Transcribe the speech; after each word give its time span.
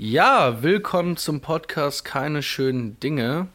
Ja, 0.00 0.62
willkommen 0.62 1.16
zum 1.16 1.40
Podcast 1.40 2.04
Keine 2.04 2.40
schönen 2.40 3.00
Dinge. 3.00 3.48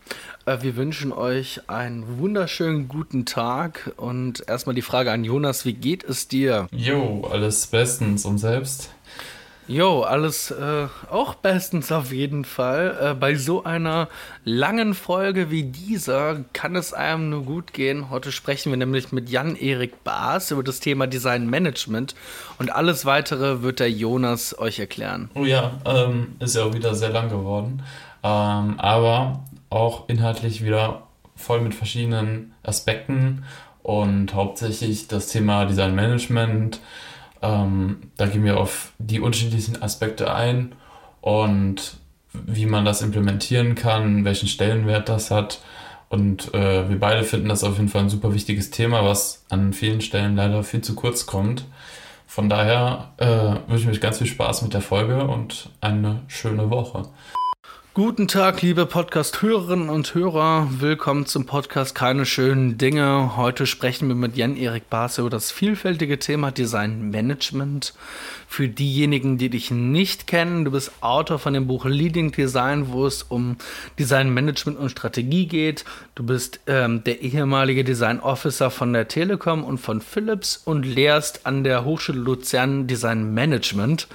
Äh, 0.46 0.58
wir 0.60 0.76
wünschen 0.76 1.14
euch 1.14 1.70
einen 1.70 2.20
wunderschönen 2.20 2.90
guten 2.90 3.26
Tag 3.26 3.94
und 3.96 4.44
erstmal 4.46 4.76
die 4.76 4.82
Frage 4.82 5.14
an 5.14 5.24
Jonas, 5.24 5.64
wie 5.64 5.72
geht 5.72 6.04
es 6.04 6.28
dir? 6.28 6.68
Jo, 6.74 7.26
alles 7.32 7.68
bestens 7.68 8.26
und 8.26 8.40
selbst? 8.40 8.90
Jo, 9.68 10.02
alles 10.02 10.52
äh, 10.52 10.88
auch 11.10 11.36
bestens 11.36 11.92
auf 11.92 12.12
jeden 12.12 12.44
Fall. 12.44 12.98
Äh, 13.02 13.14
bei 13.14 13.36
so 13.36 13.64
einer 13.64 14.10
langen 14.44 14.94
Folge 14.94 15.52
wie 15.52 15.64
dieser 15.64 16.44
kann 16.52 16.76
es 16.76 16.94
einem 16.94 17.30
nur 17.30 17.44
gut 17.44 17.72
gehen. 17.72 18.10
Heute 18.10 18.34
sprechen 18.34 18.72
wir 18.72 18.78
nämlich 18.78 19.14
mit 19.14 19.30
Jan-Erik 19.30 20.04
Baas 20.04 20.52
über 20.52 20.64
das 20.64 20.82
Thema 20.82 21.08
Design 21.08 21.50
Management 21.50 22.14
und 22.60 22.72
alles 22.72 23.06
weitere 23.06 23.62
wird 23.62 23.80
der 23.80 23.90
Jonas 23.90 24.58
euch 24.60 24.80
erklären. 24.80 25.30
Oh 25.34 25.46
ja, 25.46 25.80
ähm, 25.86 26.36
ist 26.40 26.56
ja 26.58 26.64
auch 26.66 26.74
wieder 26.74 26.94
sehr 26.94 27.12
lang 27.12 27.30
geworden, 27.30 27.84
ähm, 28.22 28.80
aber 28.80 29.46
auch 29.70 30.10
inhaltlich 30.10 30.64
wieder 30.64 31.04
voll 31.38 31.62
mit 31.62 31.74
verschiedenen 31.74 32.54
Aspekten 32.64 33.46
und 33.82 34.34
hauptsächlich 34.34 35.08
das 35.08 35.28
Thema 35.28 35.66
Design 35.66 35.96
Management 35.96 36.82
ähm, 37.44 37.98
da 38.18 38.26
gehen 38.26 38.44
wir 38.44 38.58
auf 38.58 38.94
die 38.98 39.20
unterschiedlichen 39.20 39.84
Aspekte 39.84 40.34
ein 40.34 40.74
und 41.22 41.98
wie 42.32 42.66
man 42.66 42.86
das 42.86 43.02
implementieren 43.02 43.76
kann, 43.76 44.26
welchen 44.26 44.48
Stellenwert 44.48 45.10
das 45.10 45.30
hat. 45.30 45.62
Und 46.10 46.54
äh, 46.54 46.90
wir 46.90 47.00
beide 47.00 47.24
finden 47.24 47.50
das 47.50 47.64
auf 47.64 47.78
jeden 47.78 47.90
Fall 47.90 48.04
ein 48.04 48.10
super 48.10 48.34
wichtiges 48.34 48.72
Thema, 48.72 49.04
was 49.04 49.46
an 49.50 49.74
vielen 49.74 50.02
Stellen 50.02 50.36
leider 50.36 50.64
viel 50.64 50.82
zu 50.82 50.96
kurz 50.96 51.26
kommt. 51.26 51.66
Von 52.26 52.50
daher 52.50 53.12
äh, 53.18 53.70
wünsche 53.70 53.84
ich 53.84 53.88
mich 53.88 54.02
ganz 54.02 54.18
viel 54.18 54.28
Spaß 54.28 54.64
mit 54.64 54.74
der 54.74 54.82
Folge 54.82 55.26
und 55.26 55.70
eine 55.82 56.22
schöne 56.28 56.70
Woche. 56.70 57.04
Guten 57.96 58.28
Tag, 58.28 58.64
liebe 58.64 58.88
Podcast-Hörerinnen 58.88 59.88
und 59.88 60.16
Hörer. 60.16 60.68
Willkommen 60.80 61.28
zum 61.28 61.46
Podcast 61.46 61.94
Keine 61.94 62.26
schönen 62.26 62.80
Dinge. 62.80 63.38
Heute 63.38 63.68
sprechen 63.68 64.08
wir 64.08 64.16
mit 64.16 64.36
Jan-Erik 64.36 64.90
Baas 64.90 65.20
über 65.20 65.30
das 65.30 65.52
vielfältige 65.52 66.18
Thema 66.18 66.50
Design 66.50 67.12
Management. 67.12 67.94
Für 68.48 68.68
diejenigen, 68.68 69.38
die 69.38 69.50
dich 69.50 69.70
nicht 69.70 70.26
kennen, 70.26 70.66
du 70.66 70.72
bist 70.72 70.92
Autor 71.02 71.38
von 71.38 71.54
dem 71.54 71.68
Buch 71.68 71.86
Leading 71.86 72.32
Design, 72.32 72.92
wo 72.92 73.06
es 73.06 73.22
um 73.22 73.58
Design 74.00 74.34
Management 74.34 74.80
und 74.80 74.90
Strategie 74.90 75.46
geht. 75.46 75.86
Du 76.16 76.24
bist 76.24 76.62
ähm, 76.66 77.04
der 77.04 77.22
ehemalige 77.22 77.84
Design 77.84 78.20
Officer 78.20 78.72
von 78.72 78.92
der 78.94 79.08
Telekom 79.08 79.64
und 79.64 79.78
von 79.78 80.02
Philips 80.02 80.58
und 80.66 80.84
lehrst 80.84 81.46
an 81.46 81.64
der 81.64 81.86
Hochschule 81.86 82.20
Luzern 82.20 82.88
Design 82.88 83.36
Management. 83.36 84.08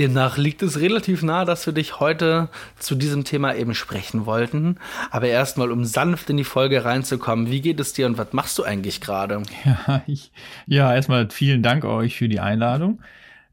Demnach 0.00 0.36
liegt 0.36 0.62
es 0.62 0.80
relativ 0.80 1.22
nahe, 1.22 1.44
dass 1.44 1.66
wir 1.66 1.72
dich 1.72 2.00
heute 2.00 2.48
zu 2.78 2.96
diesem 2.96 3.19
Thema 3.24 3.54
eben 3.54 3.74
sprechen 3.74 4.26
wollten. 4.26 4.76
Aber 5.10 5.26
erstmal, 5.26 5.70
um 5.70 5.84
sanft 5.84 6.30
in 6.30 6.36
die 6.36 6.44
Folge 6.44 6.84
reinzukommen, 6.84 7.50
wie 7.50 7.60
geht 7.60 7.80
es 7.80 7.92
dir 7.92 8.06
und 8.06 8.18
was 8.18 8.32
machst 8.32 8.58
du 8.58 8.64
eigentlich 8.64 9.00
gerade? 9.00 9.42
Ja, 9.64 10.02
ja, 10.66 10.94
erstmal 10.94 11.28
vielen 11.30 11.62
Dank 11.62 11.84
euch 11.84 12.16
für 12.16 12.28
die 12.28 12.40
Einladung. 12.40 13.00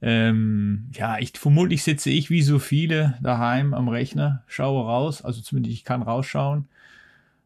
Ähm, 0.02 0.90
ja, 0.94 1.18
ich 1.18 1.34
vermutlich 1.36 1.84
sitze 1.84 2.10
ich 2.10 2.30
wie 2.30 2.44
so 2.44 2.60
viele 2.60 3.18
daheim 3.22 3.74
am 3.74 3.88
Rechner, 3.88 4.44
schaue 4.48 4.86
raus, 4.86 5.24
also 5.24 5.42
zumindest 5.42 5.74
ich 5.74 5.84
kann 5.84 6.04
rausschauen 6.04 6.68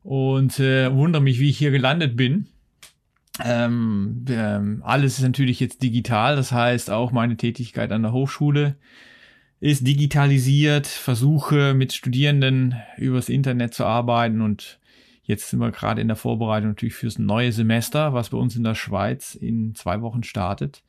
und 0.03 0.59
äh, 0.59 0.93
wundere 0.93 1.21
mich, 1.21 1.39
wie 1.39 1.49
ich 1.49 1.57
hier 1.57 1.71
gelandet 1.71 2.17
bin. 2.17 2.47
Ähm, 3.43 4.25
ähm, 4.29 4.81
alles 4.85 5.17
ist 5.17 5.23
natürlich 5.23 5.61
jetzt 5.61 5.81
digital, 5.81 6.35
das 6.35 6.51
heißt 6.51 6.89
auch 6.89 7.13
meine 7.13 7.37
Tätigkeit 7.37 7.91
an 7.93 8.03
der 8.03 8.11
Hochschule 8.11 8.75
ist 9.61 9.87
digitalisiert, 9.87 10.87
versuche 10.87 11.73
mit 11.73 11.93
Studierenden 11.93 12.75
übers 12.97 13.29
Internet 13.29 13.73
zu 13.73 13.85
arbeiten 13.85 14.41
und 14.41 14.79
Jetzt 15.23 15.49
sind 15.49 15.59
wir 15.59 15.71
gerade 15.71 16.01
in 16.01 16.07
der 16.07 16.17
Vorbereitung 16.17 16.71
natürlich 16.71 16.95
fürs 16.95 17.17
neue 17.17 17.53
Semester, 17.53 18.11
was 18.11 18.31
bei 18.31 18.37
uns 18.37 18.57
in 18.57 18.63
der 18.63 18.75
Schweiz 18.75 19.33
in 19.33 19.75
zwei 19.75 20.01
Wochen 20.01 20.23
startet. 20.23 20.83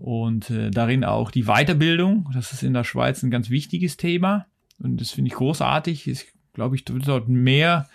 Und 0.00 0.50
äh, 0.50 0.70
darin 0.72 1.04
auch 1.04 1.30
die 1.30 1.44
Weiterbildung. 1.44 2.28
Das 2.34 2.52
ist 2.52 2.64
in 2.64 2.74
der 2.74 2.82
Schweiz 2.82 3.22
ein 3.22 3.30
ganz 3.30 3.48
wichtiges 3.48 3.96
Thema. 3.96 4.46
Und 4.80 5.00
das 5.00 5.10
finde 5.10 5.28
ich 5.28 5.34
großartig. 5.34 6.08
Ich 6.08 6.26
glaube, 6.52 6.74
ich 6.74 6.84
wird 6.88 7.06
dort 7.06 7.28
mehr 7.28 7.88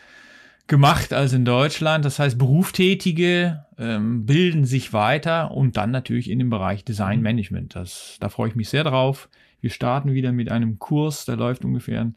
gemacht 0.67 1.13
als 1.13 1.33
in 1.33 1.45
Deutschland. 1.45 2.05
Das 2.05 2.19
heißt, 2.19 2.37
Berufstätige 2.37 3.65
ähm, 3.77 4.25
bilden 4.25 4.65
sich 4.65 4.93
weiter 4.93 5.51
und 5.51 5.77
dann 5.77 5.91
natürlich 5.91 6.29
in 6.29 6.39
dem 6.39 6.51
Bereich 6.51 6.85
Design 6.85 7.21
Management. 7.21 7.75
Das, 7.75 8.17
da 8.19 8.29
freue 8.29 8.49
ich 8.49 8.55
mich 8.55 8.69
sehr 8.69 8.83
drauf. 8.83 9.29
Wir 9.61 9.69
starten 9.69 10.13
wieder 10.13 10.31
mit 10.31 10.51
einem 10.51 10.79
Kurs, 10.79 11.25
der 11.25 11.37
läuft 11.37 11.65
ungefähr 11.65 12.11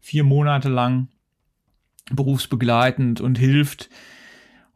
vier 0.00 0.24
Monate 0.24 0.68
lang 0.68 1.08
berufsbegleitend 2.10 3.20
und 3.20 3.38
hilft. 3.38 3.90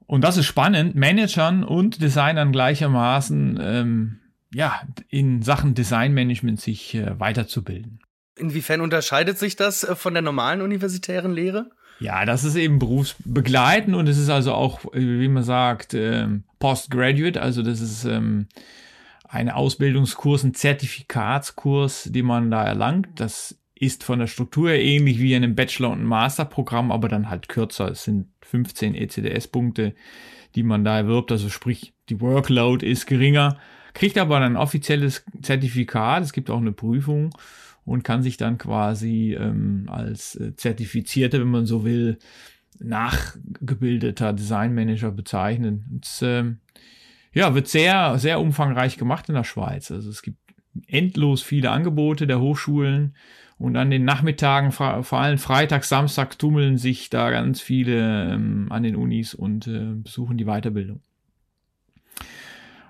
Und 0.06 0.24
das 0.24 0.36
ist 0.36 0.46
spannend, 0.46 0.96
Managern 0.96 1.62
und 1.62 2.02
Designern 2.02 2.50
gleichermaßen 2.50 3.58
ähm, 3.62 4.18
ja, 4.52 4.82
in 5.08 5.42
Sachen 5.42 5.74
Designmanagement 5.74 6.60
sich 6.60 6.94
äh, 6.94 7.18
weiterzubilden. 7.18 8.00
Inwiefern 8.36 8.80
unterscheidet 8.80 9.38
sich 9.38 9.56
das 9.56 9.84
äh, 9.84 9.94
von 9.94 10.14
der 10.14 10.22
normalen 10.22 10.62
universitären 10.62 11.32
Lehre? 11.32 11.70
Ja, 12.00 12.24
das 12.24 12.44
ist 12.44 12.56
eben 12.56 12.78
berufsbegleitend 12.78 13.94
und 13.94 14.08
es 14.08 14.18
ist 14.18 14.30
also 14.30 14.54
auch, 14.54 14.84
äh, 14.94 15.20
wie 15.20 15.28
man 15.28 15.44
sagt, 15.44 15.94
ähm, 15.94 16.44
Postgraduate, 16.58 17.40
also 17.40 17.62
das 17.62 17.80
ist 17.80 18.04
ähm, 18.04 18.48
ein 19.30 19.48
Ausbildungskurs, 19.48 20.42
ein 20.42 20.54
Zertifikatskurs, 20.54 22.04
den 22.12 22.26
man 22.26 22.50
da 22.50 22.64
erlangt. 22.64 23.08
Das 23.14 23.56
ist 23.76 24.02
von 24.02 24.18
der 24.18 24.26
Struktur 24.26 24.70
ähnlich 24.72 25.20
wie 25.20 25.34
in 25.34 25.44
einem 25.44 25.54
Bachelor- 25.54 25.92
und 25.92 26.04
Masterprogramm, 26.04 26.90
aber 26.90 27.08
dann 27.08 27.30
halt 27.30 27.48
kürzer. 27.48 27.88
Es 27.92 28.04
sind 28.04 28.26
15 28.42 28.94
ECDS-Punkte, 28.94 29.94
die 30.56 30.64
man 30.64 30.84
da 30.84 30.98
erwirbt. 30.98 31.30
Also 31.30 31.48
sprich, 31.48 31.94
die 32.08 32.20
Workload 32.20 32.84
ist 32.84 33.06
geringer, 33.06 33.56
kriegt 33.94 34.18
aber 34.18 34.38
ein 34.38 34.56
offizielles 34.56 35.24
Zertifikat. 35.40 36.24
Es 36.24 36.32
gibt 36.32 36.50
auch 36.50 36.60
eine 36.60 36.72
Prüfung 36.72 37.30
und 37.84 38.02
kann 38.02 38.24
sich 38.24 38.36
dann 38.36 38.58
quasi 38.58 39.36
ähm, 39.38 39.86
als 39.88 40.34
äh, 40.34 40.56
Zertifizierte, 40.56 41.40
wenn 41.40 41.50
man 41.50 41.66
so 41.66 41.84
will, 41.84 42.18
nachgebildeter 42.80 44.32
Designmanager 44.32 45.12
bezeichnen. 45.12 45.84
Und, 45.92 46.08
ähm, 46.22 46.58
ja, 47.32 47.54
wird 47.54 47.68
sehr, 47.68 48.18
sehr 48.18 48.40
umfangreich 48.40 48.96
gemacht 48.96 49.28
in 49.28 49.34
der 49.34 49.44
Schweiz. 49.44 49.90
Also 49.90 50.10
es 50.10 50.22
gibt 50.22 50.38
endlos 50.86 51.42
viele 51.42 51.70
Angebote 51.70 52.26
der 52.26 52.40
Hochschulen 52.40 53.14
und 53.58 53.76
an 53.76 53.90
den 53.90 54.04
Nachmittagen, 54.04 54.72
vor 54.72 55.12
allem 55.12 55.38
Freitag, 55.38 55.84
Samstag, 55.84 56.38
tummeln 56.38 56.78
sich 56.78 57.10
da 57.10 57.30
ganz 57.30 57.60
viele 57.60 58.32
ähm, 58.32 58.68
an 58.70 58.82
den 58.82 58.96
Unis 58.96 59.34
und 59.34 59.66
äh, 59.66 59.94
besuchen 59.96 60.38
die 60.38 60.46
Weiterbildung. 60.46 61.00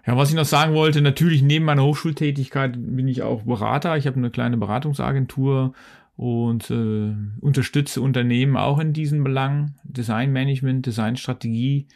Ja, 0.06 0.16
was 0.16 0.30
ich 0.30 0.36
noch 0.36 0.44
sagen 0.44 0.74
wollte, 0.74 1.02
natürlich 1.02 1.42
neben 1.42 1.64
meiner 1.64 1.84
Hochschultätigkeit 1.84 2.74
bin 2.76 3.08
ich 3.08 3.22
auch 3.22 3.42
Berater. 3.42 3.96
Ich 3.96 4.06
habe 4.06 4.16
eine 4.16 4.30
kleine 4.30 4.56
Beratungsagentur 4.56 5.74
und 6.16 6.70
äh, 6.70 7.14
unterstütze 7.40 8.00
Unternehmen 8.00 8.56
auch 8.56 8.78
in 8.78 8.92
diesen 8.92 9.24
Belangen. 9.24 9.78
Designmanagement, 9.84 10.86
Designstrategie. 10.86 11.88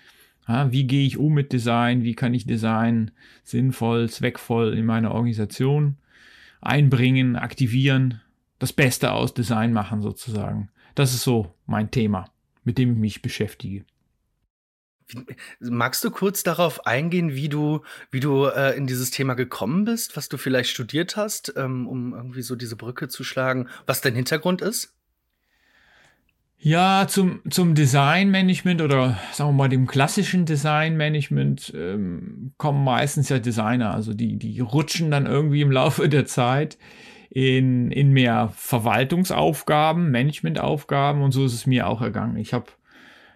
Ja, 0.47 0.73
wie 0.73 0.85
gehe 0.87 1.07
ich 1.07 1.17
um 1.17 1.33
mit 1.33 1.53
Design? 1.53 2.03
Wie 2.03 2.15
kann 2.15 2.35
ich 2.35 2.47
Design 2.47 3.11
sinnvoll, 3.45 4.11
zweckvoll 4.11 4.75
in 4.75 4.85
meine 4.85 5.13
Organisation 5.13 5.97
einbringen, 6.61 7.37
aktivieren? 7.37 8.21
das 8.59 8.73
Beste 8.73 9.13
aus 9.13 9.35
Design 9.35 9.73
machen 9.73 10.01
sozusagen. 10.01 10.71
Das 10.95 11.13
ist 11.13 11.23
so 11.23 11.55
mein 11.67 11.91
Thema, 11.91 12.31
mit 12.63 12.79
dem 12.79 12.93
ich 12.93 12.99
mich 12.99 13.23
beschäftige. 13.23 13.85
Magst 15.61 16.03
du 16.03 16.11
kurz 16.11 16.43
darauf 16.45 16.87
eingehen, 16.87 17.35
wie 17.35 17.51
du, 17.51 17.83
wie 18.11 18.21
du 18.21 18.47
äh, 18.47 18.75
in 18.75 18.87
dieses 18.87 19.11
Thema 19.11 19.35
gekommen 19.35 19.85
bist, 19.85 20.17
was 20.17 20.31
du 20.31 20.39
vielleicht 20.39 20.71
studiert 20.71 21.17
hast, 21.17 21.53
ähm, 21.57 21.87
um 21.87 22.15
irgendwie 22.15 22.41
so 22.41 22.57
diese 22.57 22.77
Brücke 22.77 23.09
zu 23.09 23.23
schlagen, 23.23 23.69
was 23.85 24.01
dein 24.01 24.15
Hintergrund 24.15 24.63
ist? 24.63 24.95
Ja, 26.65 27.07
zum, 27.07 27.43
zum 27.51 27.75
Designmanagement 27.75 28.81
oder 28.81 29.19
sagen 29.35 29.51
wir 29.51 29.53
mal 29.53 29.69
dem 29.69 29.87
klassischen 29.87 30.47
Designmanagement 30.47 31.71
ähm, 31.77 32.55
kommen 32.57 32.83
meistens 32.83 33.29
ja 33.29 33.39
Designer, 33.39 33.93
also 33.93 34.15
die, 34.15 34.39
die 34.39 34.61
rutschen 34.61 35.11
dann 35.11 35.27
irgendwie 35.27 35.61
im 35.61 35.71
Laufe 35.71 36.09
der 36.09 36.25
Zeit 36.25 36.79
in, 37.29 37.91
in 37.91 38.13
mehr 38.13 38.51
Verwaltungsaufgaben, 38.57 40.11
Managementaufgaben 40.11 41.21
und 41.21 41.33
so 41.33 41.45
ist 41.45 41.53
es 41.53 41.67
mir 41.67 41.87
auch 41.87 42.01
ergangen. 42.01 42.39
Ich 42.39 42.55
habe 42.55 42.73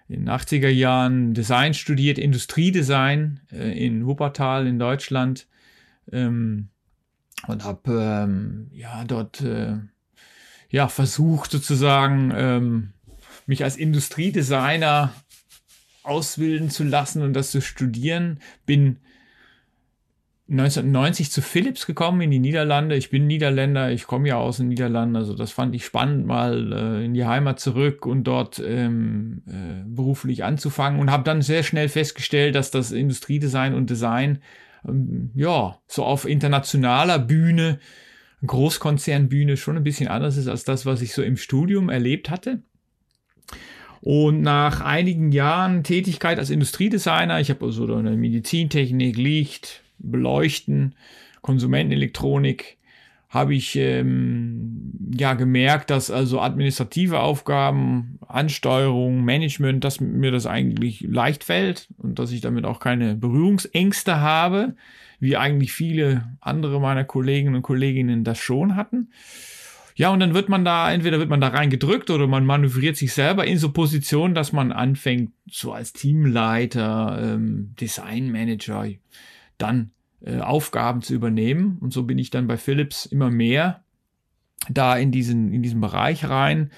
in 0.08 0.20
den 0.20 0.30
80er 0.30 0.70
Jahren 0.70 1.34
Design 1.34 1.74
studiert, 1.74 2.16
Industriedesign 2.16 3.40
äh, 3.52 3.86
in 3.86 4.06
Wuppertal 4.06 4.66
in 4.66 4.78
Deutschland 4.78 5.48
ähm, 6.10 6.70
und 7.46 7.62
habe 7.62 7.92
ähm, 7.92 8.70
ja 8.72 9.04
dort 9.04 9.42
äh, 9.42 9.74
ja 10.70 10.88
versucht 10.88 11.50
sozusagen 11.50 12.32
ähm, 12.34 12.92
mich 13.48 13.64
als 13.64 13.76
Industriedesigner 13.76 15.12
ausbilden 16.02 16.70
zu 16.70 16.84
lassen 16.84 17.22
und 17.22 17.32
das 17.32 17.50
zu 17.50 17.60
studieren. 17.60 18.40
Bin 18.66 18.98
1990 20.50 21.30
zu 21.30 21.42
Philips 21.42 21.84
gekommen 21.84 22.22
in 22.22 22.30
die 22.30 22.38
Niederlande. 22.38 22.96
Ich 22.96 23.10
bin 23.10 23.26
Niederländer, 23.26 23.90
ich 23.90 24.06
komme 24.06 24.28
ja 24.28 24.36
aus 24.36 24.56
den 24.56 24.68
Niederlanden, 24.68 25.16
also 25.16 25.34
das 25.34 25.50
fand 25.50 25.74
ich 25.74 25.84
spannend, 25.84 26.26
mal 26.26 26.72
äh, 26.72 27.04
in 27.04 27.12
die 27.12 27.26
Heimat 27.26 27.60
zurück 27.60 28.06
und 28.06 28.24
dort 28.24 28.58
ähm, 28.58 29.42
äh, 29.46 29.84
beruflich 29.86 30.44
anzufangen 30.44 31.00
und 31.00 31.10
habe 31.10 31.24
dann 31.24 31.42
sehr 31.42 31.62
schnell 31.62 31.90
festgestellt, 31.90 32.54
dass 32.54 32.70
das 32.70 32.92
Industriedesign 32.92 33.74
und 33.74 33.90
Design 33.90 34.38
ähm, 34.86 35.30
ja 35.34 35.78
so 35.86 36.04
auf 36.04 36.26
internationaler 36.26 37.18
Bühne, 37.18 37.78
Großkonzernbühne 38.46 39.58
schon 39.58 39.76
ein 39.76 39.84
bisschen 39.84 40.08
anders 40.08 40.38
ist 40.38 40.48
als 40.48 40.64
das, 40.64 40.86
was 40.86 41.02
ich 41.02 41.12
so 41.12 41.22
im 41.22 41.36
Studium 41.36 41.90
erlebt 41.90 42.30
hatte. 42.30 42.62
Und 44.00 44.42
nach 44.42 44.80
einigen 44.80 45.32
Jahren 45.32 45.82
Tätigkeit 45.82 46.38
als 46.38 46.50
Industriedesigner, 46.50 47.40
ich 47.40 47.50
habe 47.50 47.64
also 47.64 47.92
eine 47.94 48.16
Medizintechnik, 48.16 49.16
Licht, 49.16 49.82
Beleuchten, 49.98 50.94
Konsumentenelektronik, 51.42 52.78
habe 53.28 53.54
ich 53.54 53.76
ähm, 53.76 54.92
ja 55.14 55.34
gemerkt, 55.34 55.90
dass 55.90 56.10
also 56.10 56.40
administrative 56.40 57.20
Aufgaben, 57.20 58.18
Ansteuerung, 58.26 59.22
Management, 59.22 59.84
dass 59.84 60.00
mir 60.00 60.30
das 60.30 60.46
eigentlich 60.46 61.02
leicht 61.02 61.44
fällt 61.44 61.88
und 61.98 62.18
dass 62.18 62.32
ich 62.32 62.40
damit 62.40 62.64
auch 62.64 62.80
keine 62.80 63.16
Berührungsängste 63.16 64.20
habe, 64.20 64.74
wie 65.20 65.36
eigentlich 65.36 65.72
viele 65.72 66.36
andere 66.40 66.80
meiner 66.80 67.04
Kolleginnen 67.04 67.56
und 67.56 67.62
Kolleginnen 67.62 68.24
das 68.24 68.38
schon 68.38 68.76
hatten. 68.76 69.10
Ja, 69.98 70.10
und 70.10 70.20
dann 70.20 70.32
wird 70.32 70.48
man 70.48 70.64
da, 70.64 70.92
entweder 70.92 71.18
wird 71.18 71.28
man 71.28 71.40
da 71.40 71.48
reingedrückt 71.48 72.08
oder 72.10 72.28
man 72.28 72.46
manövriert 72.46 72.96
sich 72.96 73.12
selber 73.12 73.44
in 73.44 73.58
so 73.58 73.72
Positionen, 73.72 74.32
dass 74.32 74.52
man 74.52 74.70
anfängt, 74.70 75.32
so 75.50 75.72
als 75.72 75.92
Teamleiter, 75.92 77.18
ähm, 77.20 77.74
Designmanager, 77.80 78.86
dann 79.58 79.90
äh, 80.20 80.38
Aufgaben 80.38 81.02
zu 81.02 81.14
übernehmen. 81.14 81.78
Und 81.80 81.92
so 81.92 82.04
bin 82.04 82.16
ich 82.16 82.30
dann 82.30 82.46
bei 82.46 82.56
Philips 82.56 83.06
immer 83.06 83.28
mehr 83.28 83.82
da 84.68 84.96
in 84.96 85.10
diesen, 85.10 85.52
in 85.52 85.64
diesen 85.64 85.80
Bereich 85.80 86.28
rein 86.28 86.70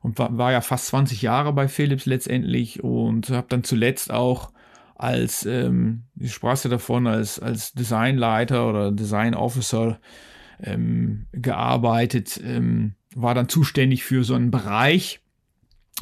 und 0.00 0.18
war, 0.18 0.38
war 0.38 0.50
ja 0.52 0.62
fast 0.62 0.86
20 0.86 1.20
Jahre 1.20 1.52
bei 1.52 1.68
Philips 1.68 2.06
letztendlich 2.06 2.82
und 2.82 3.28
habe 3.28 3.48
dann 3.50 3.64
zuletzt 3.64 4.10
auch 4.10 4.50
als, 4.94 5.44
ähm, 5.44 6.04
ich 6.18 6.32
sprach 6.32 6.64
ja 6.64 6.70
davon, 6.70 7.06
als, 7.06 7.38
als 7.38 7.74
Designleiter 7.74 8.66
oder 8.66 8.92
Design 8.92 9.34
Officer 9.34 10.00
ähm, 10.62 11.26
gearbeitet, 11.32 12.40
ähm, 12.44 12.94
war 13.14 13.34
dann 13.34 13.48
zuständig 13.48 14.04
für 14.04 14.24
so 14.24 14.34
einen 14.34 14.50
Bereich, 14.50 15.20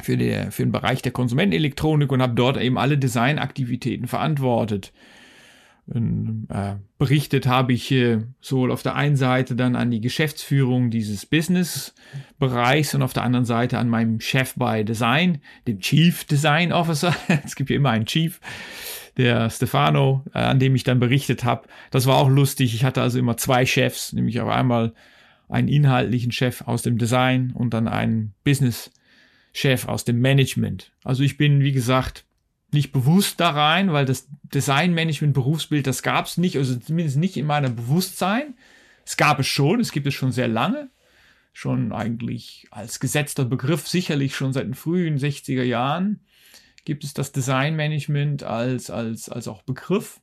für, 0.03 0.17
der, 0.17 0.53
für 0.53 0.63
den 0.63 0.73
Bereich 0.73 1.03
der 1.03 1.13
Konsumentenelektronik 1.13 2.13
und 2.13 2.23
habe 2.23 2.35
dort 2.35 2.57
eben 2.59 2.79
alle 2.79 2.99
Designaktivitäten 2.99 4.07
verantwortet. 4.07 4.93
Und, 5.87 6.47
äh, 6.51 6.77
berichtet 6.99 7.47
habe 7.47 7.73
ich 7.73 7.91
äh, 7.91 8.19
sowohl 8.41 8.71
auf 8.71 8.83
der 8.83 8.95
einen 8.95 9.17
Seite 9.17 9.57
dann 9.57 9.75
an 9.75 9.91
die 9.91 10.01
Geschäftsführung 10.01 10.91
dieses 10.91 11.27
Business-Bereichs 11.27 12.95
und 12.95 13.03
auf 13.03 13.13
der 13.13 13.25
anderen 13.25 13.45
Seite 13.45 13.79
an 13.79 13.89
meinem 13.89 14.21
Chef 14.21 14.55
bei 14.57 14.85
Design, 14.85 15.41
dem 15.67 15.81
Chief 15.81 16.25
Design 16.25 16.73
Officer. 16.73 17.17
es 17.45 17.57
gibt 17.57 17.71
ja 17.71 17.77
immer 17.77 17.91
einen 17.91 18.07
Chief 18.07 18.41
der 19.21 19.51
Stefano, 19.51 20.25
äh, 20.35 20.39
an 20.39 20.59
dem 20.59 20.75
ich 20.75 20.85
dann 20.85 20.99
berichtet 20.99 21.45
habe. 21.45 21.69
Das 21.91 22.07
war 22.07 22.17
auch 22.17 22.29
lustig. 22.29 22.75
Ich 22.75 22.85
hatte 22.85 23.03
also 23.03 23.19
immer 23.19 23.37
zwei 23.37 23.67
Chefs, 23.67 24.13
nämlich 24.13 24.41
auf 24.41 24.49
einmal 24.49 24.95
einen 25.49 25.69
inhaltlichen 25.69 26.33
Chef 26.33 26.63
aus 26.63 26.83
dem 26.83 26.99
Design 26.99 27.53
und 27.53 27.75
dann 27.75 27.89
einen 27.89 28.35
Business-Chef 28.45 29.87
aus 29.87 30.05
dem 30.05 30.21
Management. 30.21 30.93
Also 31.05 31.23
ich 31.23 31.37
bin, 31.37 31.61
wie 31.61 31.73
gesagt, 31.73 32.25
nicht 32.73 32.93
bewusst 32.93 33.41
da 33.41 33.51
rein, 33.51 33.93
weil 33.93 34.07
das 34.07 34.29
Design-Management-Berufsbild, 34.45 35.87
das 35.87 36.03
gab 36.03 36.27
es 36.27 36.39
nicht, 36.39 36.57
also 36.57 36.77
zumindest 36.77 37.17
nicht 37.17 37.37
in 37.37 37.47
meinem 37.47 37.75
Bewusstsein. 37.75 38.55
Es 39.05 39.17
gab 39.17 39.41
es 39.41 39.49
schon, 39.49 39.81
es 39.81 39.93
gibt 39.93 40.07
es 40.07 40.15
schon 40.15 40.31
sehr 40.31 40.47
lange, 40.47 40.89
schon 41.53 41.93
eigentlich 41.93 42.69
als 42.71 43.01
gesetzter 43.01 43.45
Begriff, 43.45 43.89
sicherlich 43.89 44.37
schon 44.37 44.53
seit 44.53 44.67
den 44.67 44.75
frühen 44.75 45.19
60er 45.19 45.65
Jahren 45.65 46.21
gibt 46.85 47.05
es 47.05 47.15
das 47.15 47.33
Designmanagement 47.33 48.43
als, 48.43 48.91
als, 48.91 49.29
als 49.29 49.49
auch 49.49 49.63
Begriff. 49.63 50.21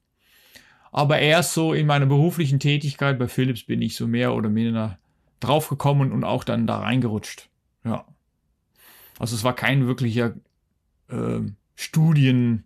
Aber 0.92 1.19
erst 1.19 1.54
so 1.54 1.74
in 1.74 1.86
meiner 1.88 2.06
beruflichen 2.06 2.59
Tätigkeit 2.59 3.19
bei 3.19 3.27
Philips 3.27 3.63
bin 3.63 3.81
ich 3.81 3.95
so 3.95 4.07
mehr 4.07 4.33
oder 4.33 4.50
minder 4.50 4.98
draufgekommen 5.39 6.12
und 6.12 6.24
auch 6.24 6.44
dann 6.44 6.68
da 6.68 6.80
reingerutscht. 6.80 7.50
Ja. 7.83 8.06
Also 9.19 9.36
es 9.36 9.44
war 9.44 9.56
kein 9.56 9.88
wirklicher 9.88 10.33
äh, 11.09 11.42
Studienwunsch 11.75 12.63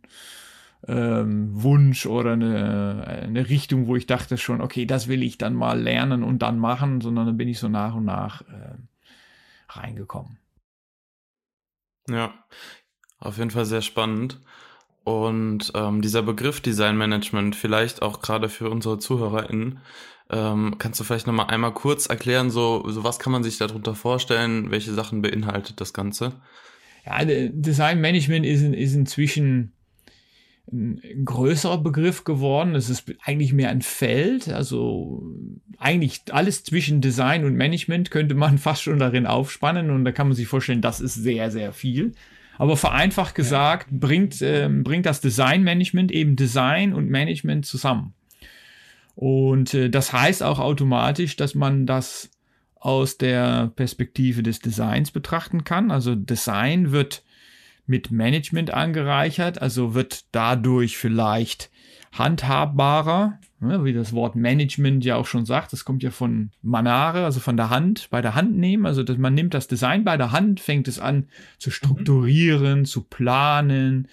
ähm, 0.87 2.11
oder 2.11 2.33
eine, 2.33 3.05
eine 3.07 3.49
Richtung, 3.49 3.87
wo 3.87 3.95
ich 3.95 4.05
dachte 4.05 4.37
schon, 4.37 4.61
okay, 4.61 4.85
das 4.85 5.07
will 5.07 5.23
ich 5.23 5.37
dann 5.37 5.53
mal 5.53 5.79
lernen 5.79 6.23
und 6.23 6.39
dann 6.39 6.59
machen, 6.59 7.01
sondern 7.01 7.25
dann 7.27 7.37
bin 7.37 7.49
ich 7.49 7.59
so 7.59 7.67
nach 7.67 7.95
und 7.95 8.05
nach 8.05 8.41
äh, 8.41 8.75
reingekommen. 9.69 10.37
Ja, 12.09 12.33
auf 13.21 13.37
jeden 13.37 13.51
Fall 13.51 13.65
sehr 13.65 13.81
spannend. 13.81 14.39
Und 15.03 15.71
ähm, 15.73 16.01
dieser 16.01 16.21
Begriff 16.21 16.59
Designmanagement, 16.59 17.55
vielleicht 17.55 18.01
auch 18.01 18.21
gerade 18.21 18.49
für 18.49 18.69
unsere 18.69 18.99
ZuhörerInnen, 18.99 19.79
ähm, 20.29 20.75
kannst 20.77 20.99
du 20.99 21.03
vielleicht 21.03 21.27
nochmal 21.27 21.47
einmal 21.47 21.73
kurz 21.73 22.07
erklären, 22.07 22.51
so, 22.51 22.87
so 22.89 23.03
was 23.03 23.19
kann 23.19 23.31
man 23.31 23.43
sich 23.43 23.57
darunter 23.57 23.95
vorstellen, 23.95 24.69
welche 24.69 24.93
Sachen 24.93 25.21
beinhaltet 25.21 25.81
das 25.81 25.93
Ganze? 25.93 26.33
Ja, 27.05 27.23
Designmanagement 27.25 28.45
ist, 28.45 28.61
ist 28.61 28.93
inzwischen 28.93 29.73
ein 30.71 31.25
größerer 31.25 31.79
Begriff 31.79 32.23
geworden. 32.23 32.75
Es 32.75 32.89
ist 32.89 33.11
eigentlich 33.25 33.53
mehr 33.53 33.69
ein 33.69 33.81
Feld. 33.81 34.49
Also 34.49 35.23
eigentlich 35.77 36.21
alles 36.31 36.63
zwischen 36.63 37.01
Design 37.01 37.43
und 37.43 37.55
Management 37.55 38.11
könnte 38.11 38.35
man 38.35 38.57
fast 38.59 38.83
schon 38.83 38.99
darin 38.99 39.25
aufspannen 39.25 39.89
und 39.89 40.05
da 40.05 40.11
kann 40.11 40.27
man 40.27 40.35
sich 40.35 40.47
vorstellen, 40.47 40.81
das 40.81 41.01
ist 41.01 41.15
sehr, 41.15 41.51
sehr 41.51 41.73
viel. 41.73 42.13
Aber 42.61 42.77
vereinfacht 42.77 43.33
gesagt, 43.33 43.87
ja. 43.89 43.97
bringt, 43.99 44.39
ähm, 44.43 44.83
bringt 44.83 45.07
das 45.07 45.19
Designmanagement 45.19 46.11
eben 46.11 46.35
Design 46.35 46.93
und 46.93 47.09
Management 47.09 47.65
zusammen. 47.65 48.13
Und 49.15 49.73
äh, 49.73 49.89
das 49.89 50.13
heißt 50.13 50.43
auch 50.43 50.59
automatisch, 50.59 51.35
dass 51.35 51.55
man 51.55 51.87
das 51.87 52.29
aus 52.75 53.17
der 53.17 53.71
Perspektive 53.75 54.43
des 54.43 54.59
Designs 54.59 55.09
betrachten 55.09 55.63
kann. 55.63 55.89
Also 55.89 56.13
Design 56.13 56.91
wird 56.91 57.23
mit 57.87 58.11
Management 58.11 58.69
angereichert, 58.69 59.59
also 59.59 59.95
wird 59.95 60.25
dadurch 60.31 60.97
vielleicht 60.97 61.71
handhabbarer, 62.11 63.39
ne, 63.59 63.83
wie 63.85 63.93
das 63.93 64.13
Wort 64.13 64.35
Management 64.35 65.05
ja 65.05 65.15
auch 65.15 65.25
schon 65.25 65.45
sagt. 65.45 65.71
Das 65.73 65.85
kommt 65.85 66.03
ja 66.03 66.11
von 66.11 66.51
Manare, 66.61 67.23
also 67.25 67.39
von 67.39 67.57
der 67.57 67.69
Hand, 67.69 68.09
bei 68.09 68.21
der 68.21 68.35
Hand 68.35 68.57
nehmen. 68.57 68.85
Also 68.85 69.03
dass 69.03 69.17
man 69.17 69.33
nimmt 69.33 69.53
das 69.53 69.67
Design 69.67 70.03
bei 70.03 70.17
der 70.17 70.31
Hand, 70.31 70.59
fängt 70.59 70.87
es 70.87 70.99
an 70.99 71.27
zu 71.57 71.71
strukturieren, 71.71 72.85
zu 72.85 73.03
planen, 73.03 74.07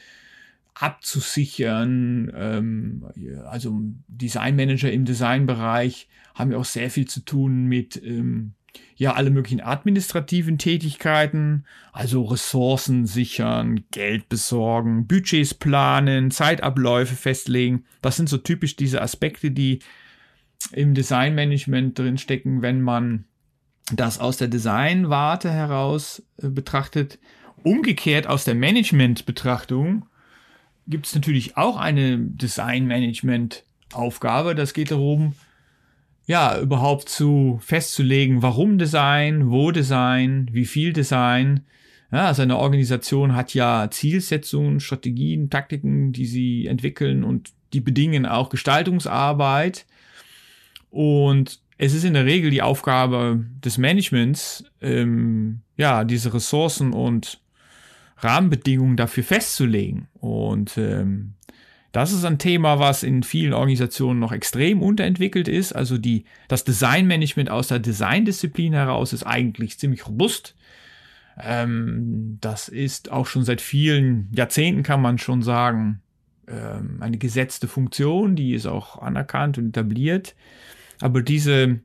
abzusichern. 0.74 2.32
Ähm, 2.36 3.04
also 3.46 3.80
Designmanager 4.06 4.92
im 4.92 5.04
Designbereich 5.04 6.08
haben 6.34 6.52
ja 6.52 6.58
auch 6.58 6.64
sehr 6.64 6.90
viel 6.90 7.06
zu 7.06 7.20
tun 7.20 7.66
mit 7.66 8.00
ähm, 8.02 8.52
ja 8.96 9.14
alle 9.14 9.30
möglichen 9.30 9.60
administrativen 9.60 10.58
Tätigkeiten, 10.58 11.64
also 11.92 12.24
Ressourcen 12.24 13.06
sichern, 13.06 13.84
Geld 13.92 14.28
besorgen, 14.28 15.06
Budgets 15.06 15.54
planen, 15.54 16.30
Zeitabläufe 16.30 17.14
festlegen. 17.14 17.84
Das 18.02 18.16
sind 18.16 18.28
so 18.28 18.38
typisch 18.38 18.76
diese 18.76 19.00
Aspekte, 19.00 19.52
die 19.52 19.78
im 20.72 20.94
Designmanagement 20.94 21.98
drinstecken, 21.98 22.62
wenn 22.62 22.82
man 22.82 23.24
das 23.92 24.18
aus 24.18 24.36
der 24.36 24.48
Designwarte 24.48 25.50
heraus 25.50 26.22
äh, 26.42 26.48
betrachtet. 26.48 27.18
Umgekehrt 27.62 28.26
aus 28.26 28.44
der 28.44 28.54
Management-Betrachtung 28.54 30.06
gibt 30.86 31.06
es 31.06 31.14
natürlich 31.14 31.56
auch 31.56 31.76
eine 31.76 32.18
Designmanagement-Aufgabe. 32.18 34.54
Das 34.54 34.74
geht 34.74 34.90
darum, 34.90 35.34
ja, 36.28 36.60
überhaupt 36.60 37.08
zu 37.08 37.58
festzulegen, 37.62 38.42
warum 38.42 38.76
Design, 38.76 39.50
wo 39.50 39.70
Design, 39.70 40.50
wie 40.52 40.66
viel 40.66 40.92
Design. 40.92 41.62
Ja, 42.12 42.26
also 42.26 42.42
eine 42.42 42.58
Organisation 42.58 43.34
hat 43.34 43.54
ja 43.54 43.88
Zielsetzungen, 43.90 44.78
Strategien, 44.78 45.48
Taktiken, 45.48 46.12
die 46.12 46.26
sie 46.26 46.66
entwickeln 46.66 47.24
und 47.24 47.52
die 47.72 47.80
bedingen 47.80 48.26
auch 48.26 48.50
Gestaltungsarbeit. 48.50 49.86
Und 50.90 51.60
es 51.78 51.94
ist 51.94 52.04
in 52.04 52.12
der 52.12 52.26
Regel 52.26 52.50
die 52.50 52.62
Aufgabe 52.62 53.46
des 53.64 53.78
Managements, 53.78 54.64
ähm, 54.82 55.60
ja, 55.78 56.04
diese 56.04 56.34
Ressourcen 56.34 56.92
und 56.92 57.40
Rahmenbedingungen 58.18 58.98
dafür 58.98 59.24
festzulegen. 59.24 60.08
Und 60.12 60.76
ähm, 60.76 61.36
das 61.92 62.12
ist 62.12 62.24
ein 62.24 62.38
Thema, 62.38 62.78
was 62.78 63.02
in 63.02 63.22
vielen 63.22 63.54
Organisationen 63.54 64.20
noch 64.20 64.32
extrem 64.32 64.82
unterentwickelt 64.82 65.48
ist. 65.48 65.72
Also 65.72 65.96
die, 65.96 66.24
das 66.48 66.64
Designmanagement 66.64 67.50
aus 67.50 67.68
der 67.68 67.78
Designdisziplin 67.78 68.74
heraus 68.74 69.12
ist 69.12 69.24
eigentlich 69.24 69.78
ziemlich 69.78 70.06
robust. 70.06 70.54
Ähm, 71.40 72.38
das 72.40 72.68
ist 72.68 73.10
auch 73.10 73.26
schon 73.26 73.44
seit 73.44 73.60
vielen 73.60 74.28
Jahrzehnten, 74.32 74.82
kann 74.82 75.00
man 75.00 75.18
schon 75.18 75.42
sagen, 75.42 76.02
ähm, 76.46 76.98
eine 77.00 77.16
gesetzte 77.16 77.68
Funktion, 77.68 78.36
die 78.36 78.52
ist 78.52 78.66
auch 78.66 79.00
anerkannt 79.00 79.56
und 79.56 79.68
etabliert. 79.68 80.34
Aber 81.00 81.22
diese, 81.22 81.80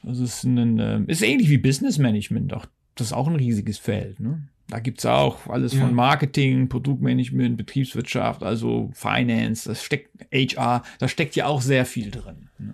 Also 0.07 0.23
es 0.23 0.35
ist, 0.35 0.43
ein, 0.43 0.79
äh, 0.79 1.01
ist 1.07 1.21
ähnlich 1.21 1.49
wie 1.49 1.57
Business 1.57 1.97
Management, 1.97 2.53
auch 2.53 2.65
das 2.95 3.07
ist 3.07 3.13
auch 3.13 3.27
ein 3.27 3.35
riesiges 3.35 3.77
Feld. 3.77 4.19
Ne? 4.19 4.43
Da 4.67 4.79
gibt 4.79 4.99
es 4.99 5.05
auch 5.05 5.47
alles 5.47 5.73
ja. 5.73 5.81
von 5.81 5.93
Marketing, 5.93 6.69
Produktmanagement, 6.69 7.57
Betriebswirtschaft, 7.57 8.43
also 8.43 8.91
Finance, 8.93 9.67
das 9.67 9.83
steckt 9.83 10.25
HR, 10.31 10.83
da 10.99 11.07
steckt 11.07 11.35
ja 11.35 11.47
auch 11.47 11.61
sehr 11.61 11.85
viel 11.85 12.11
drin. 12.11 12.49
Ne? 12.57 12.73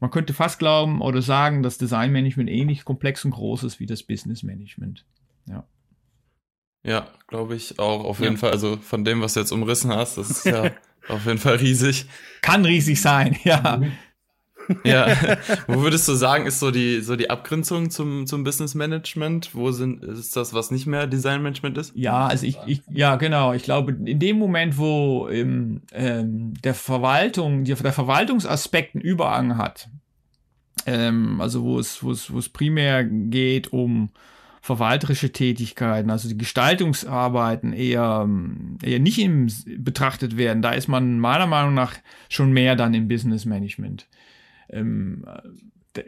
Man 0.00 0.10
könnte 0.10 0.34
fast 0.34 0.58
glauben 0.58 1.00
oder 1.00 1.22
sagen, 1.22 1.62
dass 1.62 1.78
Designmanagement 1.78 2.50
ähnlich 2.50 2.84
komplex 2.84 3.24
und 3.24 3.30
groß 3.30 3.64
ist 3.64 3.80
wie 3.80 3.86
das 3.86 4.02
Business 4.02 4.42
Management. 4.42 5.04
Ja. 5.48 5.64
Ja, 6.82 7.08
glaube 7.26 7.56
ich 7.56 7.78
auch 7.78 8.04
auf 8.04 8.20
jeden 8.20 8.34
ja. 8.34 8.38
Fall. 8.38 8.52
Also 8.52 8.76
von 8.76 9.04
dem, 9.04 9.20
was 9.20 9.34
du 9.34 9.40
jetzt 9.40 9.52
umrissen 9.52 9.92
hast, 9.92 10.18
das 10.18 10.30
ist 10.30 10.44
ja 10.44 10.70
Auf 11.08 11.26
jeden 11.26 11.38
Fall 11.38 11.56
riesig. 11.56 12.06
Kann 12.42 12.64
riesig 12.64 13.00
sein, 13.00 13.36
ja. 13.44 13.80
ja. 14.84 15.08
Wo 15.66 15.80
würdest 15.82 16.08
du 16.08 16.14
sagen, 16.14 16.46
ist 16.46 16.58
so 16.58 16.70
die, 16.70 17.00
so 17.00 17.16
die 17.16 17.30
Abgrenzung 17.30 17.90
zum, 17.90 18.26
zum 18.26 18.44
Business 18.44 18.74
Management? 18.74 19.54
Wo 19.54 19.70
sind, 19.70 20.02
ist 20.02 20.36
das, 20.36 20.52
was 20.54 20.70
nicht 20.70 20.86
mehr 20.86 21.06
Design 21.06 21.42
Management 21.42 21.78
ist? 21.78 21.92
Ja, 21.94 22.26
also 22.26 22.46
ich, 22.46 22.58
ich 22.66 22.82
ja, 22.90 23.16
genau. 23.16 23.52
Ich 23.52 23.62
glaube, 23.62 23.92
in 23.92 24.18
dem 24.18 24.38
Moment, 24.38 24.78
wo 24.78 25.28
ähm, 25.28 25.82
ähm, 25.92 26.54
der 26.62 26.74
Verwaltung, 26.74 27.64
der 27.64 27.76
Verwaltungsaspekt 27.76 28.94
einen 28.94 29.02
Überhang 29.02 29.56
hat, 29.56 29.88
ähm, 30.86 31.40
also 31.40 31.62
wo 31.62 31.78
es, 31.78 32.02
wo 32.02 32.10
es, 32.10 32.32
wo 32.32 32.38
es 32.38 32.48
primär 32.48 33.04
geht 33.04 33.72
um 33.72 34.10
verwalterische 34.66 35.30
Tätigkeiten, 35.30 36.10
also 36.10 36.28
die 36.28 36.36
Gestaltungsarbeiten 36.36 37.72
eher, 37.72 38.28
eher 38.82 38.98
nicht 38.98 39.20
im, 39.20 39.46
betrachtet 39.78 40.36
werden. 40.36 40.60
Da 40.60 40.72
ist 40.72 40.88
man 40.88 41.20
meiner 41.20 41.46
Meinung 41.46 41.72
nach 41.72 41.94
schon 42.28 42.50
mehr 42.50 42.74
dann 42.74 42.92
im 42.92 43.06
Business 43.06 43.44
Management. 43.44 44.08
Ähm, 44.68 45.24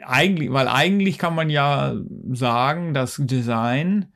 eigentlich, 0.04 0.50
weil 0.52 0.66
eigentlich 0.66 1.18
kann 1.18 1.36
man 1.36 1.50
ja 1.50 1.94
sagen, 2.32 2.94
dass 2.94 3.22
Design 3.24 4.06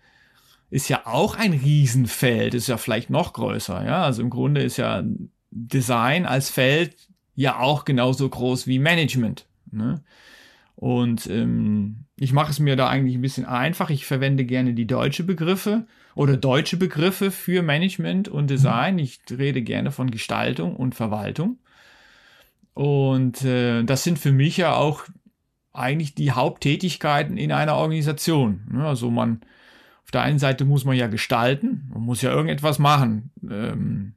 ist 0.70 0.88
ja 0.88 1.02
auch 1.04 1.36
ein 1.36 1.52
Riesenfeld, 1.52 2.54
ist 2.54 2.66
ja 2.66 2.78
vielleicht 2.78 3.10
noch 3.10 3.34
größer. 3.34 3.84
Ja, 3.86 4.02
also 4.02 4.22
im 4.22 4.30
Grunde 4.30 4.62
ist 4.62 4.76
ja 4.76 5.04
Design 5.52 6.26
als 6.26 6.50
Feld 6.50 6.96
ja 7.36 7.60
auch 7.60 7.84
genauso 7.84 8.28
groß 8.28 8.66
wie 8.66 8.80
Management. 8.80 9.46
Ne? 9.70 10.02
Und 10.82 11.28
ähm, 11.28 12.06
ich 12.16 12.32
mache 12.32 12.50
es 12.50 12.58
mir 12.58 12.74
da 12.74 12.88
eigentlich 12.88 13.14
ein 13.14 13.20
bisschen 13.20 13.44
einfach. 13.44 13.88
Ich 13.88 14.04
verwende 14.04 14.44
gerne 14.44 14.74
die 14.74 14.88
deutsche 14.88 15.22
Begriffe 15.22 15.86
oder 16.16 16.36
deutsche 16.36 16.76
Begriffe 16.76 17.30
für 17.30 17.62
Management 17.62 18.26
und 18.26 18.50
Design. 18.50 18.98
Ich 18.98 19.20
rede 19.30 19.62
gerne 19.62 19.92
von 19.92 20.10
Gestaltung 20.10 20.74
und 20.74 20.96
Verwaltung. 20.96 21.58
Und 22.74 23.44
äh, 23.44 23.84
das 23.84 24.02
sind 24.02 24.18
für 24.18 24.32
mich 24.32 24.56
ja 24.56 24.74
auch 24.74 25.04
eigentlich 25.72 26.16
die 26.16 26.32
Haupttätigkeiten 26.32 27.36
in 27.36 27.52
einer 27.52 27.76
Organisation. 27.76 28.82
Also 28.82 29.08
man, 29.08 29.42
auf 30.02 30.10
der 30.10 30.22
einen 30.22 30.40
Seite 30.40 30.64
muss 30.64 30.84
man 30.84 30.96
ja 30.96 31.06
gestalten, 31.06 31.88
man 31.94 32.02
muss 32.02 32.22
ja 32.22 32.32
irgendetwas 32.32 32.80
machen, 32.80 33.30
ähm, 33.48 34.14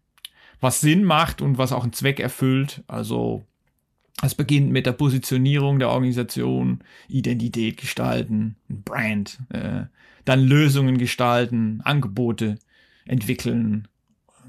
was 0.60 0.82
Sinn 0.82 1.04
macht 1.04 1.44
und 1.44 1.60
was 1.60 1.72
auch 1.72 1.84
einen 1.84 1.94
Zweck 1.94 2.20
erfüllt. 2.20 2.84
Also 2.88 3.46
es 4.22 4.36
beginnt 4.36 4.72
mit 4.72 4.86
der 4.86 4.94
Positionierung 4.94 5.80
der 5.80 5.90
Organisation, 5.90 6.80
Identität 7.08 7.78
gestalten, 7.78 8.56
Brand, 8.70 9.40
äh, 9.50 9.84
dann 10.24 10.44
Lösungen 10.44 10.98
gestalten, 10.98 11.82
Angebote 11.84 12.58
entwickeln 13.06 13.88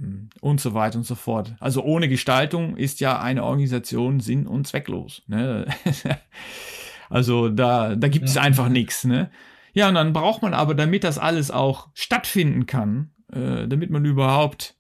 ähm, 0.01 0.31
und 0.41 0.61
so 0.61 0.75
weiter 0.75 0.99
und 0.99 1.05
so 1.05 1.15
fort. 1.15 1.57
Also 1.59 1.83
ohne 1.83 2.09
Gestaltung 2.09 2.77
ist 2.77 3.01
ja 3.01 3.21
eine 3.21 3.45
Organisation 3.45 4.21
sinn- 4.21 4.47
und 4.47 4.67
zwecklos. 4.67 5.23
Ne? 5.27 5.67
also 7.11 7.49
da, 7.49 7.97
da 7.97 8.09
gibt 8.09 8.29
es 8.29 8.37
einfach 8.37 8.69
nichts. 8.69 9.05
Ne? 9.05 9.31
Ja, 9.73 9.89
und 9.89 9.95
dann 9.95 10.13
braucht 10.13 10.43
man 10.43 10.55
aber, 10.55 10.75
damit 10.75 11.05
das 11.05 11.19
alles 11.19 11.51
auch 11.51 11.89
stattfinden 11.93 12.67
kann, 12.67 13.11
äh, 13.33 13.67
damit 13.67 13.91
man 13.91 14.05
überhaupt 14.05 14.77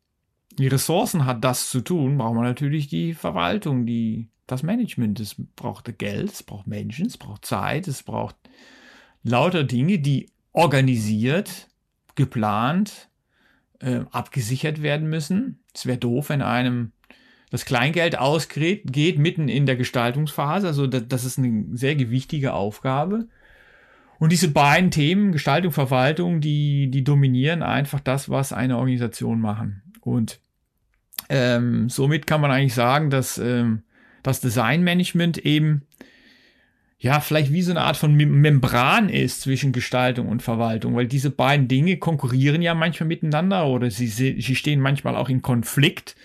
die 0.59 0.69
Ressourcen 0.69 1.27
hat, 1.27 1.45
das 1.45 1.69
zu 1.69 1.83
tun, 1.83 2.17
braucht 2.17 2.35
man 2.35 2.45
natürlich 2.45 2.89
die 2.89 3.13
Verwaltung, 3.13 3.85
die 3.85 4.31
das 4.47 4.63
Management. 4.63 5.21
Es 5.21 5.37
braucht 5.57 5.99
Geld, 5.99 6.33
es 6.33 6.43
braucht 6.43 6.67
Menschen, 6.67 7.07
es 7.07 7.19
braucht 7.19 7.45
Zeit, 7.45 7.89
es 7.89 8.03
braucht 8.03 8.37
lauter 9.23 9.65
Dinge, 9.65 9.99
die 9.99 10.29
organisiert, 10.53 11.69
geplant, 12.15 13.09
äh, 13.81 14.01
abgesichert 14.11 14.83
werden 14.83 15.09
müssen. 15.09 15.61
Es 15.75 15.87
wäre 15.87 15.99
doof, 15.99 16.31
wenn 16.31 16.43
einem 16.43 16.93
das 17.51 17.65
Kleingeld 17.65 18.19
ausgeht, 18.19 18.93
geht 18.93 19.19
mitten 19.19 19.49
in 19.49 19.67
der 19.67 19.77
Gestaltungsphase. 19.77 20.67
Also 20.67 20.87
das, 20.87 21.05
das 21.09 21.25
ist 21.25 21.39
eine 21.39 21.67
sehr 21.77 21.95
gewichtige 21.95 22.55
Aufgabe. 22.55 23.29
Und 24.19 24.33
diese 24.33 24.49
beiden 24.49 24.91
Themen, 24.91 25.33
Gestaltung, 25.33 25.73
Verwaltung, 25.73 26.41
die, 26.41 26.91
die 26.91 27.05
dominieren 27.05 27.63
einfach 27.63 28.01
das, 28.01 28.31
was 28.31 28.53
eine 28.53 28.79
Organisation 28.79 29.41
machen. 29.41 29.83
Und 30.01 30.41
ähm, 31.29 31.89
somit 31.89 32.27
kann 32.27 32.41
man 32.41 32.51
eigentlich 32.51 32.75
sagen, 32.75 33.11
dass 33.11 33.39
ähm, 33.39 33.83
das 34.27 34.41
Designmanagement 34.41 35.39
eben 35.39 35.83
ja, 36.99 37.21
vielleicht 37.21 37.53
wie 37.53 37.63
so 37.63 37.73
eine 37.73 37.83
Art 37.83 37.97
von 37.97 38.15
Membran 38.15 39.09
ist 39.11 39.43
zwischen 39.43 39.73
Gestaltung 39.73 40.29
und 40.29 40.43
Verwaltung, 40.43 40.97
weil 40.97 41.07
diese 41.07 41.31
beiden 41.31 41.69
Dinge 41.69 41.99
konkurrieren 41.99 42.63
ja 42.63 42.75
manchmal 42.75 43.09
miteinander 43.09 43.67
oder 43.67 43.91
sie, 43.91 44.09
sie 44.09 44.57
stehen 44.57 44.81
manchmal 44.81 45.15
auch 45.15 45.29
in 45.29 45.43
Konflikt. 45.43 46.17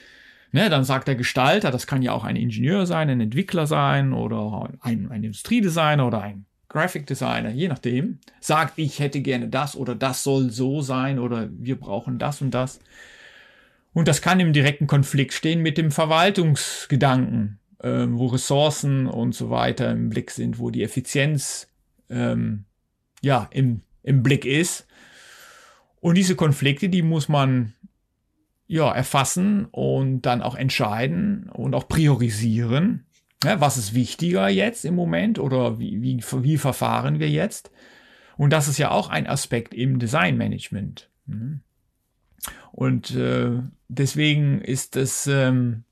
Ne, 0.54 0.70
dann 0.70 0.84
sagt 0.84 1.08
der 1.08 1.16
Gestalter, 1.16 1.72
das 1.72 1.88
kann 1.88 2.02
ja 2.02 2.12
auch 2.12 2.26
ein 2.26 2.36
Ingenieur 2.36 2.86
sein, 2.86 3.10
ein 3.10 3.22
Entwickler 3.22 3.68
sein 3.68 4.12
oder 4.12 4.70
ein, 4.82 5.10
ein 5.10 5.24
Industriedesigner 5.24 6.06
oder 6.06 6.22
ein 6.22 6.46
Graphic 6.68 7.06
Designer, 7.06 7.52
je 7.52 7.70
nachdem, 7.70 8.20
sagt, 8.42 8.74
ich 8.78 9.00
hätte 9.00 9.22
gerne 9.22 9.48
das 9.48 9.78
oder 9.78 9.96
das 9.96 10.24
soll 10.24 10.52
so 10.52 10.82
sein 10.82 11.20
oder 11.20 11.50
wir 11.52 11.80
brauchen 11.80 12.18
das 12.18 12.42
und 12.42 12.52
das. 12.52 12.80
Und 13.94 14.08
das 14.08 14.22
kann 14.22 14.40
im 14.40 14.52
direkten 14.52 14.88
Konflikt 14.88 15.34
stehen 15.34 15.62
mit 15.62 15.78
dem 15.78 15.92
Verwaltungsgedanken 15.92 17.61
ähm, 17.84 18.18
wo 18.18 18.28
Ressourcen 18.28 19.08
und 19.08 19.34
so 19.34 19.50
weiter 19.50 19.92
im 19.92 20.10
Blick 20.10 20.32
sind, 20.32 20.60
wo 20.60 20.70
die 20.70 20.84
Effizienz 20.84 21.68
ähm, 22.10 22.66
ja 23.22 23.48
im, 23.52 23.82
im 24.04 24.24
Blick 24.24 24.46
ist. 24.46 24.88
Und 26.00 26.16
diese 26.16 26.36
Konflikte, 26.36 26.90
die 26.90 27.02
muss 27.02 27.30
man 27.30 27.74
ja 28.68 28.92
erfassen 28.92 29.66
und 29.66 30.22
dann 30.22 30.42
auch 30.42 30.56
entscheiden 30.56 31.50
und 31.50 31.76
auch 31.76 31.88
priorisieren. 31.88 33.06
Ja, 33.44 33.60
was 33.60 33.78
ist 33.78 33.94
wichtiger 33.94 34.50
jetzt 34.50 34.86
im 34.86 34.96
Moment 34.96 35.40
oder 35.40 35.80
wie, 35.80 36.02
wie, 36.02 36.24
wie 36.44 36.58
verfahren 36.58 37.20
wir 37.20 37.30
jetzt? 37.30 37.72
Und 38.38 38.54
das 38.54 38.68
ist 38.68 38.78
ja 38.78 38.92
auch 38.92 39.10
ein 39.10 39.28
Aspekt 39.28 39.74
im 39.74 40.00
Designmanagement. 40.00 41.10
Mhm. 41.26 41.62
Und 42.72 43.16
äh, 43.16 43.62
deswegen 43.88 44.62
ist 44.62 44.96
es 44.96 45.28
ähm, 45.28 45.84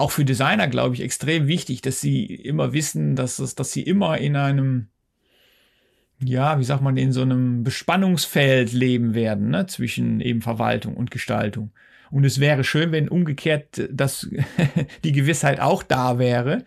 auch 0.00 0.10
für 0.10 0.24
Designer, 0.24 0.66
glaube 0.66 0.94
ich, 0.94 1.02
extrem 1.02 1.46
wichtig, 1.46 1.82
dass 1.82 2.00
sie 2.00 2.24
immer 2.24 2.72
wissen, 2.72 3.16
dass, 3.16 3.38
es, 3.38 3.54
dass 3.54 3.70
sie 3.70 3.82
immer 3.82 4.16
in 4.16 4.34
einem, 4.34 4.88
ja, 6.18 6.58
wie 6.58 6.64
sagt 6.64 6.82
man, 6.82 6.96
in 6.96 7.12
so 7.12 7.20
einem 7.20 7.64
Bespannungsfeld 7.64 8.72
leben 8.72 9.14
werden, 9.14 9.50
ne, 9.50 9.66
zwischen 9.66 10.20
eben 10.20 10.40
Verwaltung 10.40 10.96
und 10.96 11.10
Gestaltung. 11.10 11.72
Und 12.10 12.24
es 12.24 12.40
wäre 12.40 12.64
schön, 12.64 12.92
wenn 12.92 13.10
umgekehrt 13.10 13.88
dass 13.90 14.28
die 15.04 15.12
Gewissheit 15.12 15.60
auch 15.60 15.82
da 15.82 16.18
wäre, 16.18 16.64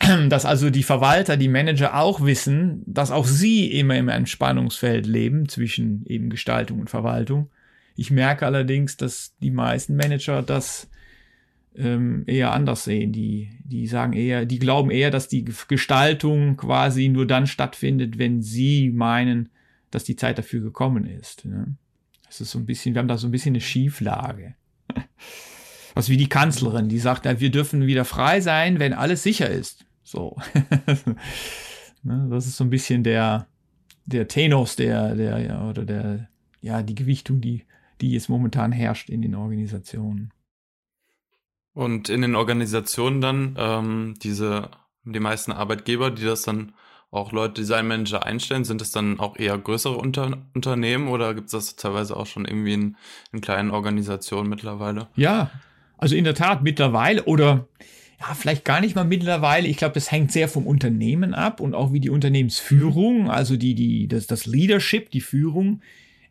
dass 0.28 0.44
also 0.44 0.70
die 0.70 0.82
Verwalter, 0.82 1.36
die 1.36 1.48
Manager 1.48 1.96
auch 1.96 2.24
wissen, 2.24 2.82
dass 2.86 3.12
auch 3.12 3.26
sie 3.26 3.70
immer 3.72 3.96
im 3.96 4.08
Entspannungsfeld 4.08 5.06
leben 5.06 5.48
zwischen 5.48 6.04
eben 6.06 6.30
Gestaltung 6.30 6.80
und 6.80 6.90
Verwaltung. 6.90 7.48
Ich 7.94 8.10
merke 8.10 8.44
allerdings, 8.44 8.96
dass 8.96 9.36
die 9.40 9.52
meisten 9.52 9.94
Manager 9.94 10.42
das 10.42 10.88
ähm, 11.78 12.24
eher 12.26 12.52
anders 12.52 12.84
sehen. 12.84 13.12
Die, 13.12 13.50
die 13.64 13.86
sagen 13.86 14.12
eher, 14.12 14.44
die 14.44 14.58
glauben 14.58 14.90
eher, 14.90 15.10
dass 15.10 15.28
die 15.28 15.44
Gestaltung 15.44 16.56
quasi 16.56 17.08
nur 17.08 17.26
dann 17.26 17.46
stattfindet, 17.46 18.18
wenn 18.18 18.42
sie 18.42 18.90
meinen, 18.90 19.50
dass 19.90 20.04
die 20.04 20.16
Zeit 20.16 20.38
dafür 20.38 20.60
gekommen 20.60 21.06
ist. 21.06 21.44
Ne? 21.44 21.76
Das 22.26 22.40
ist 22.40 22.50
so 22.50 22.58
ein 22.58 22.66
bisschen, 22.66 22.94
wir 22.94 23.00
haben 23.00 23.08
da 23.08 23.16
so 23.16 23.28
ein 23.28 23.30
bisschen 23.32 23.52
eine 23.52 23.60
Schieflage. 23.60 24.54
Was 25.94 26.08
wie 26.08 26.16
die 26.16 26.28
Kanzlerin, 26.28 26.88
die 26.88 26.98
sagt, 26.98 27.24
ja, 27.24 27.40
wir 27.40 27.50
dürfen 27.50 27.86
wieder 27.86 28.04
frei 28.04 28.40
sein, 28.40 28.78
wenn 28.78 28.92
alles 28.92 29.22
sicher 29.22 29.48
ist. 29.48 29.86
So. 30.02 30.36
Ne, 32.04 32.28
das 32.30 32.46
ist 32.46 32.56
so 32.56 32.62
ein 32.62 32.70
bisschen 32.70 33.02
der, 33.02 33.48
der 34.06 34.28
Tenos, 34.28 34.76
der, 34.76 35.16
der, 35.16 35.38
ja, 35.40 35.68
oder 35.68 35.84
der, 35.84 36.28
ja, 36.60 36.80
die 36.80 36.94
Gewichtung, 36.94 37.40
die, 37.40 37.64
die 38.00 38.12
jetzt 38.12 38.28
momentan 38.28 38.70
herrscht 38.70 39.10
in 39.10 39.20
den 39.20 39.34
Organisationen. 39.34 40.30
Und 41.78 42.08
in 42.08 42.22
den 42.22 42.34
Organisationen 42.34 43.20
dann 43.20 43.54
ähm, 43.56 44.14
diese, 44.20 44.68
die 45.04 45.20
meisten 45.20 45.52
Arbeitgeber, 45.52 46.10
die 46.10 46.24
das 46.24 46.42
dann 46.42 46.72
auch 47.12 47.30
Leute, 47.30 47.60
Designmanager 47.60 48.26
einstellen, 48.26 48.64
sind 48.64 48.82
es 48.82 48.90
dann 48.90 49.20
auch 49.20 49.38
eher 49.38 49.56
größere 49.56 49.96
Unter 49.96 50.38
Unternehmen 50.54 51.06
oder 51.06 51.34
gibt 51.34 51.46
es 51.46 51.52
das 51.52 51.76
teilweise 51.76 52.16
auch 52.16 52.26
schon 52.26 52.46
irgendwie 52.46 52.72
in, 52.72 52.96
in 53.32 53.40
kleinen 53.40 53.70
Organisationen 53.70 54.48
mittlerweile? 54.48 55.06
Ja, 55.14 55.52
also 55.98 56.16
in 56.16 56.24
der 56.24 56.34
Tat 56.34 56.64
mittlerweile 56.64 57.22
oder 57.26 57.68
ja, 58.18 58.34
vielleicht 58.34 58.64
gar 58.64 58.80
nicht 58.80 58.96
mal 58.96 59.04
mittlerweile. 59.04 59.68
Ich 59.68 59.76
glaube, 59.76 59.94
das 59.94 60.10
hängt 60.10 60.32
sehr 60.32 60.48
vom 60.48 60.66
Unternehmen 60.66 61.32
ab 61.32 61.60
und 61.60 61.76
auch 61.76 61.92
wie 61.92 62.00
die 62.00 62.10
Unternehmensführung, 62.10 63.30
also 63.30 63.56
die, 63.56 63.76
die, 63.76 64.08
das, 64.08 64.26
das 64.26 64.46
Leadership, 64.46 65.12
die 65.12 65.20
Führung 65.20 65.80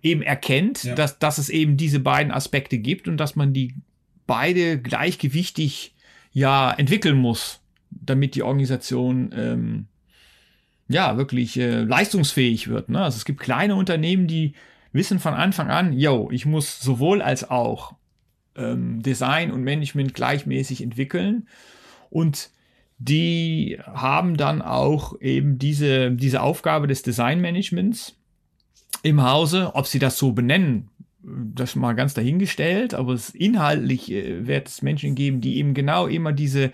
eben 0.01 0.23
erkennt, 0.23 0.83
ja. 0.83 0.93
dass, 0.93 1.19
dass 1.19 1.37
es 1.37 1.47
eben 1.47 1.77
diese 1.77 2.01
beiden 2.01 2.33
Aspekte 2.33 2.79
gibt 2.79 3.07
und 3.07 3.15
dass 3.15 3.37
man 3.37 3.53
die 3.53 3.75
beide 4.27 4.79
gleichgewichtig 4.79 5.95
ja 6.31 6.71
entwickeln 6.71 7.17
muss, 7.17 7.61
damit 7.89 8.35
die 8.35 8.43
Organisation 8.43 9.33
ähm, 9.35 9.87
ja 10.87 11.17
wirklich 11.17 11.57
äh, 11.57 11.81
leistungsfähig 11.81 12.67
wird. 12.67 12.89
Ne? 12.89 13.01
Also 13.03 13.17
es 13.17 13.25
gibt 13.25 13.39
kleine 13.39 13.75
Unternehmen, 13.75 14.27
die 14.27 14.53
wissen 14.91 15.19
von 15.19 15.33
Anfang 15.33 15.69
an, 15.69 15.93
yo, 15.93 16.29
ich 16.31 16.45
muss 16.45 16.79
sowohl 16.79 17.21
als 17.21 17.49
auch 17.49 17.95
ähm, 18.55 19.01
Design 19.01 19.51
und 19.51 19.63
Management 19.63 20.13
gleichmäßig 20.13 20.81
entwickeln 20.81 21.47
und 22.09 22.49
die 22.99 23.79
haben 23.85 24.37
dann 24.37 24.61
auch 24.61 25.19
eben 25.21 25.59
diese, 25.59 26.11
diese 26.11 26.41
Aufgabe 26.41 26.87
des 26.87 27.03
Designmanagements 27.03 28.15
im 29.03 29.21
Hause, 29.21 29.75
ob 29.75 29.85
sie 29.85 29.99
das 29.99 30.17
so 30.17 30.31
benennen, 30.31 30.89
das 31.27 31.75
mal 31.75 31.93
ganz 31.93 32.13
dahingestellt, 32.13 32.93
aber 32.93 33.13
es 33.13 33.29
inhaltlich 33.29 34.11
äh, 34.11 34.47
wird 34.47 34.67
es 34.67 34.81
Menschen 34.81 35.15
geben, 35.15 35.41
die 35.41 35.57
eben 35.57 35.73
genau 35.73 36.07
immer 36.07 36.31
diese, 36.31 36.71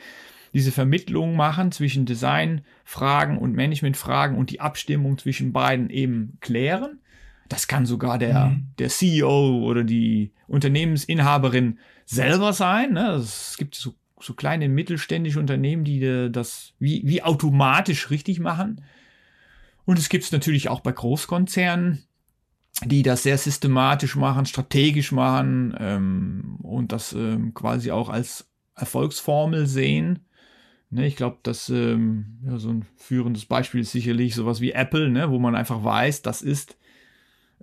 diese 0.54 0.72
Vermittlung 0.72 1.36
machen 1.36 1.72
zwischen 1.72 2.06
Designfragen 2.06 3.38
und 3.38 3.56
Managementfragen 3.56 4.38
und 4.38 4.52
die 4.52 4.62
Abstimmung 4.62 5.18
zwischen 5.18 5.54
beiden 5.54 5.90
eben 5.90 6.38
klären. 6.40 7.00
Das 7.50 7.68
kann 7.68 7.86
sogar 7.86 8.18
der, 8.18 8.46
mhm. 8.46 8.68
der 8.80 8.90
CEO 8.90 9.64
oder 9.64 9.84
die 9.84 10.32
Unternehmensinhaberin 10.48 11.80
selber 12.06 12.54
sein. 12.54 12.94
Ne? 12.94 13.12
Es 13.14 13.56
gibt 13.58 13.76
so, 13.76 13.96
so 14.20 14.34
kleine 14.34 14.70
mittelständische 14.70 15.40
Unternehmen, 15.40 15.84
die 15.84 16.30
das 16.32 16.74
wie, 16.80 17.02
wie 17.06 17.24
automatisch 17.24 18.10
richtig 18.12 18.40
machen. 18.40 18.84
Und 19.86 20.00
es 20.00 20.10
gibt 20.10 20.24
es 20.24 20.32
natürlich 20.32 20.70
auch 20.70 20.80
bei 20.80 20.94
Großkonzernen, 20.94 22.06
die 22.86 23.04
das 23.04 23.24
sehr 23.24 23.38
systematisch 23.38 24.16
machen, 24.16 24.46
strategisch 24.46 25.12
machen 25.12 25.76
ähm, 25.80 26.58
und 26.62 26.92
das 26.92 27.14
ähm, 27.14 27.54
quasi 27.54 27.92
auch 27.92 28.10
als 28.10 28.50
Erfolgsformel 28.76 29.68
sehen. 29.68 30.20
Ne, 30.90 31.08
ich 31.08 31.16
glaube, 31.16 31.38
dass 31.44 31.70
ähm, 31.70 32.40
ja, 32.46 32.58
so 32.58 32.70
ein 32.70 32.86
führendes 32.96 33.46
Beispiel 33.46 33.82
ist 33.82 33.92
sicherlich 33.92 34.36
sowas 34.36 34.62
wie 34.62 34.72
Apple, 34.72 35.10
ne, 35.10 35.32
wo 35.32 35.40
man 35.40 35.56
einfach 35.56 35.84
weiß, 35.84 36.22
das 36.22 36.42
ist 36.42 36.78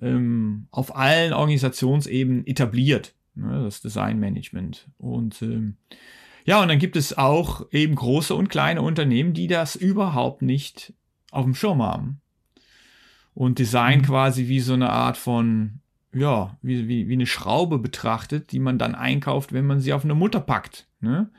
ähm, 0.00 0.66
auf 0.70 0.96
allen 0.96 1.32
Organisationsebenen 1.32 2.46
etabliert, 2.46 3.14
ne, 3.34 3.62
das 3.64 3.82
Designmanagement. 3.82 4.88
Und 4.98 5.42
ähm, 5.42 5.76
ja, 6.44 6.60
und 6.60 6.68
dann 6.68 6.78
gibt 6.78 6.96
es 6.96 7.16
auch 7.16 7.66
eben 7.70 7.94
große 7.94 8.34
und 8.34 8.48
kleine 8.48 8.82
Unternehmen, 8.82 9.34
die 9.34 9.46
das 9.46 9.76
überhaupt 9.76 10.42
nicht 10.42 10.92
auf 11.30 11.44
dem 11.44 11.54
Schirm 11.54 11.82
haben 11.82 12.20
und 13.34 13.58
Design 13.58 14.00
mhm. 14.00 14.04
quasi 14.04 14.48
wie 14.48 14.60
so 14.60 14.74
eine 14.74 14.90
Art 14.90 15.16
von, 15.16 15.80
ja, 16.12 16.56
wie, 16.62 16.88
wie, 16.88 17.08
wie 17.08 17.12
eine 17.14 17.26
Schraube 17.26 17.78
betrachtet, 17.78 18.52
die 18.52 18.58
man 18.58 18.78
dann 18.78 18.94
einkauft, 18.94 19.52
wenn 19.52 19.66
man 19.66 19.80
sie 19.80 19.92
auf 19.92 20.04
eine 20.04 20.14
Mutter 20.14 20.40
packt. 20.40 20.86
Ne? 21.00 21.30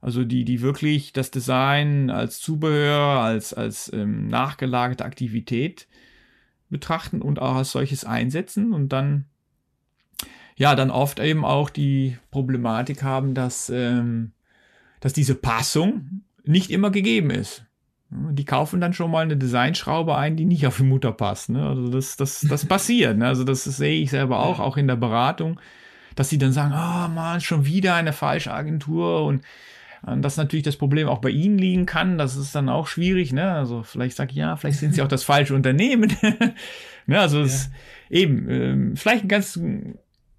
Also 0.00 0.24
die, 0.24 0.44
die 0.44 0.60
wirklich 0.60 1.12
das 1.12 1.30
Design 1.30 2.10
als 2.10 2.40
Zubehör, 2.40 3.20
als, 3.20 3.54
als 3.54 3.92
ähm, 3.92 4.28
nachgelagerte 4.28 5.04
Aktivität 5.04 5.86
betrachten 6.70 7.22
und 7.22 7.38
auch 7.38 7.56
als 7.56 7.72
solches 7.72 8.04
einsetzen 8.04 8.72
und 8.72 8.90
dann 8.90 9.26
ja, 10.56 10.74
dann 10.74 10.90
oft 10.90 11.18
eben 11.18 11.44
auch 11.44 11.70
die 11.70 12.18
Problematik 12.30 13.02
haben, 13.02 13.34
dass, 13.34 13.70
ähm, 13.70 14.32
dass 15.00 15.12
diese 15.12 15.34
Passung 15.34 16.22
nicht 16.44 16.70
immer 16.70 16.90
gegeben 16.90 17.30
ist. 17.30 17.64
Die 18.14 18.44
kaufen 18.44 18.80
dann 18.80 18.92
schon 18.92 19.10
mal 19.10 19.22
eine 19.22 19.36
Designschraube 19.36 20.16
ein, 20.16 20.36
die 20.36 20.44
nicht 20.44 20.66
auf 20.66 20.76
die 20.76 20.82
Mutter 20.82 21.12
passt. 21.12 21.48
Ne? 21.48 21.66
Also 21.66 21.88
das, 21.88 22.16
das, 22.16 22.40
das 22.40 22.66
passiert. 22.66 23.16
Ne? 23.16 23.26
Also 23.26 23.44
das, 23.44 23.64
sehe 23.64 24.02
ich 24.02 24.10
selber 24.10 24.40
auch, 24.40 24.60
auch 24.60 24.76
in 24.76 24.86
der 24.86 24.96
Beratung, 24.96 25.58
dass 26.14 26.28
sie 26.28 26.38
dann 26.38 26.52
sagen, 26.52 26.72
oh 26.74 27.08
man, 27.08 27.40
schon 27.40 27.64
wieder 27.64 27.94
eine 27.94 28.12
falsche 28.12 28.52
Agentur 28.52 29.24
und 29.24 29.42
das 30.04 30.36
natürlich 30.36 30.64
das 30.64 30.76
Problem 30.76 31.08
auch 31.08 31.20
bei 31.20 31.30
ihnen 31.30 31.58
liegen 31.58 31.86
kann. 31.86 32.18
Das 32.18 32.36
ist 32.36 32.54
dann 32.54 32.68
auch 32.68 32.88
schwierig. 32.88 33.32
Ne? 33.32 33.52
Also 33.52 33.84
vielleicht 33.84 34.16
sage 34.16 34.32
ich, 34.32 34.36
ja, 34.36 34.56
vielleicht 34.56 34.80
sind 34.80 34.94
sie 34.94 35.02
auch 35.02 35.08
das 35.08 35.22
falsche 35.22 35.54
Unternehmen. 35.54 36.12
ne? 37.06 37.20
Also 37.20 37.38
ja. 37.38 37.44
es, 37.44 37.70
eben, 38.10 38.50
ähm, 38.50 38.96
vielleicht 38.96 39.24
ein 39.24 39.28
ganz, 39.28 39.60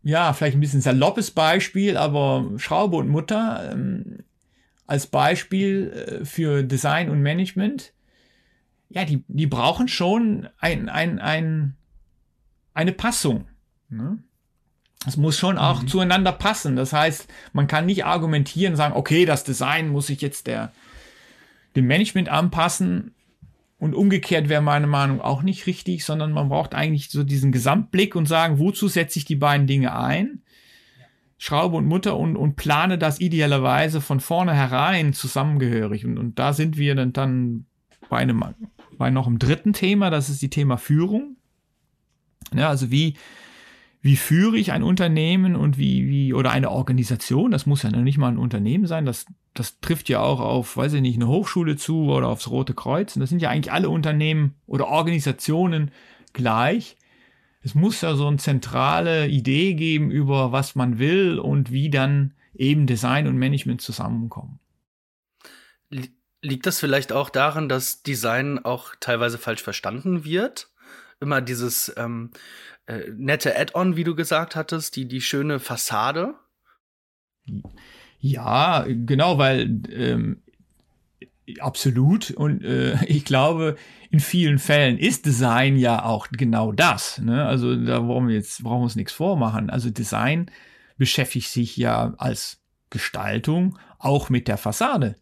ja, 0.03 0.33
vielleicht 0.33 0.57
ein 0.57 0.59
bisschen 0.59 0.81
saloppes 0.81 1.31
Beispiel, 1.31 1.95
aber 1.95 2.51
Schraube 2.57 2.97
und 2.97 3.07
Mutter 3.07 3.71
ähm, 3.71 4.19
als 4.85 5.07
Beispiel 5.07 6.21
äh, 6.21 6.25
für 6.25 6.63
Design 6.63 7.09
und 7.09 7.21
Management, 7.21 7.93
ja, 8.89 9.05
die, 9.05 9.23
die 9.27 9.47
brauchen 9.47 9.87
schon 9.87 10.47
ein, 10.59 10.89
ein, 10.89 11.19
ein, 11.19 11.75
eine 12.73 12.91
Passung. 12.91 13.47
Ne? 13.89 14.19
Es 15.05 15.17
muss 15.17 15.37
schon 15.37 15.57
auch 15.57 15.81
mhm. 15.81 15.87
zueinander 15.87 16.31
passen. 16.31 16.75
Das 16.75 16.93
heißt, 16.93 17.27
man 17.53 17.67
kann 17.67 17.85
nicht 17.85 18.05
argumentieren, 18.05 18.75
sagen, 18.75 18.95
okay, 18.95 19.25
das 19.25 19.43
Design 19.43 19.89
muss 19.89 20.07
sich 20.07 20.21
jetzt 20.21 20.47
der, 20.47 20.71
dem 21.75 21.87
Management 21.87 22.29
anpassen. 22.29 23.15
Und 23.79 23.95
umgekehrt 23.95 24.47
wäre 24.47 24.61
meine 24.61 24.87
Meinung 24.87 25.19
auch 25.19 25.41
nicht 25.41 25.65
richtig, 25.67 26.05
sondern 26.05 26.31
man 26.31 26.47
braucht 26.47 26.73
eigentlich 26.73 27.09
so 27.09 27.23
diesen 27.23 27.51
Gesamtblick 27.51 28.15
und 28.15 28.27
sagen, 28.27 28.57
wozu 28.57 28.87
setze 28.87 29.19
ich 29.19 29.25
die 29.25 29.35
beiden 29.35 29.67
Dinge 29.67 29.93
ein? 29.93 30.42
Schraube 31.37 31.77
und 31.77 31.85
Mutter 31.85 32.17
und, 32.17 32.35
und 32.35 32.55
plane 32.55 32.97
das 32.97 33.19
idealerweise 33.19 34.01
von 34.01 34.19
vornherein 34.19 35.13
zusammengehörig. 35.13 36.05
Und, 36.05 36.17
und 36.17 36.39
da 36.39 36.53
sind 36.53 36.77
wir 36.77 36.95
dann, 36.95 37.13
dann 37.13 37.65
bei 38.09 38.17
einem, 38.17 38.43
bei 38.97 39.09
noch 39.09 39.27
einem 39.27 39.39
dritten 39.39 39.73
Thema, 39.73 40.09
das 40.09 40.29
ist 40.29 40.41
die 40.41 40.49
Thema 40.49 40.77
Führung. 40.77 41.37
Ja, 42.53 42.69
also 42.69 42.91
wie, 42.91 43.15
wie 44.01 44.17
führe 44.17 44.57
ich 44.57 44.71
ein 44.71 44.83
Unternehmen 44.83 45.55
und 45.55 45.77
wie, 45.77 46.07
wie, 46.07 46.33
oder 46.33 46.51
eine 46.51 46.71
Organisation, 46.71 47.51
das 47.51 47.65
muss 47.65 47.83
ja 47.83 47.89
nicht 47.89 48.17
mal 48.17 48.27
ein 48.27 48.37
Unternehmen 48.37 48.85
sein, 48.85 49.05
das, 49.05 49.25
das 49.53 49.79
trifft 49.79 50.09
ja 50.09 50.19
auch 50.19 50.39
auf, 50.39 50.77
weiß 50.77 50.93
ich 50.93 51.01
nicht, 51.01 51.15
eine 51.15 51.27
Hochschule 51.27 51.77
zu 51.77 52.11
oder 52.11 52.27
aufs 52.27 52.49
Rote 52.49 52.73
Kreuz. 52.73 53.15
Und 53.15 53.21
das 53.21 53.29
sind 53.29 53.41
ja 53.41 53.49
eigentlich 53.49 53.71
alle 53.71 53.89
Unternehmen 53.89 54.55
oder 54.67 54.87
Organisationen 54.87 55.91
gleich 56.33 56.97
es 57.63 57.75
muss 57.75 58.01
ja 58.01 58.15
so 58.15 58.27
eine 58.27 58.37
zentrale 58.37 59.27
Idee 59.27 59.73
geben 59.73 60.11
über 60.11 60.51
was 60.51 60.75
man 60.75 60.99
will 60.99 61.39
und 61.39 61.71
wie 61.71 61.89
dann 61.89 62.33
eben 62.53 62.85
Design 62.87 63.27
und 63.27 63.37
Management 63.37 63.81
zusammenkommen. 63.81 64.59
Liegt 66.41 66.65
das 66.65 66.79
vielleicht 66.79 67.13
auch 67.13 67.29
daran, 67.29 67.69
dass 67.69 68.03
Design 68.03 68.59
auch 68.59 68.95
teilweise 68.99 69.37
falsch 69.37 69.63
verstanden 69.63 70.25
wird? 70.25 70.69
Immer 71.21 71.41
dieses 71.41 71.93
ähm, 71.95 72.31
äh, 72.85 73.09
nette 73.15 73.57
Add-on, 73.57 73.95
wie 73.95 74.03
du 74.03 74.13
gesagt 74.13 74.57
hattest, 74.57 74.97
die, 74.97 75.07
die 75.07 75.21
schöne 75.21 75.59
Fassade? 75.59 76.35
Ja, 78.19 78.85
genau, 78.87 79.37
weil 79.37 79.81
ähm, 79.89 80.41
absolut 81.59 82.31
und 82.31 82.63
äh, 82.63 83.03
ich 83.07 83.23
glaube, 83.23 83.77
in 84.13 84.19
vielen 84.19 84.59
Fällen 84.59 84.99
ist 84.99 85.25
Design 85.25 85.75
ja 85.75 86.05
auch 86.05 86.27
genau 86.29 86.71
das. 86.71 87.17
Ne? 87.17 87.43
Also 87.43 87.75
da 87.75 87.99
brauchen 87.99 88.27
wir 88.27 88.35
jetzt 88.35 88.61
brauchen 88.61 88.81
wir 88.81 88.83
uns 88.83 88.95
nichts 88.95 89.11
vormachen. 89.11 89.71
Also 89.71 89.89
Design 89.89 90.51
beschäftigt 90.99 91.49
sich 91.49 91.75
ja 91.77 92.13
als 92.17 92.61
Gestaltung 92.91 93.79
auch 93.97 94.29
mit 94.29 94.47
der 94.47 94.57
Fassade. 94.57 95.15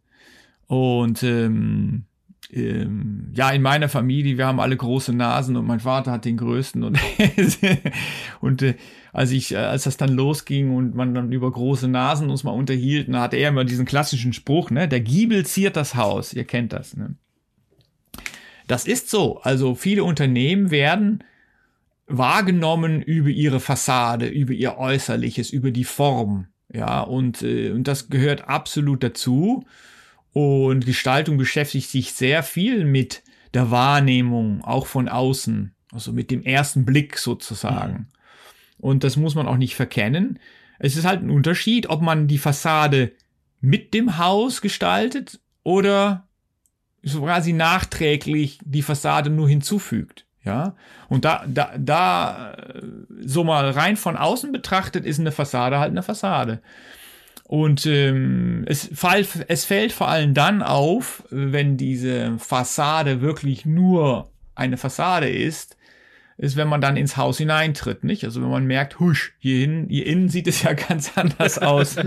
Und 0.68 1.24
ähm, 1.24 2.04
ähm, 2.52 3.32
ja, 3.34 3.52
in 3.52 3.62
meiner 3.62 3.88
Familie, 3.88 4.38
wir 4.38 4.46
haben 4.46 4.60
alle 4.60 4.76
große 4.76 5.14
Nasen 5.14 5.56
und 5.56 5.66
mein 5.66 5.80
Vater 5.80 6.12
hat 6.12 6.26
den 6.26 6.36
größten 6.36 6.84
und, 6.84 7.00
und 8.42 8.62
äh, 8.62 8.76
als 9.14 9.32
ich, 9.32 9.54
äh, 9.54 9.58
als 9.58 9.84
das 9.84 9.96
dann 9.96 10.10
losging 10.10 10.76
und 10.76 10.96
man 10.96 11.14
dann 11.14 11.32
über 11.32 11.50
große 11.50 11.88
Nasen 11.88 12.30
uns 12.30 12.44
mal 12.44 12.52
unterhielten, 12.52 13.18
hatte 13.18 13.38
er 13.38 13.50
immer 13.50 13.64
diesen 13.64 13.86
klassischen 13.86 14.34
Spruch, 14.34 14.70
ne, 14.70 14.90
der 14.90 15.00
Giebel 15.00 15.46
ziert 15.46 15.78
das 15.78 15.96
Haus, 15.96 16.34
ihr 16.34 16.44
kennt 16.44 16.74
das, 16.74 16.98
ne. 16.98 17.16
Das 18.72 18.86
ist 18.86 19.10
so, 19.10 19.42
also 19.42 19.76
viele 19.76 20.06
Unternehmen 20.06 20.72
werden 20.72 21.26
wahrgenommen 22.08 23.02
über 23.02 23.28
ihre 23.28 23.60
Fassade, 23.60 24.28
über 24.28 24.54
ihr 24.54 24.78
Äußerliches, 24.78 25.50
über 25.50 25.72
die 25.72 25.84
Form, 25.84 26.48
ja, 26.74 27.02
und, 27.02 27.42
äh, 27.42 27.72
und 27.72 27.86
das 27.90 28.08
gehört 28.08 28.48
absolut 28.48 29.04
dazu. 29.04 29.66
Und 30.32 30.86
Gestaltung 30.86 31.36
beschäftigt 31.36 31.90
sich 31.90 32.14
sehr 32.14 32.44
viel 32.44 32.86
mit 32.86 33.24
der 33.54 33.72
Wahrnehmung, 33.72 34.64
auch 34.64 34.86
von 34.86 35.10
außen, 35.10 35.76
also 35.92 36.14
mit 36.14 36.32
dem 36.32 36.42
ersten 36.42 36.86
Blick 36.86 37.18
sozusagen. 37.18 37.94
Mhm. 37.94 38.06
Und 38.78 39.04
das 39.04 39.18
muss 39.18 39.36
man 39.36 39.48
auch 39.48 39.58
nicht 39.58 39.76
verkennen. 39.76 40.40
Es 40.80 40.96
ist 40.96 41.04
halt 41.04 41.22
ein 41.22 41.30
Unterschied, 41.30 41.90
ob 41.90 42.02
man 42.02 42.30
die 42.30 42.38
Fassade 42.38 43.12
mit 43.60 43.94
dem 43.94 44.18
Haus 44.18 44.62
gestaltet 44.62 45.42
oder 45.64 46.30
quasi 47.06 47.54
nachträglich 47.54 48.60
die 48.64 48.82
Fassade 48.82 49.30
nur 49.30 49.50
hinzufügt. 49.50 50.26
Ja, 50.44 50.76
und 51.08 51.24
da, 51.24 51.46
da, 51.48 51.72
da, 51.78 52.58
so 53.24 53.44
mal 53.44 53.70
rein 53.70 53.96
von 53.96 54.18
außen 54.18 54.52
betrachtet, 54.52 55.06
ist 55.06 55.20
eine 55.20 55.32
Fassade 55.32 55.78
halt 55.78 55.92
eine 55.92 56.02
Fassade. 56.02 56.62
Und 57.44 57.86
ähm, 57.86 58.64
es, 58.66 58.90
fall, 58.94 59.26
es 59.50 59.66
fällt 59.66 59.92
vor 59.92 60.08
allem 60.08 60.34
dann 60.34 60.64
auf, 60.64 61.24
wenn 61.30 61.78
diese 61.78 62.40
Fassade 62.40 63.22
wirklich 63.22 63.66
nur 63.66 64.32
eine 64.56 64.78
Fassade 64.78 65.30
ist, 65.30 65.78
ist, 66.42 66.58
wenn 66.58 66.68
man 66.68 66.82
dann 66.82 66.98
ins 66.98 67.18
Haus 67.18 67.38
hineintritt, 67.38 68.04
nicht? 68.04 68.24
Also 68.24 68.42
wenn 68.42 68.50
man 68.50 68.66
merkt, 68.66 69.00
husch, 69.00 69.34
hier, 69.38 69.60
hin, 69.60 69.86
hier 69.90 70.08
innen 70.08 70.28
sieht 70.28 70.48
es 70.48 70.64
ja 70.64 70.74
ganz 70.74 71.16
anders 71.16 71.58
aus, 71.60 71.98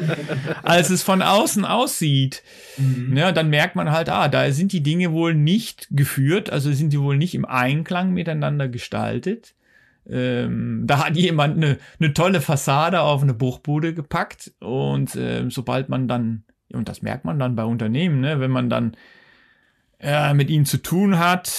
als 0.65 0.91
es 0.91 1.05
von 1.05 1.23
außen 1.23 1.65
aussieht. 1.65 2.43
Mhm. 2.77 3.17
Ja, 3.17 3.31
dann 3.31 3.49
merkt 3.49 3.77
man 3.77 3.93
halt, 3.93 4.09
ah, 4.09 4.27
da 4.27 4.51
sind 4.51 4.73
die 4.73 4.83
Dinge 4.83 5.13
wohl 5.13 5.37
nicht 5.37 5.87
geführt, 5.93 6.51
also 6.51 6.73
sind 6.73 6.93
die 6.93 7.01
wohl 7.01 7.17
nicht 7.17 7.37
im 7.37 7.45
Einklang 7.45 8.11
miteinander 8.11 8.67
gestaltet. 8.67 9.55
Ähm, 10.11 10.83
da 10.85 11.07
hat 11.07 11.17
jemand 11.17 11.57
eine, 11.57 11.79
eine 12.01 12.13
tolle 12.13 12.41
Fassade 12.41 13.03
auf 13.03 13.23
eine 13.23 13.35
Bruchbude 13.35 13.95
gepackt 13.95 14.51
und 14.59 15.15
äh, 15.15 15.49
sobald 15.49 15.89
man 15.89 16.09
dann, 16.09 16.43
und 16.73 16.89
das 16.89 17.03
merkt 17.03 17.25
man 17.25 17.39
dann 17.39 17.55
bei 17.55 17.65
Unternehmen, 17.65 18.19
ne, 18.19 18.41
wenn 18.41 18.51
man 18.51 18.69
dann 18.69 18.97
äh, 20.01 20.35
mit 20.35 20.51
ihnen 20.51 20.67
zu 20.67 20.79
tun 20.79 21.21
hat, 21.21 21.53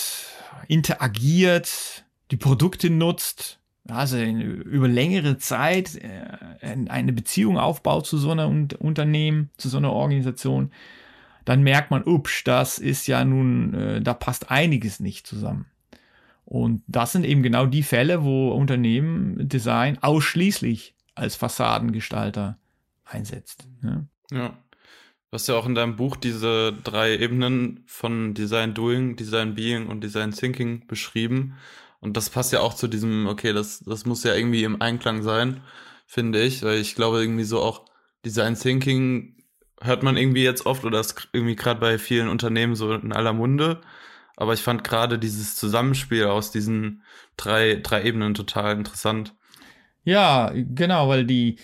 interagiert, 0.68 2.05
die 2.32 2.38
Produkte 2.38 2.90
nutzt, 2.90 3.60
also 3.88 4.18
über 4.18 4.88
längere 4.88 5.38
Zeit 5.38 5.96
äh, 5.96 6.88
eine 6.90 7.14
Beziehung 7.14 7.58
aufbaut 7.58 8.08
zu 8.08 8.18
so 8.18 8.32
einer 8.32 8.48
Un 8.48 8.68
Unternehmen, 8.80 9.52
zu 9.58 9.70
so 9.70 9.78
einer 9.78 9.92
Organisation, 9.92 10.72
dann 11.46 11.62
merkt 11.62 11.92
man, 11.92 12.04
ups, 12.04 12.44
das 12.44 12.80
ist 12.80 13.06
ja 13.08 13.24
nun, 13.24 13.74
äh, 13.76 14.02
da 14.02 14.14
passt 14.14 14.50
einiges 14.50 15.00
nicht 15.00 15.28
zusammen. 15.28 15.68
Und 16.46 16.84
das 16.88 17.12
sind 17.12 17.26
eben 17.26 17.44
genau 17.44 17.66
die 17.66 17.84
Fälle, 17.84 18.24
wo 18.24 18.52
Unternehmen 18.52 19.48
Design 19.48 19.98
ausschließlich 20.02 20.96
als 21.16 21.36
Fassadengestalter 21.36 22.58
einsetzt. 23.04 23.68
Ja. 23.84 24.06
ja. 24.32 24.50
Du 24.50 25.38
hast 25.38 25.48
ja 25.48 25.56
auch 25.56 25.66
in 25.66 25.76
deinem 25.76 25.96
Buch 25.96 26.16
diese 26.16 26.74
drei 26.84 27.18
Ebenen 27.18 27.84
von 27.88 28.34
Design 28.34 28.74
Doing, 28.74 29.16
Design 29.16 29.56
Being 29.56 29.88
und 29.88 30.02
Design 30.04 30.32
Thinking 30.32 30.88
beschrieben. 30.88 31.56
Und 32.00 32.18
das 32.18 32.30
passt 32.30 32.54
ja 32.54 32.60
auch 32.62 32.74
zu 32.74 32.88
diesem, 32.88 33.28
okay, 33.28 33.54
das, 33.54 33.80
das 33.80 34.06
muss 34.06 34.24
ja 34.24 34.36
irgendwie 34.36 34.64
im 34.64 34.82
Einklang 34.82 35.24
sein, 35.24 35.62
finde 36.06 36.42
ich. 36.42 36.64
Weil 36.64 36.80
ich 36.80 36.96
glaube, 36.96 37.20
irgendwie 37.20 37.44
so 37.44 37.62
auch 37.62 37.86
Design 38.26 38.56
Thinking 38.56 39.36
hört 39.82 40.04
man 40.04 40.18
irgendwie 40.18 40.44
jetzt 40.44 40.66
oft 40.66 40.86
oder 40.86 41.00
ist 41.00 41.30
irgendwie 41.34 41.56
gerade 41.56 41.80
bei 41.80 41.98
vielen 41.98 42.28
Unternehmen 42.28 42.76
so 42.76 42.94
in 42.94 43.14
aller 43.14 43.34
Munde. 43.34 43.82
Aber 44.38 44.54
ich 44.54 44.62
fand 44.62 44.84
gerade 44.84 45.18
dieses 45.18 45.56
Zusammenspiel 45.56 46.26
aus 46.26 46.52
diesen 46.52 47.04
drei, 47.38 47.80
drei 47.82 48.04
Ebenen 48.04 48.34
total 48.34 48.78
interessant. 48.78 49.34
Ja, 50.04 50.52
genau, 50.54 51.08
weil 51.08 51.26
die 51.26 51.58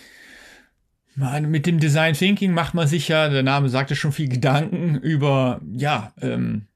mit 1.14 1.66
dem 1.66 1.78
Design 1.78 2.14
Thinking 2.14 2.54
macht 2.54 2.74
man 2.74 2.88
sich 2.88 3.08
ja, 3.08 3.28
der 3.28 3.42
Name 3.42 3.68
sagte 3.68 3.94
schon 3.94 4.12
viel 4.12 4.28
Gedanken 4.28 4.96
über, 4.96 5.60
ja, 5.74 6.12
ähm, 6.20 6.66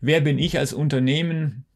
wer 0.00 0.22
bin 0.22 0.38
ich 0.38 0.58
als 0.58 0.72
Unternehmen, 0.72 1.66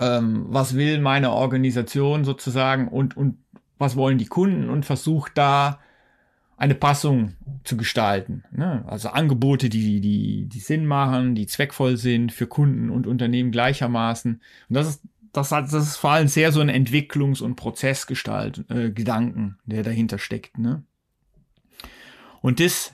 ähm, 0.00 0.46
was 0.48 0.74
will 0.74 1.00
meine 1.00 1.30
Organisation 1.30 2.24
sozusagen 2.24 2.88
und, 2.88 3.16
und 3.16 3.36
was 3.78 3.96
wollen 3.96 4.18
die 4.18 4.26
Kunden 4.26 4.68
und 4.68 4.84
versucht 4.84 5.38
da 5.38 5.78
eine 6.56 6.74
Passung 6.74 7.34
zu 7.64 7.78
gestalten. 7.78 8.44
Ne? 8.52 8.84
Also 8.86 9.08
Angebote, 9.08 9.70
die, 9.70 10.00
die, 10.00 10.46
die 10.46 10.58
Sinn 10.58 10.84
machen, 10.84 11.34
die 11.34 11.46
zweckvoll 11.46 11.96
sind 11.96 12.32
für 12.32 12.46
Kunden 12.46 12.90
und 12.90 13.06
Unternehmen 13.06 13.50
gleichermaßen. 13.50 14.32
Und 14.68 14.74
das 14.74 14.88
ist, 14.88 15.02
das 15.32 15.52
hat, 15.52 15.72
das 15.72 15.86
ist 15.86 15.96
vor 15.96 16.10
allem 16.10 16.28
sehr 16.28 16.52
so 16.52 16.60
ein 16.60 16.68
Entwicklungs- 16.68 17.42
und 17.42 17.56
Prozessgestalt, 17.56 18.64
äh, 18.68 18.90
Gedanken, 18.90 19.58
der 19.64 19.82
dahinter 19.82 20.18
steckt. 20.18 20.58
Ne? 20.58 20.82
Und 22.42 22.60
das, 22.60 22.92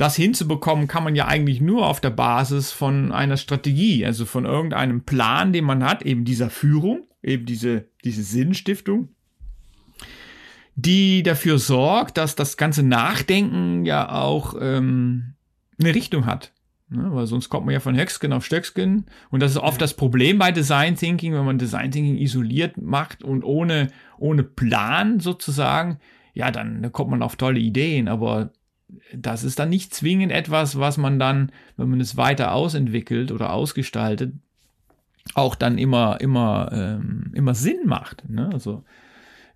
das 0.00 0.16
hinzubekommen, 0.16 0.88
kann 0.88 1.04
man 1.04 1.14
ja 1.14 1.26
eigentlich 1.26 1.60
nur 1.60 1.86
auf 1.86 2.00
der 2.00 2.10
Basis 2.10 2.72
von 2.72 3.12
einer 3.12 3.36
Strategie, 3.36 4.04
also 4.06 4.24
von 4.24 4.44
irgendeinem 4.44 5.02
Plan, 5.02 5.52
den 5.52 5.64
man 5.64 5.84
hat, 5.84 6.02
eben 6.02 6.24
dieser 6.24 6.50
Führung, 6.50 7.06
eben 7.22 7.46
diese, 7.46 7.88
diese 8.04 8.22
Sinnstiftung 8.22 9.08
die 10.82 11.22
dafür 11.22 11.58
sorgt, 11.58 12.16
dass 12.16 12.36
das 12.36 12.56
ganze 12.56 12.82
Nachdenken 12.82 13.84
ja 13.84 14.10
auch 14.10 14.54
ähm, 14.60 15.34
eine 15.78 15.94
Richtung 15.94 16.26
hat. 16.26 16.52
Ne? 16.88 17.08
Weil 17.12 17.26
sonst 17.26 17.48
kommt 17.48 17.66
man 17.66 17.74
ja 17.74 17.80
von 17.80 17.96
Höcksken 17.96 18.32
auf 18.32 18.44
Stöcksken. 18.44 19.06
Und 19.30 19.40
das 19.40 19.52
ist 19.52 19.58
oft 19.58 19.80
das 19.80 19.94
Problem 19.94 20.38
bei 20.38 20.52
Design 20.52 20.96
Thinking, 20.96 21.34
wenn 21.34 21.44
man 21.44 21.58
Design 21.58 21.90
Thinking 21.90 22.16
isoliert 22.16 22.80
macht 22.80 23.22
und 23.22 23.44
ohne, 23.44 23.88
ohne 24.18 24.42
Plan 24.42 25.20
sozusagen, 25.20 25.98
ja, 26.32 26.50
dann 26.50 26.90
kommt 26.92 27.10
man 27.10 27.22
auf 27.22 27.36
tolle 27.36 27.60
Ideen, 27.60 28.08
aber 28.08 28.52
das 29.14 29.44
ist 29.44 29.58
dann 29.58 29.70
nicht 29.70 29.94
zwingend 29.94 30.32
etwas, 30.32 30.78
was 30.78 30.96
man 30.96 31.18
dann, 31.18 31.52
wenn 31.76 31.90
man 31.90 32.00
es 32.00 32.16
weiter 32.16 32.52
ausentwickelt 32.52 33.32
oder 33.32 33.52
ausgestaltet, 33.52 34.34
auch 35.34 35.54
dann 35.54 35.78
immer, 35.78 36.20
immer, 36.20 36.70
ähm, 36.72 37.32
immer 37.34 37.54
Sinn 37.54 37.86
macht. 37.86 38.28
Ne? 38.28 38.50
Also 38.52 38.84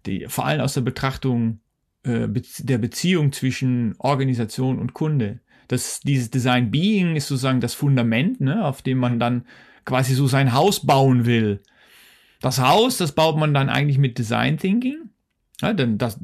die, 0.06 0.26
vor 0.28 0.46
allem 0.46 0.60
aus 0.60 0.74
der 0.74 0.82
Betrachtung 0.82 1.60
äh, 2.04 2.28
der 2.58 2.78
Beziehung 2.78 3.32
zwischen 3.32 3.94
Organisation 3.98 4.78
und 4.78 4.94
Kunde. 4.94 5.40
Das, 5.68 6.00
dieses 6.00 6.30
Design 6.30 6.70
Being 6.70 7.16
ist 7.16 7.28
sozusagen 7.28 7.60
das 7.60 7.74
Fundament, 7.74 8.40
ne, 8.40 8.64
auf 8.64 8.82
dem 8.82 8.98
man 8.98 9.18
dann 9.18 9.46
quasi 9.86 10.14
so 10.14 10.26
sein 10.26 10.52
Haus 10.52 10.84
bauen 10.84 11.24
will. 11.24 11.62
Das 12.40 12.60
Haus, 12.60 12.98
das 12.98 13.12
baut 13.12 13.38
man 13.38 13.54
dann 13.54 13.70
eigentlich 13.70 13.96
mit 13.96 14.18
Design 14.18 14.58
Thinking. 14.58 15.10
Ja, 15.62 15.72
denn 15.72 15.96
das, 15.96 16.20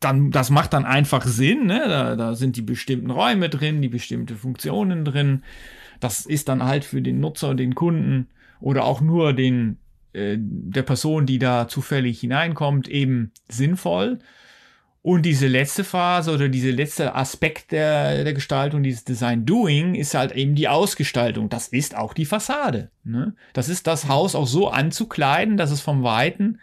dann, 0.00 0.30
das 0.30 0.50
macht 0.50 0.72
dann 0.72 0.84
einfach 0.84 1.26
Sinn. 1.26 1.66
Ne? 1.66 1.82
Da, 1.86 2.16
da 2.16 2.34
sind 2.34 2.56
die 2.56 2.62
bestimmten 2.62 3.10
Räume 3.10 3.48
drin, 3.48 3.82
die 3.82 3.88
bestimmte 3.88 4.36
Funktionen 4.36 5.04
drin. 5.04 5.42
Das 6.00 6.26
ist 6.26 6.48
dann 6.48 6.64
halt 6.64 6.84
für 6.84 7.02
den 7.02 7.20
Nutzer, 7.20 7.54
den 7.54 7.74
Kunden 7.74 8.28
oder 8.60 8.84
auch 8.84 9.00
nur 9.00 9.32
den 9.32 9.78
äh, 10.12 10.36
der 10.38 10.82
Person, 10.82 11.26
die 11.26 11.38
da 11.38 11.68
zufällig 11.68 12.20
hineinkommt, 12.20 12.88
eben 12.88 13.32
sinnvoll. 13.48 14.18
Und 15.02 15.22
diese 15.22 15.46
letzte 15.46 15.84
Phase 15.84 16.32
oder 16.34 16.48
diese 16.48 16.70
letzte 16.70 17.14
Aspekt 17.14 17.72
der, 17.72 18.24
der 18.24 18.34
Gestaltung, 18.34 18.82
dieses 18.82 19.04
Design 19.04 19.46
Doing, 19.46 19.94
ist 19.94 20.14
halt 20.14 20.32
eben 20.32 20.54
die 20.54 20.68
Ausgestaltung. 20.68 21.48
Das 21.48 21.68
ist 21.68 21.96
auch 21.96 22.14
die 22.14 22.26
Fassade. 22.26 22.90
Ne? 23.04 23.34
Das 23.52 23.68
ist 23.68 23.86
das 23.86 24.08
Haus 24.08 24.34
auch 24.34 24.46
so 24.46 24.68
anzukleiden, 24.68 25.56
dass 25.56 25.70
es 25.70 25.80
vom 25.80 26.02
Weiten 26.02 26.58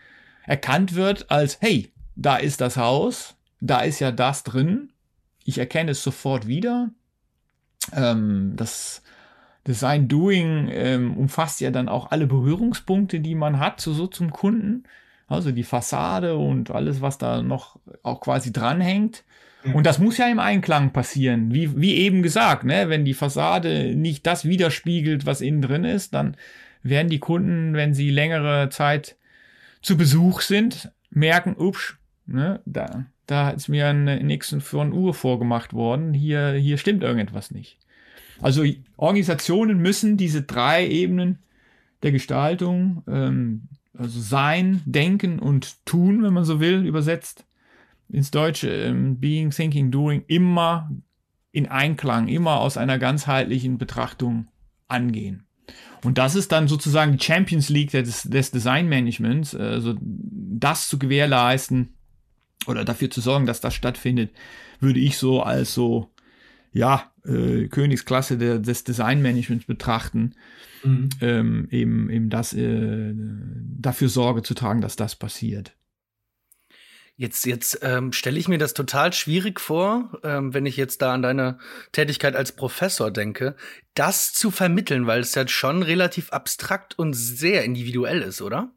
erkannt 0.45 0.95
wird 0.95 1.31
als, 1.31 1.57
hey, 1.61 1.91
da 2.15 2.37
ist 2.37 2.61
das 2.61 2.77
Haus, 2.77 3.35
da 3.61 3.81
ist 3.81 3.99
ja 3.99 4.11
das 4.11 4.43
drin. 4.43 4.91
Ich 5.43 5.57
erkenne 5.57 5.91
es 5.91 6.03
sofort 6.03 6.47
wieder. 6.47 6.89
Ähm, 7.93 8.53
das 8.55 9.03
Design 9.67 10.07
Doing 10.07 10.69
ähm, 10.71 11.17
umfasst 11.17 11.61
ja 11.61 11.71
dann 11.71 11.89
auch 11.89 12.11
alle 12.11 12.27
Berührungspunkte, 12.27 13.19
die 13.19 13.35
man 13.35 13.59
hat, 13.59 13.81
so, 13.81 13.93
so 13.93 14.07
zum 14.07 14.31
Kunden. 14.31 14.83
also 15.27 15.51
die 15.51 15.63
Fassade 15.63 16.37
und 16.37 16.71
alles, 16.71 17.01
was 17.01 17.17
da 17.17 17.41
noch 17.41 17.79
auch 18.03 18.21
quasi 18.21 18.53
dranhängt. 18.53 19.23
Und 19.73 19.87
das 19.87 19.97
muss 19.97 20.17
ja 20.17 20.27
im 20.27 20.37
Einklang 20.37 20.93
passieren. 20.93 21.51
Wie, 21.51 21.79
wie 21.79 21.95
eben 21.95 22.21
gesagt, 22.21 22.65
ne, 22.65 22.89
wenn 22.89 23.03
die 23.03 23.15
Fassade 23.15 23.95
nicht 23.95 24.27
das 24.27 24.45
widerspiegelt, 24.45 25.25
was 25.25 25.41
innen 25.41 25.63
drin 25.63 25.83
ist, 25.83 26.13
dann 26.13 26.37
werden 26.83 27.09
die 27.09 27.19
Kunden, 27.19 27.73
wenn 27.73 27.95
sie 27.95 28.11
längere 28.11 28.69
Zeit 28.69 29.15
zu 29.81 29.97
Besuch 29.97 30.41
sind, 30.41 30.91
merken, 31.09 31.55
ups, 31.57 31.97
ne, 32.25 32.61
da, 32.65 33.05
da 33.27 33.49
ist 33.49 33.67
mir 33.67 33.87
ein 33.87 34.05
nächsten 34.25 34.61
eine 34.61 34.93
Uhr 34.93 35.13
vorgemacht 35.13 35.73
worden, 35.73 36.13
hier, 36.13 36.53
hier 36.53 36.77
stimmt 36.77 37.03
irgendetwas 37.03 37.51
nicht. 37.51 37.77
Also 38.41 38.63
Organisationen 38.97 39.79
müssen 39.79 40.17
diese 40.17 40.43
drei 40.43 40.87
Ebenen 40.87 41.39
der 42.03 42.11
Gestaltung, 42.11 43.03
ähm, 43.07 43.69
also 43.97 44.19
Sein, 44.19 44.81
Denken 44.85 45.39
und 45.39 45.85
Tun, 45.85 46.21
wenn 46.23 46.33
man 46.33 46.43
so 46.43 46.59
will, 46.59 46.85
übersetzt, 46.85 47.45
ins 48.09 48.31
Deutsche 48.31 48.69
ähm, 48.69 49.19
Being, 49.19 49.51
Thinking, 49.51 49.89
Doing, 49.91 50.23
immer 50.27 50.91
in 51.51 51.67
Einklang, 51.67 52.27
immer 52.27 52.59
aus 52.59 52.77
einer 52.77 52.99
ganzheitlichen 52.99 53.77
Betrachtung 53.77 54.47
angehen. 54.87 55.45
Und 56.03 56.17
das 56.17 56.35
ist 56.35 56.51
dann 56.51 56.67
sozusagen 56.67 57.17
die 57.17 57.23
Champions 57.23 57.69
League 57.69 57.91
des, 57.91 58.23
des 58.23 58.51
Designmanagements, 58.51 59.55
also 59.55 59.95
das 59.99 60.89
zu 60.89 60.99
gewährleisten 60.99 61.95
oder 62.67 62.85
dafür 62.85 63.09
zu 63.09 63.21
sorgen, 63.21 63.45
dass 63.45 63.61
das 63.61 63.73
stattfindet, 63.73 64.31
würde 64.79 64.99
ich 64.99 65.17
so 65.17 65.41
als 65.41 65.73
so, 65.73 66.11
ja, 66.71 67.11
äh, 67.25 67.67
Königsklasse 67.67 68.37
der, 68.37 68.59
des 68.59 68.83
Designmanagements 68.83 69.65
betrachten, 69.65 70.33
mhm. 70.83 71.09
ähm, 71.21 71.67
eben, 71.71 72.09
eben 72.09 72.29
das, 72.29 72.53
äh, 72.53 73.13
dafür 73.15 74.09
Sorge 74.09 74.43
zu 74.43 74.53
tragen, 74.53 74.81
dass 74.81 74.95
das 74.95 75.15
passiert. 75.15 75.75
Jetzt, 77.17 77.45
jetzt 77.45 77.79
ähm, 77.81 78.11
stelle 78.11 78.37
ich 78.37 78.49
mir 78.49 78.57
das 78.57 78.73
total 78.73 79.13
schwierig 79.13 79.61
vor, 79.61 80.19
ähm, 80.23 80.53
wenn 80.53 80.65
ich 80.65 80.75
jetzt 80.75 81.01
da 81.01 81.13
an 81.13 81.21
deine 81.21 81.59
Tätigkeit 81.93 82.35
als 82.35 82.51
Professor 82.51 83.09
denke, 83.09 83.55
das 83.93 84.33
zu 84.33 84.51
vermitteln, 84.51 85.07
weil 85.07 85.21
es 85.21 85.33
ja 85.33 85.47
schon 85.47 85.81
relativ 85.81 86.31
abstrakt 86.31 86.99
und 86.99 87.13
sehr 87.13 87.63
individuell 87.63 88.21
ist, 88.21 88.41
oder? 88.41 88.69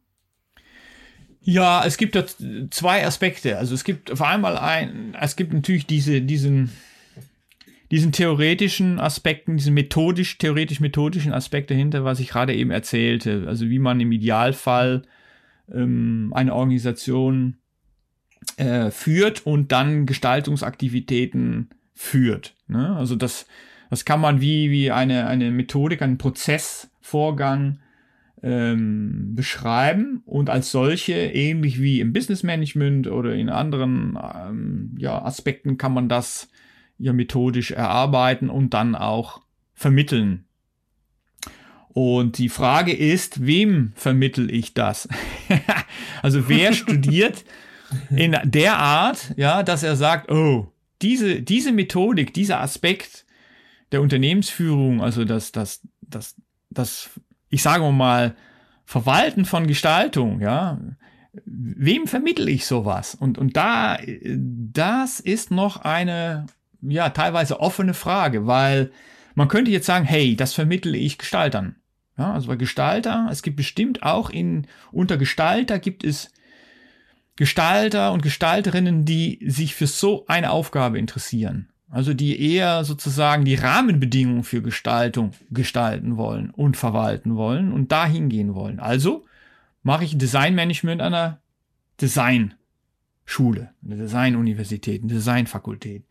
Ja, 1.40 1.84
es 1.84 1.96
gibt 1.96 2.14
da 2.14 2.24
zwei 2.70 3.06
Aspekte. 3.06 3.58
Also 3.58 3.74
es 3.74 3.84
gibt 3.84 4.10
vor 4.10 4.28
allem 4.28 4.42
mal 4.42 4.58
ein, 4.58 5.16
es 5.20 5.36
gibt 5.36 5.52
natürlich 5.52 5.86
diese, 5.86 6.20
diesen, 6.20 6.70
diesen 7.90 8.12
theoretischen 8.12 9.00
Aspekten, 9.00 9.56
diesen 9.56 9.74
methodisch, 9.74 10.38
theoretisch-methodischen 10.38 11.32
Aspekt 11.32 11.70
dahinter, 11.70 12.04
was 12.04 12.20
ich 12.20 12.28
gerade 12.28 12.54
eben 12.54 12.70
erzählte. 12.70 13.44
Also 13.46 13.70
wie 13.70 13.78
man 13.78 14.00
im 14.00 14.12
Idealfall 14.12 15.02
ähm, 15.72 16.32
eine 16.34 16.54
Organisation 16.54 17.56
äh, 18.56 18.90
führt 18.90 19.46
und 19.46 19.72
dann 19.72 20.06
Gestaltungsaktivitäten 20.06 21.70
führt. 21.94 22.54
Ne? 22.66 22.94
Also 22.96 23.16
das, 23.16 23.46
das 23.90 24.04
kann 24.04 24.20
man 24.20 24.40
wie, 24.40 24.70
wie 24.70 24.90
eine, 24.90 25.26
eine 25.26 25.50
Methodik, 25.50 26.02
einen 26.02 26.18
Prozessvorgang 26.18 27.80
ähm, 28.42 29.34
beschreiben 29.34 30.22
und 30.24 30.50
als 30.50 30.70
solche, 30.70 31.14
ähnlich 31.14 31.80
wie 31.80 32.00
im 32.00 32.12
Business 32.12 32.42
Management 32.42 33.06
oder 33.06 33.34
in 33.34 33.48
anderen 33.48 34.18
ähm, 34.34 34.94
ja, 34.98 35.22
Aspekten, 35.22 35.78
kann 35.78 35.94
man 35.94 36.08
das 36.08 36.48
ja 36.98 37.12
methodisch 37.12 37.70
erarbeiten 37.70 38.50
und 38.50 38.74
dann 38.74 38.94
auch 38.94 39.42
vermitteln. 39.74 40.44
Und 41.88 42.38
die 42.38 42.48
Frage 42.48 42.92
ist, 42.92 43.46
wem 43.46 43.92
vermittel 43.94 44.52
ich 44.52 44.74
das? 44.74 45.08
also 46.22 46.48
wer 46.48 46.72
studiert 46.74 47.44
in 48.10 48.36
der 48.44 48.76
Art, 48.76 49.34
ja, 49.36 49.62
dass 49.62 49.82
er 49.82 49.96
sagt, 49.96 50.30
oh, 50.30 50.72
diese, 51.02 51.42
diese 51.42 51.72
Methodik, 51.72 52.34
dieser 52.34 52.60
Aspekt 52.60 53.24
der 53.92 54.02
Unternehmensführung, 54.02 55.00
also 55.00 55.24
das, 55.24 55.52
das, 55.52 55.80
das, 56.02 56.36
das, 56.70 57.10
ich 57.48 57.62
sage 57.62 57.90
mal, 57.90 58.34
Verwalten 58.84 59.44
von 59.44 59.66
Gestaltung, 59.66 60.40
ja, 60.40 60.78
wem 61.44 62.06
vermittel 62.06 62.48
ich 62.48 62.66
sowas? 62.66 63.14
Und, 63.14 63.38
und 63.38 63.56
da, 63.56 63.98
das 64.24 65.20
ist 65.20 65.50
noch 65.50 65.78
eine, 65.78 66.46
ja, 66.80 67.10
teilweise 67.10 67.60
offene 67.60 67.94
Frage, 67.94 68.46
weil 68.46 68.90
man 69.34 69.48
könnte 69.48 69.70
jetzt 69.70 69.86
sagen, 69.86 70.04
hey, 70.04 70.36
das 70.36 70.54
vermittle 70.54 70.96
ich 70.96 71.18
Gestaltern. 71.18 71.76
Ja, 72.16 72.32
also 72.32 72.48
bei 72.48 72.56
Gestalter, 72.56 73.28
es 73.30 73.42
gibt 73.42 73.56
bestimmt 73.56 74.02
auch 74.02 74.30
in, 74.30 74.66
unter 74.90 75.16
Gestalter 75.16 75.78
gibt 75.78 76.02
es 76.02 76.32
Gestalter 77.36 78.12
und 78.12 78.22
Gestalterinnen, 78.22 79.04
die 79.04 79.38
sich 79.46 79.76
für 79.76 79.86
so 79.86 80.26
eine 80.26 80.50
Aufgabe 80.50 80.98
interessieren. 80.98 81.68
Also 81.90 82.12
die 82.12 82.40
eher 82.40 82.84
sozusagen 82.84 83.44
die 83.44 83.54
Rahmenbedingungen 83.54 84.44
für 84.44 84.60
Gestaltung 84.60 85.32
gestalten 85.50 86.16
wollen 86.16 86.50
und 86.50 86.76
verwalten 86.76 87.36
wollen 87.36 87.72
und 87.72 87.92
dahin 87.92 88.28
gehen 88.28 88.54
wollen. 88.54 88.78
Also 88.78 89.24
mache 89.82 90.04
ich 90.04 90.18
Designmanagement 90.18 91.00
an 91.00 91.14
einer 91.14 91.38
Designschule, 92.00 93.70
eine 93.84 93.96
Designuniversität, 93.96 95.02
eine 95.02 95.14
Designfakultät. 95.14 96.04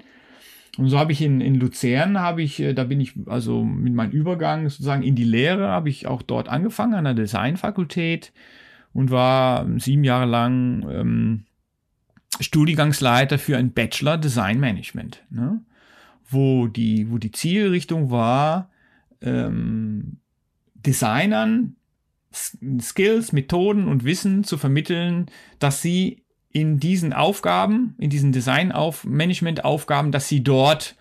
Und 0.78 0.90
so 0.90 1.00
habe 1.00 1.12
ich 1.12 1.22
in, 1.22 1.42
in 1.42 1.56
Luzern, 1.56 2.20
habe 2.20 2.42
ich, 2.42 2.60
äh, 2.60 2.74
da 2.74 2.84
bin 2.84 3.00
ich 3.00 3.14
also 3.28 3.64
mit 3.64 3.94
meinem 3.94 4.12
Übergang 4.12 4.70
sozusagen 4.70 5.04
in 5.04 5.16
die 5.16 5.24
Lehre, 5.24 5.68
habe 5.68 5.90
ich 5.90 6.08
auch 6.08 6.22
dort 6.22 6.50
angefangen 6.50 6.94
an 6.94 7.04
der 7.04 7.14
Designfakultät 7.14 8.32
und 8.94 9.12
war 9.12 9.68
sieben 9.80 10.04
Jahre 10.04 10.26
lang 10.26 10.88
ähm, 10.90 11.46
Studiengangsleiter 12.40 13.40
für 13.40 13.58
ein 13.58 13.72
Bachelor 13.72 14.18
Design 14.18 14.60
Management, 14.60 15.24
ne? 15.30 15.62
Wo, 16.28 16.68
die, 16.68 17.10
wo 17.10 17.18
die 17.18 17.32
Zielrichtung 17.32 18.12
war, 18.12 18.70
ähm, 19.22 20.18
Designern 20.76 21.76
Skills, 22.82 23.32
Methoden 23.32 23.88
und 23.88 24.04
Wissen 24.04 24.44
zu 24.44 24.58
vermitteln, 24.58 25.28
dass 25.60 25.82
sie 25.82 26.24
in 26.52 26.80
diesen 26.80 27.14
Aufgaben, 27.14 27.96
in 28.00 28.10
diesen 28.10 28.32
Design-Management-Aufgaben, 28.32 30.12
dass 30.12 30.28
sie 30.28 30.44
dort 30.44 30.96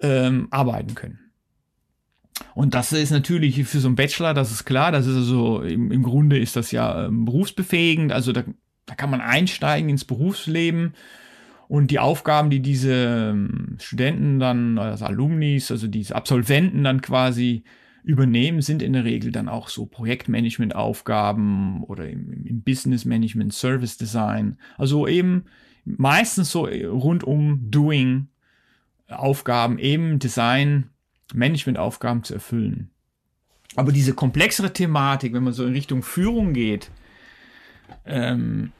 ähm, 0.00 0.48
arbeiten 0.50 0.94
können. 0.94 1.18
Und 2.54 2.74
das 2.74 2.92
ist 2.92 3.10
natürlich 3.10 3.64
für 3.64 3.80
so 3.80 3.88
einen 3.88 3.96
Bachelor, 3.96 4.34
das 4.34 4.50
ist 4.50 4.64
klar, 4.64 4.92
das 4.92 5.06
ist 5.06 5.16
also 5.16 5.62
im, 5.62 5.92
im 5.92 6.02
Grunde 6.02 6.38
ist 6.38 6.56
das 6.56 6.70
ja 6.72 7.06
ähm, 7.06 7.24
berufsbefähigend, 7.24 8.12
also 8.12 8.32
da, 8.32 8.44
da 8.86 8.94
kann 8.94 9.10
man 9.10 9.20
einsteigen 9.20 9.90
ins 9.90 10.04
Berufsleben 10.04 10.94
und 11.70 11.92
die 11.92 12.00
Aufgaben, 12.00 12.50
die 12.50 12.58
diese 12.58 13.30
ähm, 13.30 13.76
Studenten 13.78 14.40
dann, 14.40 14.76
also 14.76 15.04
Alumnis, 15.04 15.70
also 15.70 15.86
diese 15.86 16.16
Absolventen 16.16 16.82
dann 16.82 17.00
quasi 17.00 17.62
übernehmen, 18.02 18.60
sind 18.60 18.82
in 18.82 18.92
der 18.92 19.04
Regel 19.04 19.30
dann 19.30 19.48
auch 19.48 19.68
so 19.68 19.86
Projektmanagement-Aufgaben 19.86 21.84
oder 21.84 22.10
im, 22.10 22.44
im 22.44 22.62
Business 22.62 23.04
Management, 23.04 23.52
Service 23.52 23.96
Design, 23.96 24.58
also 24.78 25.06
eben 25.06 25.44
meistens 25.84 26.50
so 26.50 26.64
rund 26.64 27.22
um 27.22 27.70
Doing 27.70 28.26
Aufgaben, 29.06 29.78
eben 29.78 30.18
Design, 30.18 30.90
Managementaufgaben 31.32 32.24
zu 32.24 32.34
erfüllen. 32.34 32.90
Aber 33.76 33.92
diese 33.92 34.14
komplexere 34.14 34.72
Thematik, 34.72 35.34
wenn 35.34 35.44
man 35.44 35.52
so 35.52 35.64
in 35.64 35.74
Richtung 35.74 36.02
Führung 36.02 36.52
geht, 36.52 36.90
ähm, 38.06 38.72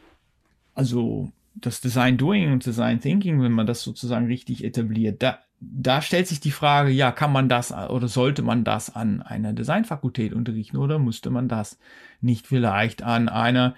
also 0.74 1.30
das 1.60 1.80
Design 1.80 2.16
Doing 2.16 2.52
und 2.52 2.66
Design 2.66 3.00
Thinking, 3.00 3.42
wenn 3.42 3.52
man 3.52 3.66
das 3.66 3.82
sozusagen 3.82 4.26
richtig 4.26 4.64
etabliert, 4.64 5.22
da, 5.22 5.38
da 5.60 6.02
stellt 6.02 6.26
sich 6.26 6.40
die 6.40 6.50
Frage, 6.50 6.90
ja, 6.90 7.12
kann 7.12 7.32
man 7.32 7.48
das 7.48 7.72
oder 7.72 8.08
sollte 8.08 8.42
man 8.42 8.64
das 8.64 8.94
an 8.94 9.22
einer 9.22 9.52
Designfakultät 9.52 10.32
unterrichten 10.32 10.76
oder 10.76 10.98
müsste 10.98 11.30
man 11.30 11.48
das 11.48 11.78
nicht 12.20 12.46
vielleicht 12.46 13.02
an 13.02 13.28
einer 13.28 13.74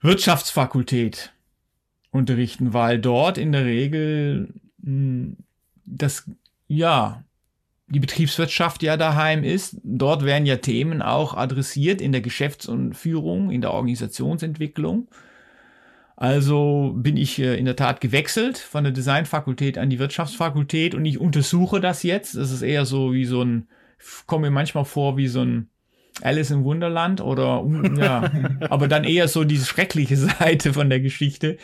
Wirtschaftsfakultät 0.00 1.32
unterrichten, 2.10 2.72
weil 2.72 2.98
dort 2.98 3.38
in 3.38 3.52
der 3.52 3.64
Regel 3.64 4.54
mh, 4.78 4.86
hm, 4.86 5.36
das, 5.84 6.30
ja, 6.68 7.24
die 7.88 8.00
Betriebswirtschaft 8.00 8.82
ja 8.82 8.96
daheim 8.96 9.44
ist. 9.44 9.76
Dort 9.82 10.24
werden 10.24 10.46
ja 10.46 10.56
Themen 10.56 11.02
auch 11.02 11.34
adressiert 11.34 12.00
in 12.00 12.12
der 12.12 12.22
Geschäfts- 12.22 12.66
und 12.66 12.94
Führung, 12.94 13.50
in 13.50 13.60
der 13.60 13.72
Organisationsentwicklung. 13.72 15.08
Also 16.16 16.92
bin 16.96 17.16
ich 17.16 17.38
äh, 17.38 17.56
in 17.56 17.64
der 17.64 17.76
Tat 17.76 18.00
gewechselt 18.00 18.58
von 18.58 18.84
der 18.84 18.92
Designfakultät 18.92 19.78
an 19.78 19.90
die 19.90 19.98
Wirtschaftsfakultät 19.98 20.94
und 20.94 21.04
ich 21.04 21.18
untersuche 21.18 21.80
das 21.80 22.02
jetzt. 22.02 22.36
Das 22.36 22.50
ist 22.50 22.62
eher 22.62 22.84
so 22.84 23.12
wie 23.12 23.24
so 23.24 23.42
ein, 23.42 23.68
komme 24.26 24.48
mir 24.48 24.54
manchmal 24.54 24.84
vor 24.84 25.16
wie 25.16 25.28
so 25.28 25.42
ein 25.42 25.68
Alice 26.20 26.50
im 26.50 26.64
Wunderland 26.64 27.20
oder 27.20 27.64
ja, 27.96 28.30
aber 28.68 28.88
dann 28.88 29.04
eher 29.04 29.28
so 29.28 29.44
diese 29.44 29.66
schreckliche 29.66 30.16
Seite 30.38 30.72
von 30.72 30.90
der 30.90 31.00
Geschichte. 31.00 31.56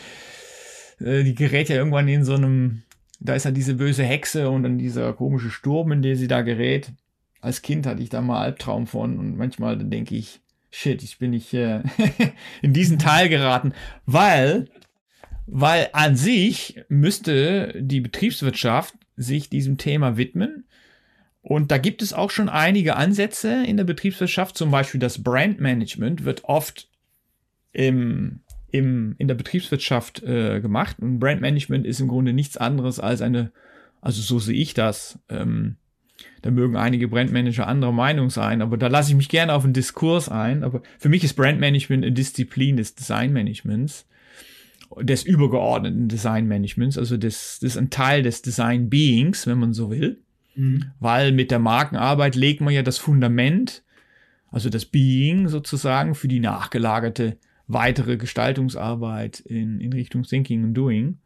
Äh, 1.01 1.25
die 1.25 1.35
gerät 1.35 1.69
ja 1.69 1.77
irgendwann 1.77 2.09
in 2.09 2.25
so 2.25 2.35
einem 2.35 2.83
da 3.21 3.35
ist 3.35 3.45
ja 3.45 3.51
diese 3.51 3.75
böse 3.75 4.05
Hexe 4.05 4.49
und 4.49 4.63
dann 4.63 4.79
dieser 4.79 5.13
komische 5.13 5.51
Sturm, 5.51 5.93
in 5.93 6.03
den 6.03 6.17
sie 6.17 6.29
da 6.29 6.43
gerät. 6.43 6.93
Als 7.41 7.63
Kind 7.63 7.87
hatte 7.87 8.03
ich 8.03 8.11
da 8.11 8.21
mal 8.21 8.41
Albtraum 8.41 8.87
von 8.87 9.19
und 9.19 9.37
manchmal 9.37 9.77
denke 9.77 10.15
ich, 10.15 10.41
shit, 10.79 11.03
ich 11.03 11.19
bin 11.19 11.31
nicht 11.31 11.53
äh, 11.55 11.83
in 12.63 12.73
diesen 12.73 12.99
Teil 12.99 13.29
geraten, 13.29 13.73
weil, 14.07 14.69
weil 15.47 15.89
an 15.93 16.17
sich 16.17 16.81
müsste 16.89 17.75
die 17.77 18.01
Betriebswirtschaft 18.01 18.95
sich 19.17 19.51
diesem 19.51 19.77
Thema 19.77 20.17
widmen. 20.17 20.65
Und 21.43 21.71
da 21.71 21.79
gibt 21.79 22.03
es 22.03 22.13
auch 22.13 22.31
schon 22.31 22.49
einige 22.49 22.97
Ansätze 22.97 23.65
in 23.65 23.77
der 23.77 23.85
Betriebswirtschaft, 23.85 24.57
zum 24.57 24.71
Beispiel 24.71 25.01
das 25.01 25.23
Brandmanagement 25.23 26.25
wird 26.25 26.45
oft 26.45 26.89
im, 27.73 28.41
im, 28.71 29.15
in 29.19 29.29
der 29.29 29.35
Betriebswirtschaft 29.35 30.23
äh, 30.23 30.61
gemacht. 30.61 30.99
Und 31.01 31.19
Brandmanagement 31.19 31.87
ist 31.87 32.01
im 32.01 32.09
Grunde 32.09 32.33
nichts 32.33 32.57
anderes 32.57 33.01
als 33.01 33.21
eine, 33.21 33.51
also 34.01 34.23
so 34.23 34.39
sehe 34.39 34.61
ich 34.61 34.75
das, 34.75 35.19
ähm, 35.29 35.77
da 36.43 36.51
mögen 36.51 36.77
einige 36.77 37.09
Brandmanager 37.09 37.67
anderer 37.67 37.93
Meinung 37.93 38.31
sein, 38.31 38.63
aber 38.63 38.77
da 38.77 38.89
lasse 38.89 39.11
ich 39.11 39.17
mich 39.17 39.29
gerne 39.29 39.53
auf 39.53 39.65
einen 39.65 39.73
Diskurs 39.73 40.29
ein. 40.29 40.63
Aber 40.63 40.83
für 40.99 41.09
mich 41.09 41.25
ist 41.25 41.35
Brandmanagement 41.35 42.05
eine 42.05 42.13
Disziplin 42.13 42.77
des 42.77 42.95
Designmanagements, 42.95 44.07
des 45.01 45.25
übergeordneten 45.25 46.09
Designmanagements. 46.09 46.99
Also 46.99 47.17
das, 47.17 47.59
das 47.61 47.73
ist 47.73 47.77
ein 47.77 47.91
Teil 47.91 48.23
des 48.23 48.43
Design 48.43 48.89
Beings, 48.89 49.47
wenn 49.47 49.59
man 49.59 49.73
so 49.73 49.91
will. 49.91 50.21
Mhm. 50.55 50.87
Weil 51.01 51.33
mit 51.33 51.51
der 51.51 51.59
Markenarbeit 51.59 52.35
legt 52.35 52.61
man 52.61 52.75
ja 52.75 52.83
das 52.83 52.99
Fundament, 52.99 53.83
also 54.51 54.71
das 54.71 54.87
Being 54.87 55.49
sozusagen 55.49 56.15
für 56.15 56.29
die 56.29 56.41
nachgelagerte 56.41 57.37
weitere 57.67 58.17
Gestaltungsarbeit 58.17 59.41
in, 59.41 59.81
in 59.81 59.93
Richtung 59.93 60.23
Thinking 60.23 60.65
und 60.65 60.75
Doing. 60.75 61.19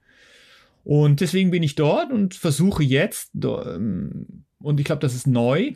Und 0.84 1.20
deswegen 1.20 1.52
bin 1.52 1.62
ich 1.62 1.76
dort 1.76 2.10
und 2.10 2.34
versuche 2.34 2.82
jetzt, 2.82 3.30
ähm, 3.34 4.44
und 4.62 4.80
ich 4.80 4.86
glaube, 4.86 5.00
das 5.00 5.14
ist 5.14 5.26
neu, 5.26 5.74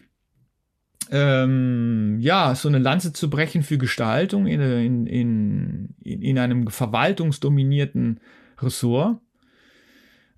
ähm, 1.11 2.19
ja, 2.21 2.55
so 2.55 2.69
eine 2.69 2.79
Lanze 2.79 3.13
zu 3.13 3.31
brechen 3.31 3.63
für 3.63 3.79
Gestaltung 3.79 4.47
in, 4.47 4.61
in, 4.61 5.07
in, 5.07 5.95
in 6.03 6.39
einem 6.39 6.69
verwaltungsdominierten 6.69 8.21
Ressort. 8.59 9.19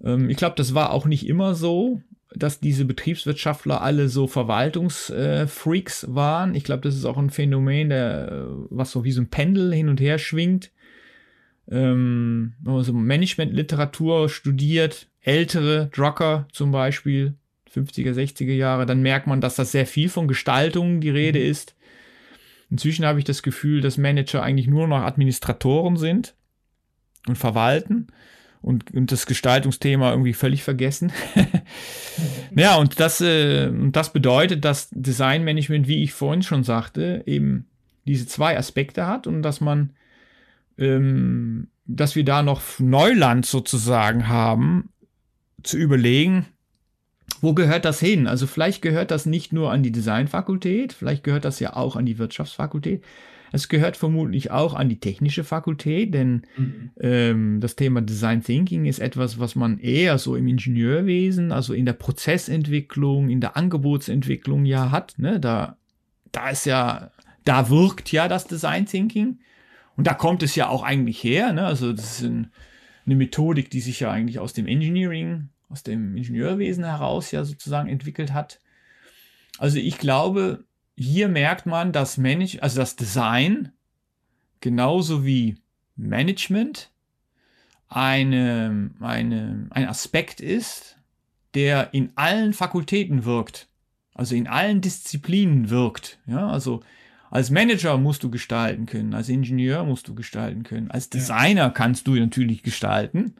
Ähm, 0.02 0.28
ich 0.28 0.36
glaube, 0.36 0.56
das 0.56 0.74
war 0.74 0.92
auch 0.92 1.06
nicht 1.06 1.26
immer 1.26 1.54
so, 1.54 2.02
dass 2.34 2.60
diese 2.60 2.84
Betriebswirtschaftler 2.84 3.80
alle 3.80 4.08
so 4.08 4.26
Verwaltungsfreaks 4.26 6.04
äh, 6.04 6.14
waren. 6.14 6.54
Ich 6.54 6.64
glaube, 6.64 6.82
das 6.82 6.94
ist 6.94 7.06
auch 7.06 7.16
ein 7.16 7.30
Phänomen, 7.30 7.88
der, 7.88 8.46
was 8.68 8.90
so 8.90 9.04
wie 9.04 9.12
so 9.12 9.22
ein 9.22 9.30
Pendel 9.30 9.72
hin 9.72 9.88
und 9.88 10.00
her 10.00 10.18
schwingt. 10.18 10.70
Ähm, 11.70 12.54
wenn 12.60 12.74
man 12.74 12.84
so 12.84 12.92
Managementliteratur 12.92 14.28
studiert, 14.28 15.08
ältere 15.22 15.90
Drucker 15.94 16.46
zum 16.52 16.70
Beispiel, 16.70 17.34
50er, 17.68 18.12
60er 18.12 18.52
Jahre, 18.52 18.86
dann 18.86 19.02
merkt 19.02 19.26
man, 19.26 19.40
dass 19.40 19.56
das 19.56 19.72
sehr 19.72 19.86
viel 19.86 20.08
von 20.08 20.28
Gestaltung 20.28 21.00
die 21.00 21.10
Rede 21.10 21.38
mhm. 21.38 21.46
ist. 21.46 21.74
Inzwischen 22.70 23.06
habe 23.06 23.18
ich 23.18 23.24
das 23.24 23.42
Gefühl, 23.42 23.80
dass 23.80 23.96
Manager 23.96 24.42
eigentlich 24.42 24.66
nur 24.66 24.86
noch 24.86 25.02
Administratoren 25.02 25.96
sind 25.96 26.34
und 27.26 27.36
verwalten 27.36 28.08
und, 28.60 28.92
und 28.92 29.12
das 29.12 29.26
Gestaltungsthema 29.26 30.10
irgendwie 30.10 30.34
völlig 30.34 30.62
vergessen. 30.62 31.12
ja, 32.54 32.76
und 32.76 33.00
das, 33.00 33.20
äh, 33.20 33.70
das 33.90 34.12
bedeutet, 34.12 34.64
dass 34.64 34.90
Designmanagement, 34.90 35.88
wie 35.88 36.02
ich 36.02 36.12
vorhin 36.12 36.42
schon 36.42 36.64
sagte, 36.64 37.22
eben 37.26 37.66
diese 38.06 38.26
zwei 38.26 38.58
Aspekte 38.58 39.06
hat 39.06 39.26
und 39.26 39.42
dass 39.42 39.60
man, 39.60 39.92
ähm, 40.76 41.68
dass 41.86 42.16
wir 42.16 42.24
da 42.24 42.42
noch 42.42 42.62
Neuland 42.78 43.46
sozusagen 43.46 44.28
haben, 44.28 44.90
zu 45.62 45.76
überlegen, 45.76 46.46
wo 47.40 47.54
gehört 47.54 47.84
das 47.84 48.00
hin? 48.00 48.26
Also 48.26 48.46
vielleicht 48.46 48.82
gehört 48.82 49.10
das 49.10 49.26
nicht 49.26 49.52
nur 49.52 49.70
an 49.70 49.82
die 49.82 49.92
Designfakultät, 49.92 50.92
vielleicht 50.92 51.24
gehört 51.24 51.44
das 51.44 51.60
ja 51.60 51.76
auch 51.76 51.96
an 51.96 52.06
die 52.06 52.18
Wirtschaftsfakultät. 52.18 53.04
Es 53.50 53.68
gehört 53.68 53.96
vermutlich 53.96 54.50
auch 54.50 54.74
an 54.74 54.88
die 54.88 55.00
technische 55.00 55.42
Fakultät, 55.42 56.12
denn 56.12 56.42
mhm. 56.56 56.90
ähm, 57.00 57.60
das 57.60 57.76
Thema 57.76 58.02
Design 58.02 58.42
Thinking 58.42 58.84
ist 58.84 58.98
etwas, 58.98 59.38
was 59.38 59.54
man 59.54 59.78
eher 59.78 60.18
so 60.18 60.36
im 60.36 60.48
Ingenieurwesen, 60.48 61.50
also 61.52 61.72
in 61.72 61.86
der 61.86 61.94
Prozessentwicklung, 61.94 63.30
in 63.30 63.40
der 63.40 63.56
Angebotsentwicklung 63.56 64.66
ja 64.66 64.90
hat. 64.90 65.14
Ne? 65.18 65.40
Da, 65.40 65.76
da 66.30 66.50
ist 66.50 66.66
ja, 66.66 67.10
da 67.44 67.70
wirkt 67.70 68.12
ja 68.12 68.28
das 68.28 68.46
Design 68.46 68.86
Thinking. 68.86 69.38
Und 69.96 70.06
da 70.06 70.14
kommt 70.14 70.42
es 70.42 70.54
ja 70.54 70.68
auch 70.68 70.82
eigentlich 70.82 71.24
her. 71.24 71.52
Ne? 71.52 71.64
Also 71.64 71.92
das 71.92 72.20
ist 72.20 72.26
ein, 72.26 72.52
eine 73.06 73.16
Methodik, 73.16 73.70
die 73.70 73.80
sich 73.80 74.00
ja 74.00 74.10
eigentlich 74.10 74.38
aus 74.38 74.52
dem 74.52 74.66
Engineering 74.66 75.48
aus 75.68 75.82
dem 75.82 76.16
Ingenieurwesen 76.16 76.84
heraus 76.84 77.30
ja 77.30 77.44
sozusagen 77.44 77.88
entwickelt 77.88 78.32
hat. 78.32 78.60
Also 79.58 79.78
ich 79.78 79.98
glaube, 79.98 80.64
hier 80.96 81.28
merkt 81.28 81.66
man, 81.66 81.92
dass 81.92 82.16
Manage, 82.16 82.62
also 82.62 82.80
das 82.80 82.96
Design 82.96 83.72
genauso 84.60 85.24
wie 85.24 85.56
Management 85.96 86.90
eine, 87.88 88.90
eine, 89.00 89.66
ein 89.70 89.88
Aspekt 89.88 90.40
ist, 90.40 90.96
der 91.54 91.94
in 91.94 92.12
allen 92.16 92.52
Fakultäten 92.52 93.24
wirkt, 93.24 93.68
also 94.14 94.34
in 94.34 94.46
allen 94.46 94.80
Disziplinen 94.80 95.70
wirkt. 95.70 96.18
Ja, 96.26 96.48
also 96.48 96.82
als 97.30 97.50
Manager 97.50 97.98
musst 97.98 98.22
du 98.22 98.30
gestalten 98.30 98.86
können, 98.86 99.14
als 99.14 99.28
Ingenieur 99.28 99.84
musst 99.84 100.08
du 100.08 100.14
gestalten 100.14 100.62
können, 100.62 100.90
als 100.90 101.10
Designer 101.10 101.62
ja. 101.62 101.70
kannst 101.70 102.06
du 102.06 102.14
natürlich 102.14 102.62
gestalten. 102.62 103.34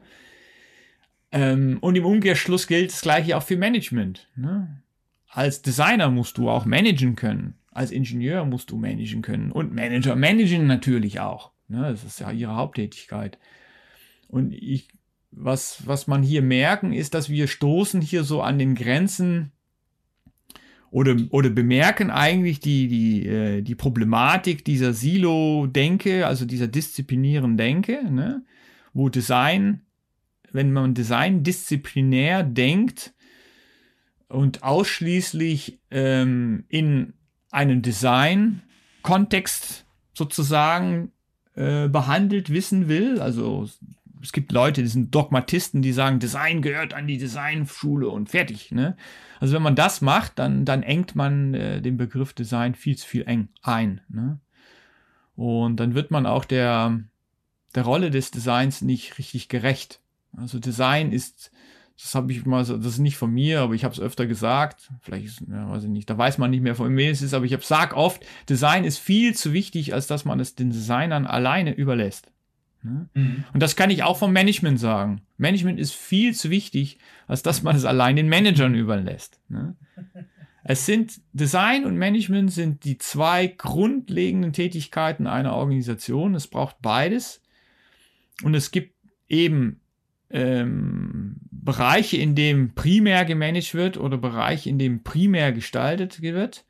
Ähm, 1.31 1.77
und 1.81 1.95
im 1.95 2.05
Umkehrschluss 2.05 2.67
gilt 2.67 2.91
das 2.91 3.01
gleiche 3.01 3.37
auch 3.37 3.43
für 3.43 3.57
Management. 3.57 4.27
Ne? 4.35 4.81
Als 5.27 5.61
Designer 5.61 6.09
musst 6.09 6.37
du 6.37 6.49
auch 6.49 6.65
managen 6.65 7.15
können. 7.15 7.55
Als 7.71 7.91
Ingenieur 7.91 8.45
musst 8.45 8.71
du 8.71 8.77
managen 8.77 9.21
können. 9.21 9.51
Und 9.51 9.73
Manager 9.73 10.15
managen 10.15 10.65
natürlich 10.65 11.19
auch. 11.19 11.51
Ne? 11.67 11.81
Das 11.91 12.03
ist 12.03 12.19
ja 12.19 12.31
ihre 12.31 12.55
Haupttätigkeit. 12.55 13.37
Und 14.27 14.53
ich, 14.53 14.89
was, 15.31 15.85
was 15.85 16.07
man 16.07 16.23
hier 16.23 16.41
merken, 16.41 16.93
ist, 16.93 17.13
dass 17.13 17.29
wir 17.29 17.47
stoßen 17.47 18.01
hier 18.01 18.23
so 18.23 18.41
an 18.41 18.57
den 18.57 18.73
Grenzen 18.73 19.51
oder, 20.91 21.15
oder 21.29 21.51
bemerken 21.51 22.09
eigentlich 22.09 22.59
die, 22.59 22.87
die, 22.87 23.27
äh, 23.27 23.61
die 23.61 23.75
Problematik 23.75 24.65
dieser 24.65 24.93
Silo-Denke, 24.93 26.25
also 26.25 26.45
dieser 26.45 26.67
disziplinären 26.67 27.57
Denke, 27.57 28.11
ne? 28.11 28.43
wo 28.93 29.09
Design 29.09 29.81
wenn 30.51 30.73
man 30.73 30.93
Design 30.93 31.43
disziplinär 31.43 32.43
denkt 32.43 33.13
und 34.27 34.63
ausschließlich 34.63 35.79
ähm, 35.91 36.65
in 36.67 37.13
einen 37.51 37.81
Design-Kontext 37.81 39.85
sozusagen 40.13 41.11
äh, 41.55 41.87
behandelt 41.87 42.51
wissen 42.51 42.87
will, 42.87 43.19
also 43.19 43.67
es 44.21 44.31
gibt 44.31 44.51
Leute, 44.51 44.81
die 44.81 44.87
sind 44.87 45.13
Dogmatisten, 45.15 45.81
die 45.81 45.93
sagen, 45.93 46.19
Design 46.19 46.61
gehört 46.61 46.93
an 46.93 47.07
die 47.07 47.17
Designschule 47.17 48.09
und 48.09 48.29
fertig. 48.29 48.71
Ne? 48.71 48.97
Also 49.39 49.55
wenn 49.55 49.61
man 49.61 49.75
das 49.75 50.01
macht, 50.01 50.39
dann, 50.39 50.65
dann 50.65 50.83
engt 50.83 51.15
man 51.15 51.53
äh, 51.53 51.81
den 51.81 51.97
Begriff 51.97 52.33
Design 52.33 52.75
viel 52.75 52.97
zu 52.97 53.07
viel 53.07 53.23
eng 53.27 53.49
ein. 53.61 54.01
Ne? 54.09 54.39
Und 55.35 55.77
dann 55.77 55.95
wird 55.95 56.11
man 56.11 56.25
auch 56.25 56.43
der, 56.43 56.99
der 57.75 57.83
Rolle 57.83 58.11
des 58.11 58.31
Designs 58.31 58.81
nicht 58.81 59.17
richtig 59.17 59.47
gerecht. 59.47 60.01
Also 60.35 60.59
Design 60.59 61.11
ist, 61.11 61.51
das 62.01 62.15
habe 62.15 62.31
ich 62.31 62.45
mal, 62.45 62.63
so, 62.63 62.77
das 62.77 62.93
ist 62.93 62.99
nicht 62.99 63.17
von 63.17 63.31
mir, 63.31 63.61
aber 63.61 63.73
ich 63.73 63.83
habe 63.83 63.93
es 63.93 63.99
öfter 63.99 64.27
gesagt. 64.27 64.91
Vielleicht, 65.01 65.25
ist, 65.25 65.43
ja, 65.49 65.69
weiß 65.69 65.83
ich 65.83 65.89
nicht, 65.89 66.09
da 66.09 66.17
weiß 66.17 66.37
man 66.37 66.51
nicht 66.51 66.61
mehr 66.61 66.75
von 66.75 66.93
mir 66.93 67.11
es 67.11 67.21
ist, 67.21 67.33
aber 67.33 67.45
ich 67.45 67.53
habe 67.53 67.63
sag 67.63 67.95
oft, 67.95 68.25
Design 68.47 68.83
ist 68.85 68.97
viel 68.97 69.35
zu 69.35 69.53
wichtig, 69.53 69.93
als 69.93 70.07
dass 70.07 70.25
man 70.25 70.39
es 70.39 70.55
den 70.55 70.69
Designern 70.69 71.25
alleine 71.25 71.73
überlässt. 71.73 72.31
Ne? 72.81 73.09
Mhm. 73.13 73.43
Und 73.53 73.61
das 73.61 73.75
kann 73.75 73.89
ich 73.89 74.03
auch 74.03 74.17
vom 74.17 74.31
Management 74.31 74.79
sagen. 74.79 75.21
Management 75.37 75.79
ist 75.79 75.93
viel 75.93 76.33
zu 76.33 76.49
wichtig, 76.49 76.99
als 77.27 77.43
dass 77.43 77.63
man 77.63 77.75
es 77.75 77.85
allein 77.85 78.15
den 78.15 78.29
Managern 78.29 78.75
überlässt. 78.75 79.39
Ne? 79.49 79.75
Es 80.63 80.85
sind 80.85 81.21
Design 81.33 81.85
und 81.85 81.97
Management 81.97 82.51
sind 82.51 82.83
die 82.83 82.99
zwei 82.99 83.47
grundlegenden 83.47 84.53
Tätigkeiten 84.53 85.25
einer 85.25 85.55
Organisation. 85.55 86.35
Es 86.35 86.45
braucht 86.47 86.81
beides. 86.81 87.41
Und 88.43 88.53
es 88.53 88.69
gibt 88.69 88.93
eben 89.27 89.78
ähm, 90.29 91.37
Bereiche, 91.51 92.17
in 92.17 92.35
dem 92.35 92.73
primär 92.75 93.25
gemanagt 93.25 93.73
wird 93.73 93.97
oder 93.97 94.17
Bereiche, 94.17 94.69
in 94.69 94.79
dem 94.79 95.03
primär 95.03 95.51
gestaltet 95.51 96.21
wird. 96.21 96.65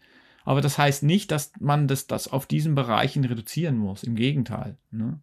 Aber 0.45 0.61
das 0.61 0.77
heißt 0.77 1.03
nicht, 1.03 1.31
dass 1.31 1.51
man 1.59 1.87
das, 1.87 2.07
das 2.07 2.27
auf 2.27 2.47
diesen 2.47 2.73
Bereichen 2.75 3.23
reduzieren 3.25 3.77
muss. 3.77 4.03
Im 4.03 4.15
Gegenteil. 4.15 4.77
Ne? 4.91 5.19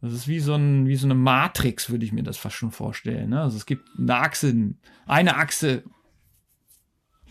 Das 0.00 0.12
ist 0.12 0.28
wie 0.28 0.40
so, 0.40 0.54
ein, 0.54 0.86
wie 0.86 0.96
so 0.96 1.06
eine 1.06 1.14
Matrix, 1.14 1.88
würde 1.88 2.04
ich 2.04 2.12
mir 2.12 2.22
das 2.22 2.36
fast 2.36 2.56
schon 2.56 2.72
vorstellen. 2.72 3.30
Ne? 3.30 3.40
Also 3.40 3.56
es 3.56 3.64
gibt 3.64 3.88
eine 3.98 4.16
Achse, 4.16 4.74
eine 5.06 5.36
Achse 5.36 5.84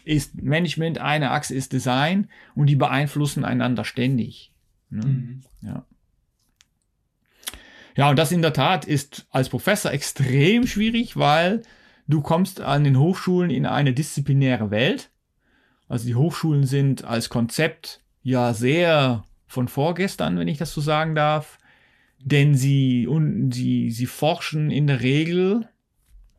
ist 0.06 0.42
Management, 0.42 0.98
eine 0.98 1.32
Achse 1.32 1.56
ist 1.56 1.74
Design 1.74 2.30
und 2.56 2.68
die 2.68 2.76
beeinflussen 2.76 3.46
einander 3.46 3.84
ständig. 3.86 4.54
Ne? 4.90 5.06
Mhm. 5.06 5.42
Ja. 5.62 5.86
Ja, 7.96 8.10
und 8.10 8.18
das 8.18 8.32
in 8.32 8.42
der 8.42 8.54
Tat 8.54 8.86
ist 8.86 9.28
als 9.30 9.50
Professor 9.50 9.92
extrem 9.92 10.66
schwierig, 10.66 11.16
weil 11.18 11.62
du 12.08 12.22
kommst 12.22 12.62
an 12.62 12.84
den 12.84 12.98
Hochschulen 12.98 13.52
in 13.52 13.66
eine 13.66 13.94
disziplinäre 13.94 14.72
Welt. 14.72 15.12
Also 15.88 16.08
die 16.08 16.16
Hochschulen 16.16 16.66
sind 16.66 17.04
als 17.04 17.30
Konzept 17.30 18.02
ja 18.24 18.54
sehr 18.54 19.26
von 19.46 19.68
vorgestern, 19.68 20.40
wenn 20.40 20.48
ich 20.48 20.58
das 20.58 20.74
so 20.74 20.82
sagen 20.82 21.14
darf. 21.14 21.60
Denn 22.20 22.56
sie, 22.56 23.06
und 23.06 23.52
sie, 23.52 23.92
sie 23.92 24.06
forschen 24.06 24.72
in 24.72 24.88
der 24.88 25.02
Regel, 25.02 25.68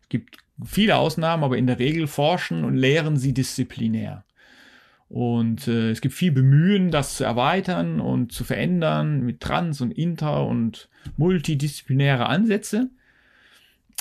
es 0.03 0.09
gibt 0.09 0.39
viele 0.65 0.97
Ausnahmen, 0.97 1.45
aber 1.45 1.59
in 1.59 1.67
der 1.67 1.79
Regel 1.79 2.07
forschen 2.07 2.65
und 2.65 2.75
lehren 2.75 3.17
sie 3.17 3.35
disziplinär. 3.35 4.25
Und 5.15 5.69
äh, 5.69 5.93
es 5.93 6.01
gibt 6.01 6.13
viel 6.13 6.33
Bemühen, 6.33 6.91
das 6.91 7.15
zu 7.15 7.23
erweitern 7.23 8.01
und 8.01 8.33
zu 8.33 8.43
verändern 8.43 9.21
mit 9.21 9.39
Trans- 9.39 9.81
und 9.81 9.93
Inter- 9.93 10.45
und 10.45 10.89
multidisziplinäre 11.17 12.27
Ansätze. 12.27 12.91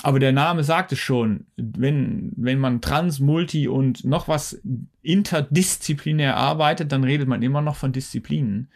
Aber 0.02 0.18
der 0.18 0.32
Name 0.32 0.64
sagt 0.64 0.90
es 0.90 0.98
schon, 0.98 1.46
wenn, 1.56 2.32
wenn 2.34 2.58
man 2.58 2.80
trans, 2.80 3.20
multi 3.20 3.68
und 3.68 4.04
noch 4.04 4.26
was 4.26 4.60
interdisziplinär 5.02 6.36
arbeitet, 6.36 6.90
dann 6.90 7.04
redet 7.04 7.28
man 7.28 7.42
immer 7.42 7.62
noch 7.62 7.76
von 7.76 7.92
Disziplinen. 7.92 8.68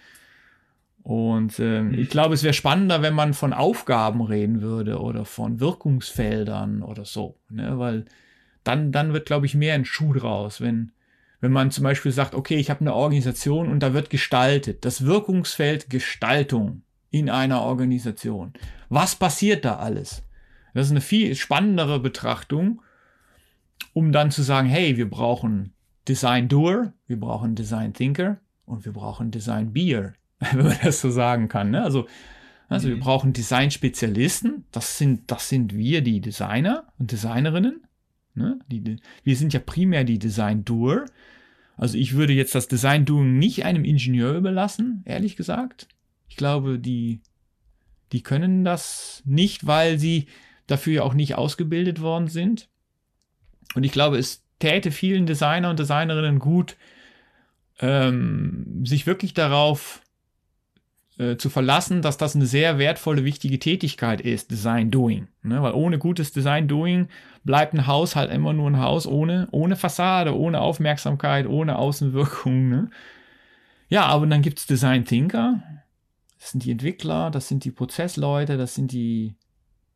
Und 1.02 1.58
äh, 1.58 1.88
ich 1.90 2.08
glaube, 2.08 2.34
es 2.34 2.44
wäre 2.44 2.54
spannender, 2.54 3.02
wenn 3.02 3.14
man 3.14 3.34
von 3.34 3.52
Aufgaben 3.52 4.20
reden 4.20 4.62
würde 4.62 5.00
oder 5.00 5.24
von 5.24 5.58
Wirkungsfeldern 5.58 6.84
oder 6.84 7.04
so. 7.04 7.36
Ne? 7.48 7.80
Weil 7.80 8.04
dann, 8.62 8.92
dann 8.92 9.12
wird, 9.12 9.26
glaube 9.26 9.46
ich, 9.46 9.56
mehr 9.56 9.74
ein 9.74 9.84
Schuh 9.84 10.12
draus, 10.12 10.60
wenn, 10.60 10.92
wenn 11.40 11.52
man 11.52 11.70
zum 11.70 11.84
Beispiel 11.84 12.12
sagt, 12.12 12.34
okay, 12.34 12.56
ich 12.56 12.70
habe 12.70 12.80
eine 12.80 12.94
Organisation 12.94 13.68
und 13.68 13.80
da 13.80 13.94
wird 13.94 14.10
gestaltet. 14.10 14.84
Das 14.84 15.04
Wirkungsfeld 15.04 15.88
Gestaltung 15.88 16.82
in 17.10 17.30
einer 17.30 17.62
Organisation. 17.62 18.52
Was 18.88 19.16
passiert 19.16 19.64
da 19.64 19.76
alles? 19.76 20.24
Das 20.74 20.86
ist 20.86 20.92
eine 20.92 21.00
viel 21.00 21.34
spannendere 21.34 22.00
Betrachtung, 22.00 22.82
um 23.92 24.12
dann 24.12 24.30
zu 24.30 24.42
sagen, 24.42 24.68
hey, 24.68 24.96
wir 24.96 25.08
brauchen 25.08 25.72
Design 26.06 26.48
Doer, 26.48 26.92
wir 27.06 27.18
brauchen 27.18 27.54
Design 27.54 27.94
Thinker 27.94 28.38
und 28.64 28.84
wir 28.84 28.92
brauchen 28.92 29.30
Design 29.30 29.72
Beer, 29.72 30.14
wenn 30.52 30.66
man 30.66 30.76
das 30.82 31.00
so 31.00 31.10
sagen 31.10 31.48
kann. 31.48 31.70
Ne? 31.70 31.82
Also, 31.82 32.06
also 32.68 32.88
mhm. 32.88 32.92
wir 32.92 33.00
brauchen 33.00 33.32
Design-Spezialisten, 33.32 34.64
das 34.72 34.98
sind, 34.98 35.30
das 35.30 35.48
sind 35.48 35.74
wir, 35.74 36.02
die 36.02 36.20
Designer 36.20 36.84
und 36.98 37.12
Designerinnen. 37.12 37.82
Ne? 38.38 38.58
Die, 38.68 38.96
wir 39.24 39.36
sind 39.36 39.52
ja 39.52 39.60
primär 39.60 40.04
die 40.04 40.18
Design 40.18 40.64
Doer. 40.64 41.04
Also 41.76 41.98
ich 41.98 42.14
würde 42.14 42.32
jetzt 42.32 42.54
das 42.54 42.68
Design 42.68 43.04
Doing 43.04 43.38
nicht 43.38 43.64
einem 43.64 43.84
Ingenieur 43.84 44.34
überlassen, 44.34 45.02
ehrlich 45.04 45.36
gesagt. 45.36 45.88
Ich 46.28 46.36
glaube, 46.36 46.78
die, 46.78 47.20
die 48.12 48.22
können 48.22 48.64
das 48.64 49.22
nicht, 49.26 49.66
weil 49.66 49.98
sie 49.98 50.26
dafür 50.66 50.92
ja 50.92 51.02
auch 51.02 51.14
nicht 51.14 51.34
ausgebildet 51.34 52.00
worden 52.00 52.28
sind. 52.28 52.68
Und 53.74 53.84
ich 53.84 53.92
glaube, 53.92 54.18
es 54.18 54.44
täte 54.58 54.90
vielen 54.90 55.26
Designer 55.26 55.70
und 55.70 55.78
Designerinnen 55.78 56.38
gut, 56.38 56.76
ähm, 57.80 58.84
sich 58.84 59.06
wirklich 59.06 59.34
darauf 59.34 60.02
äh, 61.18 61.36
zu 61.36 61.50
verlassen, 61.50 62.02
dass 62.02 62.16
das 62.16 62.34
eine 62.34 62.46
sehr 62.46 62.78
wertvolle, 62.78 63.24
wichtige 63.24 63.58
Tätigkeit 63.58 64.20
ist, 64.20 64.50
Design 64.50 64.90
Doing. 64.90 65.28
Ne? 65.42 65.62
Weil 65.62 65.72
ohne 65.72 65.98
gutes 65.98 66.32
Design 66.32 66.68
Doing 66.68 67.08
bleibt 67.44 67.74
ein 67.74 67.86
Haus 67.86 68.16
halt 68.16 68.30
immer 68.30 68.52
nur 68.52 68.70
ein 68.70 68.80
Haus 68.80 69.06
ohne, 69.06 69.48
ohne 69.50 69.76
Fassade, 69.76 70.36
ohne 70.36 70.60
Aufmerksamkeit, 70.60 71.46
ohne 71.46 71.76
Außenwirkung. 71.76 72.68
Ne? 72.68 72.90
Ja, 73.88 74.06
aber 74.06 74.26
dann 74.26 74.42
gibt 74.42 74.58
es 74.58 74.66
Design 74.66 75.04
Thinker. 75.04 75.62
Das 76.38 76.52
sind 76.52 76.64
die 76.64 76.70
Entwickler, 76.70 77.30
das 77.30 77.48
sind 77.48 77.64
die 77.64 77.72
Prozessleute, 77.72 78.56
das 78.56 78.74
sind 78.74 78.92
die 78.92 79.34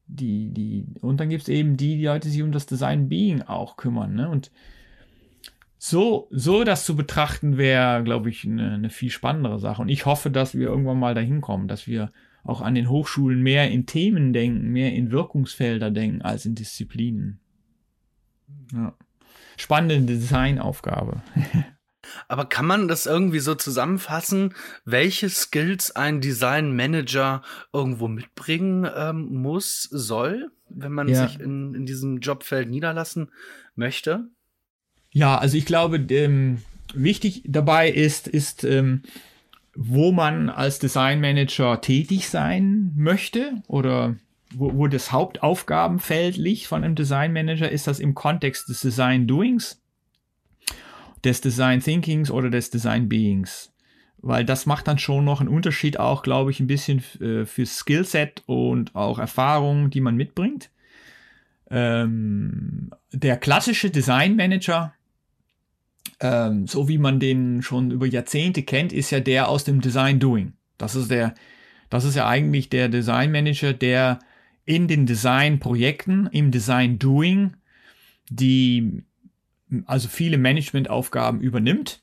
die, 0.06 0.52
die, 0.52 0.84
und 1.00 1.20
dann 1.20 1.30
gibt 1.30 1.42
es 1.42 1.48
eben 1.48 1.76
die, 1.76 1.96
die 1.96 2.04
Leute, 2.04 2.28
die 2.28 2.32
sich 2.32 2.42
um 2.42 2.52
das 2.52 2.66
Design 2.66 3.08
Being 3.08 3.42
auch 3.42 3.76
kümmern. 3.76 4.14
Ne? 4.14 4.28
Und 4.28 4.50
so, 5.84 6.28
so 6.30 6.62
das 6.62 6.84
zu 6.84 6.94
betrachten, 6.94 7.58
wäre, 7.58 8.04
glaube 8.04 8.30
ich, 8.30 8.44
eine, 8.44 8.74
eine 8.74 8.88
viel 8.88 9.10
spannendere 9.10 9.58
Sache. 9.58 9.82
Und 9.82 9.88
ich 9.88 10.06
hoffe, 10.06 10.30
dass 10.30 10.54
wir 10.54 10.68
irgendwann 10.68 11.00
mal 11.00 11.12
dahin 11.12 11.40
kommen, 11.40 11.66
dass 11.66 11.88
wir 11.88 12.12
auch 12.44 12.60
an 12.60 12.76
den 12.76 12.88
Hochschulen 12.88 13.42
mehr 13.42 13.68
in 13.68 13.84
Themen 13.84 14.32
denken, 14.32 14.68
mehr 14.68 14.92
in 14.92 15.10
Wirkungsfelder 15.10 15.90
denken 15.90 16.22
als 16.22 16.46
in 16.46 16.54
Disziplinen. 16.54 17.40
Ja. 18.72 18.94
Spannende 19.56 19.98
Designaufgabe. 20.06 21.20
Aber 22.28 22.44
kann 22.44 22.66
man 22.66 22.86
das 22.86 23.06
irgendwie 23.06 23.40
so 23.40 23.56
zusammenfassen, 23.56 24.54
welche 24.84 25.28
Skills 25.30 25.96
ein 25.96 26.20
Design 26.20 26.76
Manager 26.76 27.42
irgendwo 27.72 28.06
mitbringen 28.06 28.88
ähm, 28.94 29.34
muss, 29.34 29.82
soll, 29.90 30.52
wenn 30.68 30.92
man 30.92 31.08
ja. 31.08 31.26
sich 31.26 31.40
in, 31.40 31.74
in 31.74 31.86
diesem 31.86 32.18
Jobfeld 32.18 32.70
niederlassen 32.70 33.32
möchte? 33.74 34.28
Ja, 35.12 35.36
also 35.38 35.56
ich 35.56 35.66
glaube, 35.66 35.96
ähm, 36.10 36.62
wichtig 36.94 37.42
dabei 37.46 37.90
ist, 37.90 38.28
ist, 38.28 38.64
ähm, 38.64 39.02
wo 39.74 40.12
man 40.12 40.50
als 40.50 40.78
Design 40.78 41.20
Manager 41.20 41.80
tätig 41.80 42.28
sein 42.28 42.92
möchte 42.96 43.62
oder 43.68 44.16
wo, 44.54 44.74
wo 44.74 44.86
das 44.86 45.12
Hauptaufgabenfeld 45.12 46.36
liegt 46.36 46.66
von 46.66 46.84
einem 46.84 46.94
Design 46.94 47.32
Manager, 47.32 47.70
ist 47.70 47.86
das 47.86 48.00
im 48.00 48.14
Kontext 48.14 48.68
des 48.68 48.80
Design 48.80 49.26
Doings 49.26 49.82
des 51.24 51.40
Design 51.40 51.80
Thinkings 51.80 52.30
oder 52.30 52.50
des 52.50 52.70
Design 52.70 53.08
Beings. 53.08 53.72
Weil 54.18 54.44
das 54.44 54.66
macht 54.66 54.86
dann 54.86 54.98
schon 54.98 55.24
noch 55.24 55.40
einen 55.40 55.48
Unterschied 55.48 55.98
auch, 55.98 56.22
glaube 56.22 56.50
ich, 56.50 56.60
ein 56.60 56.66
bisschen 56.66 57.02
äh, 57.20 57.44
für 57.44 57.66
Skillset 57.66 58.42
und 58.46 58.94
auch 58.94 59.18
Erfahrung, 59.18 59.90
die 59.90 60.00
man 60.00 60.16
mitbringt. 60.16 60.70
Ähm, 61.70 62.90
der 63.12 63.36
klassische 63.36 63.90
Design 63.90 64.36
Manager, 64.36 64.94
ähm, 66.22 66.66
so 66.66 66.88
wie 66.88 66.98
man 66.98 67.20
den 67.20 67.62
schon 67.62 67.90
über 67.90 68.06
Jahrzehnte 68.06 68.62
kennt, 68.62 68.92
ist 68.92 69.10
ja 69.10 69.20
der 69.20 69.48
aus 69.48 69.64
dem 69.64 69.80
Design 69.80 70.20
Doing. 70.20 70.54
Das 70.78 70.94
ist 70.94 71.10
der, 71.10 71.34
das 71.90 72.04
ist 72.04 72.14
ja 72.14 72.26
eigentlich 72.26 72.70
der 72.70 72.88
Design 72.88 73.32
Manager, 73.32 73.72
der 73.72 74.20
in 74.64 74.86
den 74.86 75.04
Design-Projekten, 75.04 76.28
im 76.28 76.52
Design 76.52 76.98
Doing, 76.98 77.56
die 78.30 79.02
also 79.86 80.08
viele 80.08 80.38
Managementaufgaben 80.38 81.40
übernimmt. 81.40 82.02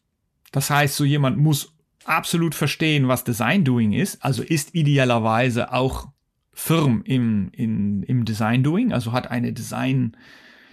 Das 0.52 0.70
heißt, 0.70 0.96
so 0.96 1.06
jemand 1.06 1.38
muss 1.38 1.74
absolut 2.04 2.56
verstehen, 2.56 3.08
was 3.08 3.24
Design 3.24 3.64
Doing 3.64 3.94
ist, 3.94 4.24
also 4.24 4.44
ist 4.44 4.76
idealerweise 4.76 5.72
auch 5.72 6.10
firm 6.52 7.04
im, 7.06 7.50
in, 7.54 8.04
im 8.04 8.26
Design 8.26 8.64
Doing, 8.64 8.92
also 8.92 9.14
hat 9.14 9.32
eine 9.32 9.54
Design, 9.54 10.18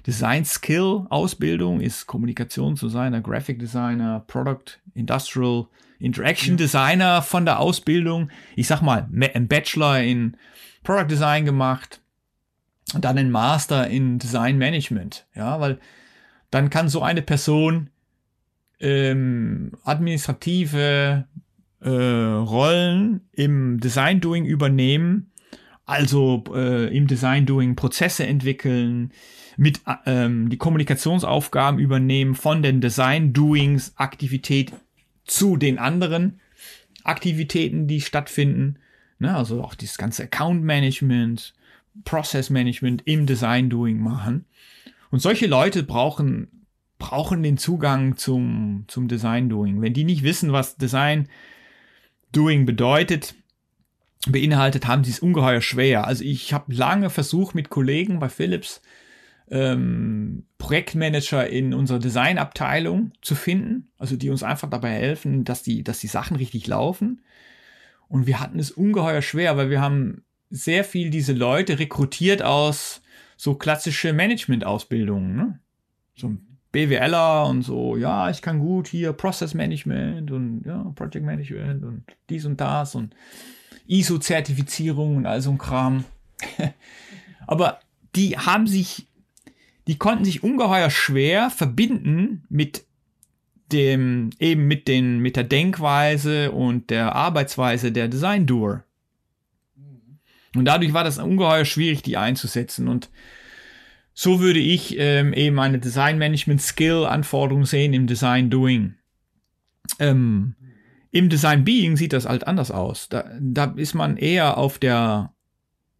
Design 0.07 0.45
Skill 0.45 1.07
Ausbildung, 1.11 1.81
ist 1.81 2.07
Kommunikationsdesigner, 2.07 3.21
Graphic 3.21 3.59
Designer, 3.59 4.25
Product, 4.27 4.79
Industrial, 4.95 5.67
Interaction 5.99 6.57
Designer 6.57 7.23
von 7.23 7.45
der 7.45 7.59
Ausbildung. 7.59 8.31
Ich 8.55 8.69
sag 8.69 8.83
mal, 8.83 9.09
ein 9.35 9.49
Bachelor 9.49 10.01
in 10.01 10.37
Product 10.85 11.09
Design 11.09 11.45
gemacht, 11.45 12.01
und 12.95 13.05
dann 13.05 13.19
ein 13.19 13.31
Master 13.31 13.89
in 13.89 14.19
Design 14.19 14.59
Management, 14.59 15.27
ja, 15.35 15.61
weil 15.61 15.79
dann 16.51 16.71
kann 16.71 16.89
so 16.89 17.03
eine 17.03 17.23
Person 17.23 17.91
ähm, 18.79 19.73
administrative 19.85 21.27
äh, 21.81 21.89
Rollen 21.89 23.23
im 23.33 23.81
Design 23.81 24.21
Doing 24.21 24.45
übernehmen, 24.45 25.33
also 25.85 26.45
äh, 26.55 26.97
im 26.97 27.07
Design 27.07 27.47
Doing 27.47 27.75
Prozesse 27.75 28.27
entwickeln, 28.27 29.13
mit 29.57 29.81
ähm, 30.05 30.51
die 30.51 30.59
Kommunikationsaufgaben 30.59 31.81
übernehmen 31.81 32.35
von 32.35 32.63
den 32.63 32.81
Design 32.81 33.33
Doings 33.33 33.93
Aktivität 33.97 34.73
zu 35.25 35.57
den 35.57 35.79
anderen 35.79 36.41
Aktivitäten, 37.05 37.87
die 37.87 38.01
stattfinden. 38.01 38.79
Ne, 39.19 39.35
also 39.35 39.63
auch 39.63 39.75
dieses 39.75 39.97
ganze 39.97 40.25
Account 40.25 40.63
Management, 40.63 41.55
Process 42.05 42.51
Management 42.51 43.03
im 43.07 43.27
Design 43.27 43.71
Doing 43.71 43.99
machen. 43.99 44.45
Und 45.11 45.21
solche 45.21 45.47
Leute 45.47 45.83
brauchen, 45.83 46.67
brauchen 46.99 47.43
den 47.43 47.57
Zugang 47.57 48.17
zum, 48.19 48.85
zum 48.89 49.09
Design 49.09 49.49
Doing. 49.49 49.81
Wenn 49.81 49.95
die 49.95 50.05
nicht 50.05 50.23
wissen, 50.23 50.53
was 50.53 50.77
Design 50.77 51.29
Doing 52.33 52.67
bedeutet, 52.67 53.35
beinhaltet, 54.29 54.87
haben 54.87 55.05
sie 55.05 55.13
es 55.13 55.21
ungeheuer 55.21 55.63
schwer. 55.63 56.07
Also 56.07 56.25
ich 56.25 56.53
habe 56.53 56.75
lange 56.75 57.09
versucht 57.09 57.55
mit 57.55 57.71
Kollegen 57.71 58.19
bei 58.19 58.29
Philips 58.29 58.83
ähm, 59.51 60.45
Projektmanager 60.59 61.49
in 61.49 61.75
unserer 61.75 61.99
Designabteilung 61.99 63.13
zu 63.23 63.35
finden, 63.35 63.89
also 63.99 64.17
die 64.17 64.31
uns 64.31 64.43
einfach 64.43 64.69
dabei 64.69 64.91
helfen, 64.91 65.45
dass 65.45 65.63
die, 65.63 65.85
dass 65.85 66.01
die 66.01 66.09
Sachen 66.09 66.37
richtig 66.37 66.67
laufen. 66.67 67.23
Und 68.09 68.27
wir 68.27 68.41
hatten 68.41 68.59
es 68.59 68.71
ungeheuer 68.71 69.23
schwer, 69.23 69.57
weil 69.57 69.71
wir 69.71 69.81
haben 69.81 70.25
sehr 70.51 70.85
viel 70.85 71.11
diese 71.11 71.33
Leute 71.33 71.79
rekrutiert 71.79 72.43
aus 72.43 73.03
so 73.37 73.55
klassische 73.55 74.13
Management-Ausbildungen, 74.13 75.37
ne? 75.37 75.61
So 76.15 76.37
BWLer 76.73 77.47
und 77.47 77.63
so, 77.63 77.97
ja, 77.97 78.31
ich 78.31 78.43
kann 78.43 78.59
gut 78.59 78.89
hier 78.89 79.13
Process 79.13 79.55
Management 79.55 80.31
und 80.31 80.63
ja, 80.67 80.93
Project 80.95 81.25
Management 81.25 81.85
und 81.85 82.05
dies 82.29 82.45
und 82.45 82.61
das 82.61 82.95
und 82.95 83.15
ISO-Zertifizierung 83.87 85.17
und 85.17 85.27
all 85.27 85.41
so 85.41 85.51
ein 85.51 85.59
Kram. 85.59 86.05
Aber 87.47 87.81
die 88.15 88.37
haben 88.37 88.67
sich, 88.67 89.06
die 89.87 89.99
konnten 89.99 90.25
sich 90.25 90.43
ungeheuer 90.43 90.91
schwer 90.91 91.51
verbinden 91.51 92.45
mit 92.49 92.85
dem, 93.73 94.31
eben 94.39 94.67
mit 94.67 94.89
den, 94.89 95.19
mit 95.19 95.37
der 95.37 95.45
Denkweise 95.45 96.53
und 96.53 96.91
der 96.91 97.15
Arbeitsweise 97.15 97.93
der 97.93 98.09
Design-Doer. 98.09 98.85
Und 100.55 100.65
dadurch 100.65 100.93
war 100.93 101.05
das 101.05 101.19
ungeheuer 101.19 101.65
schwierig, 101.65 102.03
die 102.03 102.17
einzusetzen. 102.17 102.89
Und 102.89 103.11
so 104.15 104.41
würde 104.41 104.61
ich 104.61 104.97
ähm, 104.99 105.33
eben 105.33 105.59
eine 105.59 105.79
Design-Management-Skill-Anforderung 105.79 107.67
sehen 107.67 107.93
im 107.93 108.07
Design-Doing. 108.07 108.95
Ähm, 109.99 110.55
Im 111.11 111.29
Design-Being 111.29 111.97
sieht 111.97 112.13
das 112.13 112.27
halt 112.27 112.47
anders 112.47 112.71
aus. 112.71 113.09
Da, 113.09 113.31
da 113.41 113.75
ist 113.77 113.95
man 113.95 114.17
eher 114.17 114.57
auf 114.57 114.79
der, 114.79 115.35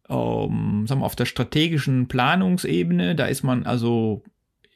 ähm, 0.09 0.85
sagen 0.87 1.01
wir, 1.01 1.05
auf 1.05 1.15
der 1.15 1.25
strategischen 1.25 2.07
Planungsebene. 2.07 3.15
Da 3.15 3.25
ist 3.25 3.43
man 3.43 3.65
also 3.65 4.23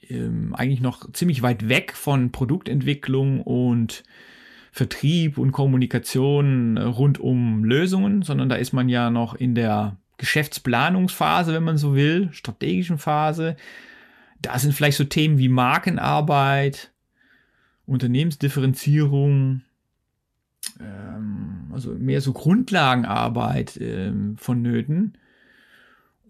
ähm, 0.10 0.54
eigentlich 0.56 0.82
noch 0.82 1.12
ziemlich 1.14 1.42
weit 1.42 1.70
weg 1.70 1.94
von 1.96 2.32
Produktentwicklung 2.32 3.42
und 3.42 4.04
Vertrieb 4.72 5.38
und 5.38 5.52
Kommunikation 5.52 6.78
äh, 6.78 6.84
rund 6.84 7.20
um 7.20 7.64
Lösungen, 7.64 8.22
sondern 8.22 8.50
da 8.50 8.56
ist 8.56 8.74
man 8.74 8.90
ja 8.90 9.10
noch 9.10 9.36
in 9.36 9.56
der 9.56 9.98
Geschäftsplanungsphase, 10.18 11.54
wenn 11.54 11.64
man 11.64 11.78
so 11.78 11.96
will, 11.96 12.30
strategischen 12.32 12.98
Phase. 12.98 13.56
Da 14.42 14.58
sind 14.60 14.74
vielleicht 14.74 14.98
so 14.98 15.04
Themen 15.04 15.38
wie 15.38 15.50
Markenarbeit, 15.50 16.92
Unternehmensdifferenzierung, 17.86 19.62
ähm, 20.80 21.72
also 21.74 21.92
mehr 21.92 22.22
so 22.22 22.34
Grundlagenarbeit 22.34 23.78
ähm, 23.82 24.38
vonnöten. 24.38 25.18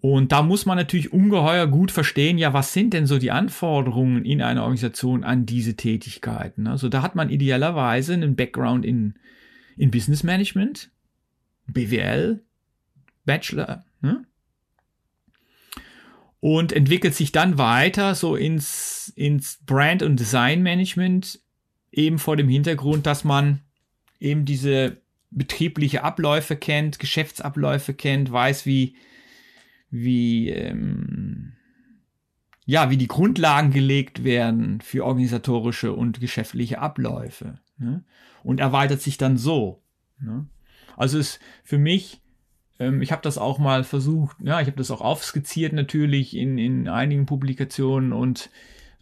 Und 0.02 0.32
da 0.32 0.42
muss 0.42 0.66
man 0.66 0.76
natürlich 0.76 1.12
ungeheuer 1.12 1.68
gut 1.68 1.92
verstehen, 1.92 2.36
ja, 2.36 2.52
was 2.52 2.72
sind 2.72 2.92
denn 2.92 3.06
so 3.06 3.18
die 3.18 3.30
Anforderungen 3.30 4.24
in 4.24 4.42
einer 4.42 4.62
Organisation 4.62 5.22
an 5.22 5.46
diese 5.46 5.76
Tätigkeiten? 5.76 6.66
Also 6.66 6.88
da 6.88 7.02
hat 7.02 7.14
man 7.14 7.30
idealerweise 7.30 8.12
einen 8.12 8.34
Background 8.34 8.84
in, 8.84 9.14
in 9.76 9.92
Business 9.92 10.24
Management, 10.24 10.90
BWL, 11.68 12.42
Bachelor, 13.24 13.84
ne? 14.00 14.24
und 16.40 16.72
entwickelt 16.72 17.14
sich 17.14 17.30
dann 17.30 17.56
weiter 17.56 18.16
so 18.16 18.34
ins, 18.34 19.12
ins 19.14 19.60
Brand- 19.64 20.02
und 20.02 20.18
Design-Management, 20.18 21.38
eben 21.92 22.18
vor 22.18 22.36
dem 22.36 22.48
Hintergrund, 22.48 23.06
dass 23.06 23.22
man 23.22 23.60
eben 24.18 24.46
diese 24.46 24.96
betriebliche 25.30 26.02
Abläufe 26.02 26.56
kennt, 26.56 26.98
Geschäftsabläufe 26.98 27.94
kennt, 27.94 28.32
weiß, 28.32 28.66
wie, 28.66 28.96
wie, 29.92 30.48
ähm, 30.48 31.52
ja, 32.64 32.90
wie 32.90 32.96
die 32.96 33.08
Grundlagen 33.08 33.70
gelegt 33.70 34.24
werden 34.24 34.80
für 34.80 35.04
organisatorische 35.04 35.92
und 35.92 36.18
geschäftliche 36.18 36.80
Abläufe. 36.80 37.60
Ne? 37.78 38.02
Und 38.42 38.58
erweitert 38.58 39.02
sich 39.02 39.18
dann 39.18 39.36
so. 39.36 39.82
Ne? 40.18 40.46
Also 40.96 41.18
ist 41.18 41.40
für 41.62 41.78
mich, 41.78 42.22
ähm, 42.78 43.02
ich 43.02 43.12
habe 43.12 43.22
das 43.22 43.36
auch 43.36 43.58
mal 43.58 43.84
versucht, 43.84 44.36
ja, 44.42 44.60
ich 44.60 44.66
habe 44.66 44.78
das 44.78 44.90
auch 44.90 45.02
aufskizziert 45.02 45.74
natürlich 45.74 46.36
in, 46.36 46.56
in 46.56 46.88
einigen 46.88 47.26
Publikationen 47.26 48.12
und 48.12 48.50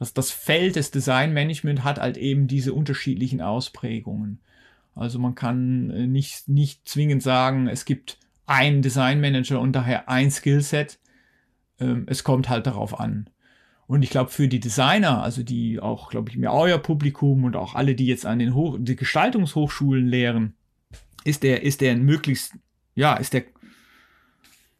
das, 0.01 0.13
das 0.13 0.31
Feld 0.31 0.77
des 0.77 0.91
Designmanagement 0.91 1.85
hat 1.85 2.01
halt 2.01 2.17
eben 2.17 2.49
diese 2.49 2.73
unterschiedlichen 2.73 3.41
Ausprägungen. 3.41 4.41
Also 4.97 5.21
man 5.21 5.37
kann 5.37 5.91
äh, 5.91 6.07
nicht, 6.09 6.49
nicht 6.49 6.89
zwingend 6.89 7.23
sagen, 7.23 7.69
es 7.69 7.85
gibt 7.85 8.19
ein 8.51 8.83
Designmanager 8.83 9.61
und 9.61 9.73
daher 9.73 10.09
ein 10.09 10.31
Skillset. 10.31 10.99
Ähm, 11.79 12.05
es 12.09 12.25
kommt 12.25 12.49
halt 12.49 12.67
darauf 12.67 12.99
an. 12.99 13.31
Und 13.87 14.03
ich 14.03 14.11
glaube, 14.11 14.31
für 14.31 14.49
die 14.49 14.61
Designer, 14.61 15.23
also 15.23 15.43
die 15.43 15.79
auch, 15.81 16.11
glaube 16.11 16.31
ich, 16.31 16.37
mir 16.37 16.53
euer 16.53 16.79
Publikum 16.79 17.45
und 17.45 17.55
auch 17.55 17.75
alle, 17.75 17.95
die 17.95 18.07
jetzt 18.07 18.27
an 18.27 18.41
den 18.41 18.55
Hoch 18.55 18.77
die 18.81 18.97
Gestaltungshochschulen 18.97 20.07
lehren, 20.07 20.55
ist 21.25 21.45
der, 21.45 21.63
ist 21.63 21.81
der 21.81 21.97
möglichst, 21.97 22.55
ja, 22.97 23.15
ist 23.15 23.35
der 23.35 23.45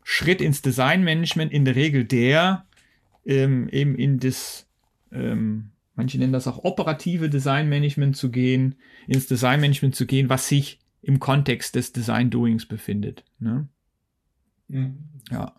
Schritt 0.03 0.41
ins 0.41 0.63
Designmanagement 0.63 1.53
in 1.53 1.65
der 1.65 1.77
Regel 1.77 2.05
der, 2.05 2.67
ähm, 3.25 3.69
eben 3.69 3.95
in 3.95 4.19
das, 4.19 4.67
ähm, 5.13 5.71
manche 5.95 6.19
nennen 6.19 6.33
das 6.33 6.49
auch 6.49 6.65
operative 6.65 7.31
Designmanagement 7.31 8.17
zu 8.17 8.31
gehen, 8.31 8.75
ins 9.07 9.29
Designmanagement 9.29 9.95
zu 9.95 10.07
gehen, 10.07 10.29
was 10.29 10.49
sich 10.49 10.80
im 11.03 11.21
Kontext 11.21 11.75
des 11.75 11.93
Design 11.93 12.31
Doings 12.31 12.67
befindet. 12.67 13.25
Ne? 13.39 13.69
Mhm. 14.69 14.99
Ja. 15.31 15.55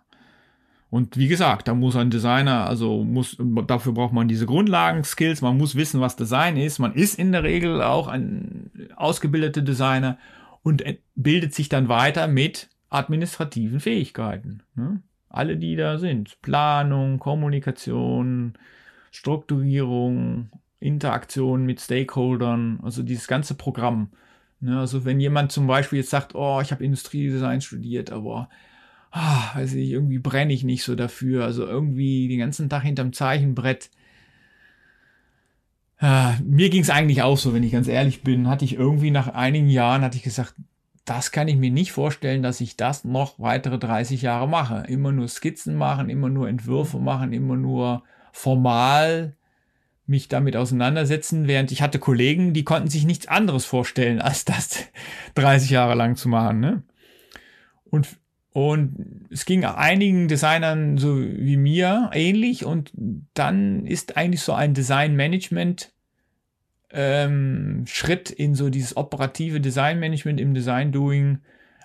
Und 0.90 1.16
wie 1.16 1.30
gesagt, 1.30 1.70
da 1.70 1.74
muss 1.74 1.96
ein 1.96 2.10
Designer, 2.10 2.68
also 2.68 3.04
muss, 3.06 3.38
dafür 3.66 3.94
braucht 3.94 4.14
man 4.14 4.28
diese 4.28 4.46
Grundlagen-Skills, 4.46 5.42
man 5.42 5.58
muss 5.58 5.76
wissen, 5.76 6.02
was 6.02 6.18
Design 6.18 6.58
ist. 6.58 6.80
Man 6.80 6.94
ist 6.94 7.18
in 7.18 7.32
der 7.32 7.44
Regel 7.44 7.82
auch 7.82 8.10
ein 8.10 8.70
ausgebildeter 8.98 9.62
Designer 9.62 10.18
und 10.64 10.84
bildet 11.16 11.56
sich 11.56 11.70
dann 11.70 11.88
weiter 11.88 12.28
mit 12.28 12.70
administrativen 12.90 13.80
Fähigkeiten. 13.80 14.64
Ne? 14.76 15.02
Alle, 15.30 15.56
die 15.56 15.78
da 15.78 15.98
sind. 15.98 16.42
Planung, 16.42 17.20
Kommunikation, 17.20 18.54
Strukturierung, 19.12 20.50
Interaktion 20.82 21.66
mit 21.66 21.80
Stakeholdern, 21.80 22.80
also 22.84 23.02
dieses 23.02 23.28
ganze 23.28 23.54
Programm. 23.54 24.10
Ne, 24.62 24.80
also 24.80 25.06
wenn 25.06 25.20
jemand 25.20 25.52
zum 25.52 25.66
Beispiel 25.68 26.00
jetzt 26.00 26.12
sagt, 26.12 26.36
oh, 26.36 26.62
ich 26.62 26.72
habe 26.72 26.84
Industriedesign 26.84 27.62
studiert, 27.62 28.12
aber 28.12 28.48
ah, 29.12 29.56
weiß 29.56 29.74
ich, 29.74 29.90
irgendwie 29.90 30.20
brenne 30.20 30.54
ich 30.54 30.64
nicht 30.64 30.84
so 30.84 30.96
dafür. 30.96 31.46
Also 31.46 31.66
irgendwie 31.66 32.28
den 32.28 32.40
ganzen 32.40 32.70
Tag 32.70 32.84
hinterm 32.84 33.12
Zeichenbrett. 33.12 33.90
Ja, 36.00 36.38
mir 36.44 36.70
ging 36.70 36.82
es 36.82 36.90
eigentlich 36.90 37.22
auch 37.22 37.38
so, 37.38 37.54
wenn 37.54 37.64
ich 37.64 37.72
ganz 37.72 37.88
ehrlich 37.88 38.24
bin, 38.24 38.48
hatte 38.48 38.66
ich 38.66 38.76
irgendwie 38.76 39.12
nach 39.12 39.28
einigen 39.30 39.70
Jahren, 39.70 40.02
hatte 40.04 40.18
ich 40.18 40.24
gesagt, 40.24 40.56
das 41.06 41.32
kann 41.32 41.48
ich 41.48 41.58
mir 41.58 41.72
nicht 41.72 41.92
vorstellen, 41.92 42.44
dass 42.44 42.62
ich 42.62 42.78
das 42.78 43.04
noch 43.04 43.40
weitere 43.40 43.80
30 43.80 44.22
Jahre 44.22 44.48
mache. 44.48 44.86
Immer 44.88 45.12
nur 45.12 45.28
Skizzen 45.28 45.76
machen, 45.76 46.10
immer 46.10 46.30
nur 46.30 46.48
Entwürfe 46.48 47.00
machen, 47.00 47.34
immer 47.34 47.58
nur 47.58 48.04
formal 48.32 49.36
mich 50.12 50.28
damit 50.28 50.56
auseinandersetzen, 50.56 51.48
während 51.48 51.72
ich 51.72 51.82
hatte 51.82 51.98
Kollegen, 51.98 52.54
die 52.54 52.64
konnten 52.64 52.90
sich 52.90 53.06
nichts 53.06 53.28
anderes 53.28 53.66
vorstellen, 53.66 54.22
als 54.22 54.46
das 54.46 54.86
30 55.34 55.72
Jahre 55.72 55.96
lang 55.96 56.16
zu 56.16 56.30
machen. 56.30 56.60
Ne? 56.60 56.84
Und, 57.86 58.08
und 58.52 59.26
es 59.32 59.46
ging 59.46 59.66
einigen 59.66 60.28
Designern 60.28 61.00
so 61.00 61.20
wie 61.20 61.58
mir 61.58 62.12
ähnlich 62.14 62.66
und 62.66 62.92
dann 63.34 63.88
ist 63.88 64.18
eigentlich 64.18 64.42
so 64.42 64.54
ein 64.54 64.76
Design-Management 64.76 65.92
ähm, 66.94 67.86
Schritt 67.88 68.30
in 68.30 68.54
so 68.54 68.70
dieses 68.70 68.98
operative 68.98 69.62
Design-Management 69.62 70.40
im 70.40 70.54
Design-Doing 70.54 71.40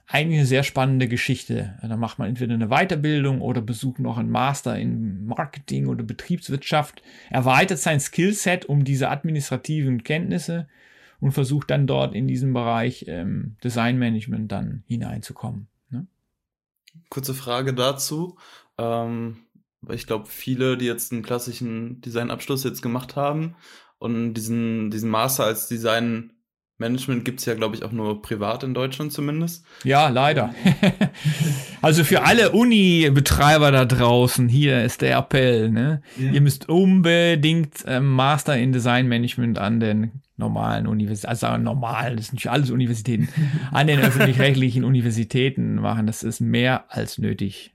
eigentlich 0.08 0.38
eine 0.38 0.46
sehr 0.46 0.62
spannende 0.62 1.08
Geschichte. 1.08 1.78
Da 1.82 1.96
macht 1.96 2.18
man 2.18 2.28
entweder 2.28 2.54
eine 2.54 2.68
Weiterbildung 2.68 3.40
oder 3.40 3.60
besucht 3.60 3.98
noch 3.98 4.18
einen 4.18 4.30
Master 4.30 4.78
in 4.78 5.26
Marketing 5.26 5.88
oder 5.88 6.04
Betriebswirtschaft, 6.04 7.02
erweitert 7.28 7.78
sein 7.78 7.98
Skillset 7.98 8.66
um 8.66 8.84
diese 8.84 9.10
administrativen 9.10 10.04
Kenntnisse 10.04 10.68
und 11.18 11.32
versucht 11.32 11.70
dann 11.70 11.86
dort 11.86 12.14
in 12.14 12.28
diesem 12.28 12.52
Bereich 12.52 13.06
ähm, 13.08 13.56
Designmanagement 13.64 14.52
dann 14.52 14.84
hineinzukommen. 14.86 15.66
Ne? 15.90 16.06
Kurze 17.08 17.34
Frage 17.34 17.74
dazu. 17.74 18.38
Ähm, 18.78 19.38
ich 19.88 20.06
glaube, 20.06 20.26
viele, 20.26 20.76
die 20.76 20.86
jetzt 20.86 21.12
einen 21.12 21.22
klassischen 21.22 22.00
Designabschluss 22.00 22.62
jetzt 22.64 22.82
gemacht 22.82 23.16
haben 23.16 23.56
und 23.98 24.34
diesen, 24.34 24.90
diesen 24.90 25.10
Master 25.10 25.44
als 25.44 25.66
Design 25.68 26.32
Management 26.78 27.24
gibt 27.24 27.40
es 27.40 27.46
ja, 27.46 27.54
glaube 27.54 27.74
ich, 27.74 27.82
auch 27.82 27.92
nur 27.92 28.20
privat 28.20 28.62
in 28.62 28.74
Deutschland 28.74 29.12
zumindest. 29.12 29.64
Ja, 29.84 30.08
leider. 30.08 30.54
also 31.82 32.04
für 32.04 32.22
alle 32.22 32.52
Uni-Betreiber 32.52 33.70
da 33.70 33.86
draußen, 33.86 34.48
hier 34.48 34.84
ist 34.84 35.00
der 35.00 35.16
Appell. 35.16 35.70
Ne? 35.70 36.02
Ja. 36.18 36.32
Ihr 36.32 36.40
müsst 36.42 36.68
unbedingt 36.68 37.84
ähm, 37.86 38.12
Master 38.12 38.56
in 38.58 38.72
Design 38.72 39.08
Management 39.08 39.58
an 39.58 39.80
den 39.80 40.22
normalen 40.36 40.86
Universitäten, 40.86 41.30
also 41.30 41.56
normal, 41.56 42.16
das 42.16 42.26
sind 42.26 42.34
nicht 42.34 42.50
alles 42.50 42.70
Universitäten, 42.70 43.28
an 43.72 43.86
den 43.86 44.00
öffentlich-rechtlichen 44.00 44.84
Universitäten 44.84 45.76
machen. 45.76 46.06
Das 46.06 46.22
ist 46.22 46.40
mehr 46.40 46.84
als 46.88 47.16
nötig. 47.16 47.72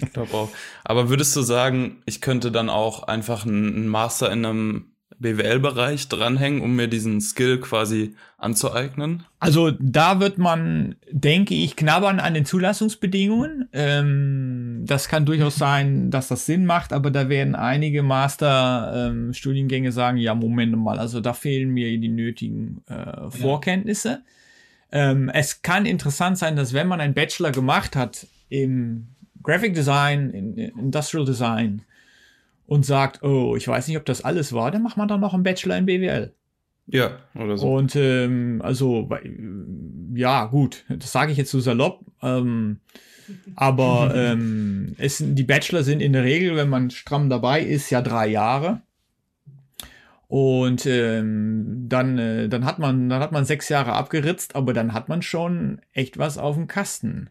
ich 0.00 0.12
glaube 0.12 0.34
auch. 0.34 0.50
Aber 0.82 1.08
würdest 1.08 1.36
du 1.36 1.42
sagen, 1.42 2.02
ich 2.06 2.20
könnte 2.20 2.50
dann 2.50 2.70
auch 2.70 3.04
einfach 3.04 3.46
einen 3.46 3.86
Master 3.86 4.32
in 4.32 4.44
einem 4.44 4.91
BWL-Bereich 5.22 6.08
dranhängen, 6.08 6.60
um 6.60 6.76
mir 6.76 6.88
diesen 6.88 7.20
Skill 7.20 7.58
quasi 7.58 8.14
anzueignen? 8.36 9.24
Also 9.38 9.70
da 9.78 10.20
wird 10.20 10.36
man, 10.36 10.96
denke 11.10 11.54
ich, 11.54 11.76
knabbern 11.76 12.20
an 12.20 12.34
den 12.34 12.44
Zulassungsbedingungen. 12.44 13.68
Ähm, 13.72 14.82
das 14.84 15.08
kann 15.08 15.24
durchaus 15.24 15.56
sein, 15.56 16.10
dass 16.10 16.28
das 16.28 16.44
Sinn 16.44 16.66
macht, 16.66 16.92
aber 16.92 17.10
da 17.10 17.28
werden 17.28 17.54
einige 17.54 18.02
Master-Studiengänge 18.02 19.88
ähm, 19.88 19.92
sagen, 19.92 20.16
ja, 20.18 20.34
Moment 20.34 20.76
mal, 20.76 20.98
also 20.98 21.20
da 21.20 21.32
fehlen 21.32 21.70
mir 21.70 21.98
die 21.98 22.08
nötigen 22.08 22.82
äh, 22.88 23.30
Vorkenntnisse. 23.30 24.22
Ja. 24.92 25.10
Ähm, 25.10 25.30
es 25.30 25.62
kann 25.62 25.86
interessant 25.86 26.36
sein, 26.36 26.54
dass 26.54 26.74
wenn 26.74 26.86
man 26.86 27.00
einen 27.00 27.14
Bachelor 27.14 27.50
gemacht 27.50 27.96
hat 27.96 28.26
im 28.50 29.06
Graphic 29.42 29.74
Design, 29.74 30.30
in 30.30 30.56
Industrial 30.56 31.24
Design, 31.24 31.82
und 32.66 32.86
sagt, 32.86 33.22
oh, 33.22 33.56
ich 33.56 33.66
weiß 33.68 33.88
nicht, 33.88 33.96
ob 33.96 34.04
das 34.04 34.24
alles 34.24 34.52
war, 34.52 34.70
dann 34.70 34.82
macht 34.82 34.96
man 34.96 35.08
dann 35.08 35.20
noch 35.20 35.34
einen 35.34 35.42
Bachelor 35.42 35.76
in 35.76 35.86
BWL. 35.86 36.34
Ja, 36.86 37.18
oder 37.34 37.56
so. 37.56 37.74
Und 37.74 37.94
ähm, 37.96 38.60
also, 38.62 39.08
ja, 40.14 40.46
gut, 40.46 40.84
das 40.88 41.12
sage 41.12 41.32
ich 41.32 41.38
jetzt 41.38 41.50
so 41.50 41.60
salopp. 41.60 42.00
Ähm, 42.22 42.80
aber 43.54 44.12
ähm, 44.16 44.94
es, 44.98 45.22
die 45.24 45.44
Bachelor 45.44 45.84
sind 45.84 46.00
in 46.00 46.12
der 46.12 46.24
Regel, 46.24 46.56
wenn 46.56 46.68
man 46.68 46.90
stramm 46.90 47.30
dabei 47.30 47.62
ist, 47.62 47.90
ja 47.90 48.02
drei 48.02 48.28
Jahre. 48.28 48.82
Und 50.28 50.86
ähm, 50.86 51.84
dann, 51.88 52.18
äh, 52.18 52.48
dann, 52.48 52.64
hat 52.64 52.78
man, 52.78 53.10
dann 53.10 53.20
hat 53.20 53.32
man 53.32 53.44
sechs 53.44 53.68
Jahre 53.68 53.92
abgeritzt, 53.92 54.56
aber 54.56 54.72
dann 54.72 54.94
hat 54.94 55.10
man 55.10 55.20
schon 55.20 55.82
echt 55.92 56.16
was 56.16 56.38
auf 56.38 56.56
dem 56.56 56.68
Kasten. 56.68 57.28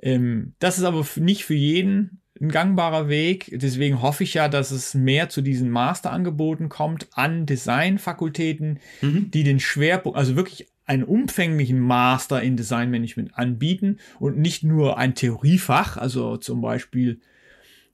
Ähm, 0.00 0.54
das 0.58 0.78
ist 0.78 0.84
aber 0.84 1.06
nicht 1.16 1.44
für 1.44 1.54
jeden 1.54 2.21
ein 2.42 2.50
gangbarer 2.50 3.08
Weg. 3.08 3.50
Deswegen 3.52 4.02
hoffe 4.02 4.24
ich 4.24 4.34
ja, 4.34 4.48
dass 4.48 4.70
es 4.72 4.94
mehr 4.94 5.28
zu 5.28 5.40
diesen 5.40 5.70
Masterangeboten 5.70 6.68
kommt 6.68 7.06
an 7.12 7.46
Designfakultäten, 7.46 8.80
mhm. 9.00 9.30
die 9.30 9.44
den 9.44 9.60
Schwerpunkt, 9.60 10.18
also 10.18 10.36
wirklich 10.36 10.68
einen 10.84 11.04
umfänglichen 11.04 11.78
Master 11.78 12.42
in 12.42 12.56
Designmanagement 12.56 13.38
anbieten 13.38 13.98
und 14.18 14.36
nicht 14.36 14.64
nur 14.64 14.98
ein 14.98 15.14
Theoriefach, 15.14 15.96
also 15.96 16.36
zum 16.36 16.60
Beispiel 16.60 17.20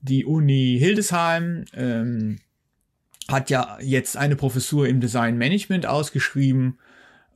die 0.00 0.24
Uni 0.24 0.78
Hildesheim 0.80 1.64
ähm, 1.74 2.38
hat 3.28 3.50
ja 3.50 3.76
jetzt 3.82 4.16
eine 4.16 4.36
Professur 4.36 4.88
im 4.88 5.00
Design 5.00 5.36
Management 5.36 5.86
ausgeschrieben. 5.86 6.78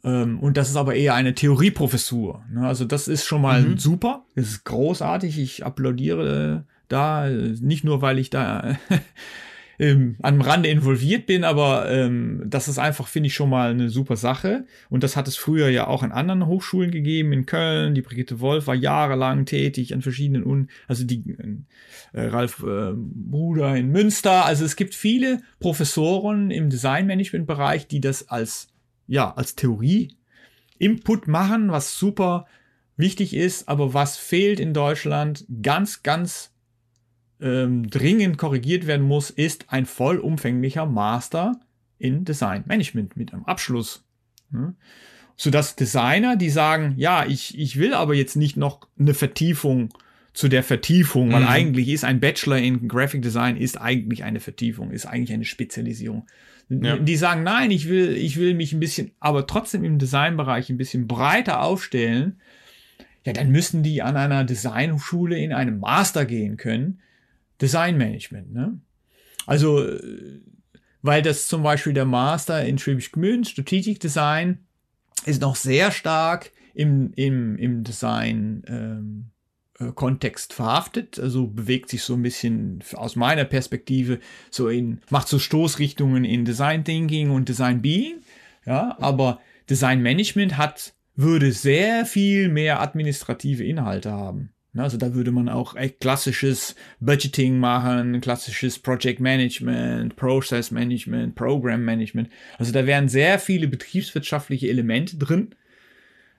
Ähm, 0.04 0.40
und 0.40 0.56
das 0.56 0.70
ist 0.70 0.76
aber 0.76 0.94
eher 0.94 1.14
eine 1.14 1.34
Theorieprofessur. 1.34 2.44
Ne? 2.50 2.66
Also 2.66 2.84
das 2.84 3.08
ist 3.08 3.26
schon 3.26 3.42
mal 3.42 3.62
mhm. 3.62 3.78
super. 3.78 4.24
Das 4.34 4.48
ist 4.48 4.64
großartig. 4.64 5.38
Ich 5.38 5.66
applaudiere 5.66 6.64
äh, 6.66 6.71
da, 6.92 7.28
nicht 7.28 7.84
nur, 7.84 8.02
weil 8.02 8.18
ich 8.18 8.30
da 8.30 8.78
ähm, 9.78 10.16
am 10.22 10.40
Rande 10.40 10.68
involviert 10.68 11.26
bin, 11.26 11.44
aber 11.44 11.90
ähm, 11.90 12.44
das 12.46 12.68
ist 12.68 12.78
einfach, 12.78 13.08
finde 13.08 13.26
ich, 13.26 13.34
schon 13.34 13.50
mal 13.50 13.70
eine 13.70 13.90
super 13.90 14.16
Sache. 14.16 14.64
Und 14.90 15.02
das 15.02 15.16
hat 15.16 15.26
es 15.26 15.36
früher 15.36 15.68
ja 15.68 15.86
auch 15.88 16.02
an 16.02 16.12
anderen 16.12 16.46
Hochschulen 16.46 16.90
gegeben, 16.90 17.32
in 17.32 17.46
Köln. 17.46 17.94
Die 17.94 18.02
Brigitte 18.02 18.40
Wolf 18.40 18.66
war 18.66 18.74
jahrelang 18.74 19.44
tätig 19.44 19.92
an 19.94 20.02
verschiedenen, 20.02 20.44
Un 20.44 20.68
also 20.86 21.04
die 21.04 21.24
äh, 22.12 22.26
Ralf 22.26 22.62
äh, 22.62 22.92
Bruder 22.94 23.76
in 23.76 23.88
Münster. 23.88 24.44
Also 24.44 24.64
es 24.64 24.76
gibt 24.76 24.94
viele 24.94 25.42
Professoren 25.58 26.50
im 26.50 26.70
Designmanagement-Bereich, 26.70 27.88
die 27.88 28.00
das 28.00 28.28
als, 28.28 28.68
ja, 29.06 29.32
als 29.34 29.56
Theorie 29.56 30.16
Input 30.78 31.28
machen, 31.28 31.70
was 31.70 31.98
super 31.98 32.46
wichtig 32.96 33.34
ist, 33.34 33.68
aber 33.68 33.94
was 33.94 34.16
fehlt 34.16 34.60
in 34.60 34.74
Deutschland 34.74 35.44
ganz, 35.62 36.02
ganz 36.02 36.51
ähm, 37.42 37.90
dringend 37.90 38.38
korrigiert 38.38 38.86
werden 38.86 39.06
muss, 39.06 39.30
ist 39.30 39.66
ein 39.68 39.86
vollumfänglicher 39.86 40.86
Master 40.86 41.60
in 41.98 42.24
Design 42.24 42.64
Management 42.66 43.16
mit 43.16 43.32
einem 43.32 43.44
Abschluss. 43.44 44.04
Ne? 44.50 44.74
Sodass 45.36 45.76
Designer, 45.76 46.36
die 46.36 46.50
sagen, 46.50 46.94
ja, 46.96 47.26
ich, 47.26 47.58
ich 47.58 47.78
will 47.78 47.94
aber 47.94 48.14
jetzt 48.14 48.36
nicht 48.36 48.56
noch 48.56 48.86
eine 48.98 49.14
Vertiefung 49.14 49.90
zu 50.34 50.48
der 50.48 50.62
Vertiefung, 50.62 51.30
weil 51.32 51.42
mhm. 51.42 51.48
eigentlich 51.48 51.88
ist 51.88 52.04
ein 52.04 52.20
Bachelor 52.20 52.58
in 52.58 52.88
Graphic 52.88 53.22
Design 53.22 53.56
ist 53.56 53.78
eigentlich 53.80 54.24
eine 54.24 54.40
Vertiefung, 54.40 54.90
ist 54.90 55.06
eigentlich 55.06 55.32
eine 55.32 55.44
Spezialisierung. 55.44 56.26
Ja. 56.68 56.96
Die 56.96 57.16
sagen, 57.16 57.42
nein, 57.42 57.70
ich 57.70 57.88
will, 57.88 58.16
ich 58.16 58.38
will 58.38 58.54
mich 58.54 58.72
ein 58.72 58.80
bisschen, 58.80 59.10
aber 59.20 59.46
trotzdem 59.46 59.84
im 59.84 59.98
Designbereich 59.98 60.70
ein 60.70 60.78
bisschen 60.78 61.06
breiter 61.06 61.60
aufstellen. 61.62 62.40
Ja, 63.24 63.32
dann 63.32 63.50
müssen 63.50 63.82
die 63.82 64.00
an 64.00 64.16
einer 64.16 64.44
Designschule 64.44 65.38
in 65.38 65.52
einem 65.52 65.80
Master 65.80 66.24
gehen 66.24 66.56
können, 66.56 67.00
Designmanagement. 67.60 68.52
Ne? 68.52 68.80
Also, 69.46 69.86
äh, 69.86 70.40
weil 71.02 71.22
das 71.22 71.48
zum 71.48 71.62
Beispiel 71.62 71.92
der 71.92 72.04
Master 72.04 72.64
in 72.64 72.78
Schwäbisch 72.78 73.12
Gmünd, 73.12 73.48
Strategic 73.48 74.00
Design, 74.00 74.66
ist 75.26 75.40
noch 75.40 75.56
sehr 75.56 75.90
stark 75.90 76.52
im, 76.74 77.12
im, 77.14 77.56
im 77.56 77.84
Design 77.84 78.62
ähm, 78.66 79.30
äh, 79.78 79.92
Kontext 79.92 80.52
verhaftet, 80.52 81.18
also 81.18 81.46
bewegt 81.46 81.90
sich 81.90 82.02
so 82.02 82.14
ein 82.14 82.22
bisschen 82.22 82.82
aus 82.94 83.16
meiner 83.16 83.44
Perspektive 83.44 84.20
so 84.50 84.68
in, 84.68 85.00
macht 85.10 85.28
so 85.28 85.38
Stoßrichtungen 85.38 86.24
in 86.24 86.44
Design 86.44 86.84
Thinking 86.84 87.30
und 87.30 87.48
Design 87.48 87.82
Being, 87.82 88.20
ja, 88.64 88.96
aber 89.00 89.40
Design 89.68 90.02
Management 90.02 90.56
hat, 90.56 90.94
würde 91.14 91.52
sehr 91.52 92.06
viel 92.06 92.48
mehr 92.48 92.80
administrative 92.80 93.64
Inhalte 93.64 94.12
haben. 94.12 94.50
Ne, 94.74 94.82
also 94.82 94.96
da 94.96 95.14
würde 95.14 95.32
man 95.32 95.50
auch 95.50 95.76
echt 95.76 96.00
klassisches 96.00 96.74
Budgeting 96.98 97.58
machen, 97.58 98.22
klassisches 98.22 98.78
Project 98.78 99.20
Management, 99.20 100.16
Process 100.16 100.70
Management, 100.70 101.34
Program 101.34 101.84
Management. 101.84 102.30
Also 102.56 102.72
da 102.72 102.86
wären 102.86 103.08
sehr 103.08 103.38
viele 103.38 103.68
betriebswirtschaftliche 103.68 104.68
Elemente 104.68 105.18
drin. 105.18 105.54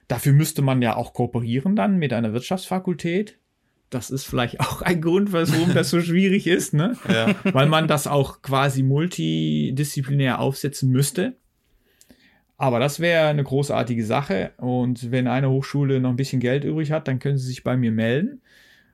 Dafür 0.08 0.32
müsste 0.32 0.62
man 0.62 0.82
ja 0.82 0.96
auch 0.96 1.14
kooperieren 1.14 1.76
dann 1.76 1.98
mit 1.98 2.12
einer 2.12 2.32
Wirtschaftsfakultät. 2.32 3.38
Das 3.90 4.10
ist 4.10 4.24
vielleicht 4.24 4.58
auch 4.58 4.82
ein 4.82 5.00
Grund, 5.00 5.32
warum 5.32 5.72
das 5.72 5.90
so 5.90 6.00
schwierig 6.00 6.48
ist, 6.48 6.74
ne? 6.74 6.96
Ja. 7.08 7.36
Weil 7.44 7.68
man 7.68 7.86
das 7.86 8.08
auch 8.08 8.42
quasi 8.42 8.82
multidisziplinär 8.82 10.40
aufsetzen 10.40 10.90
müsste. 10.90 11.36
Aber 12.56 12.78
das 12.78 13.00
wäre 13.00 13.28
eine 13.28 13.42
großartige 13.42 14.04
Sache. 14.04 14.52
Und 14.58 15.10
wenn 15.10 15.26
eine 15.26 15.50
Hochschule 15.50 16.00
noch 16.00 16.10
ein 16.10 16.16
bisschen 16.16 16.40
Geld 16.40 16.64
übrig 16.64 16.92
hat, 16.92 17.08
dann 17.08 17.18
können 17.18 17.38
Sie 17.38 17.46
sich 17.46 17.64
bei 17.64 17.76
mir 17.76 17.90
melden. 17.90 18.42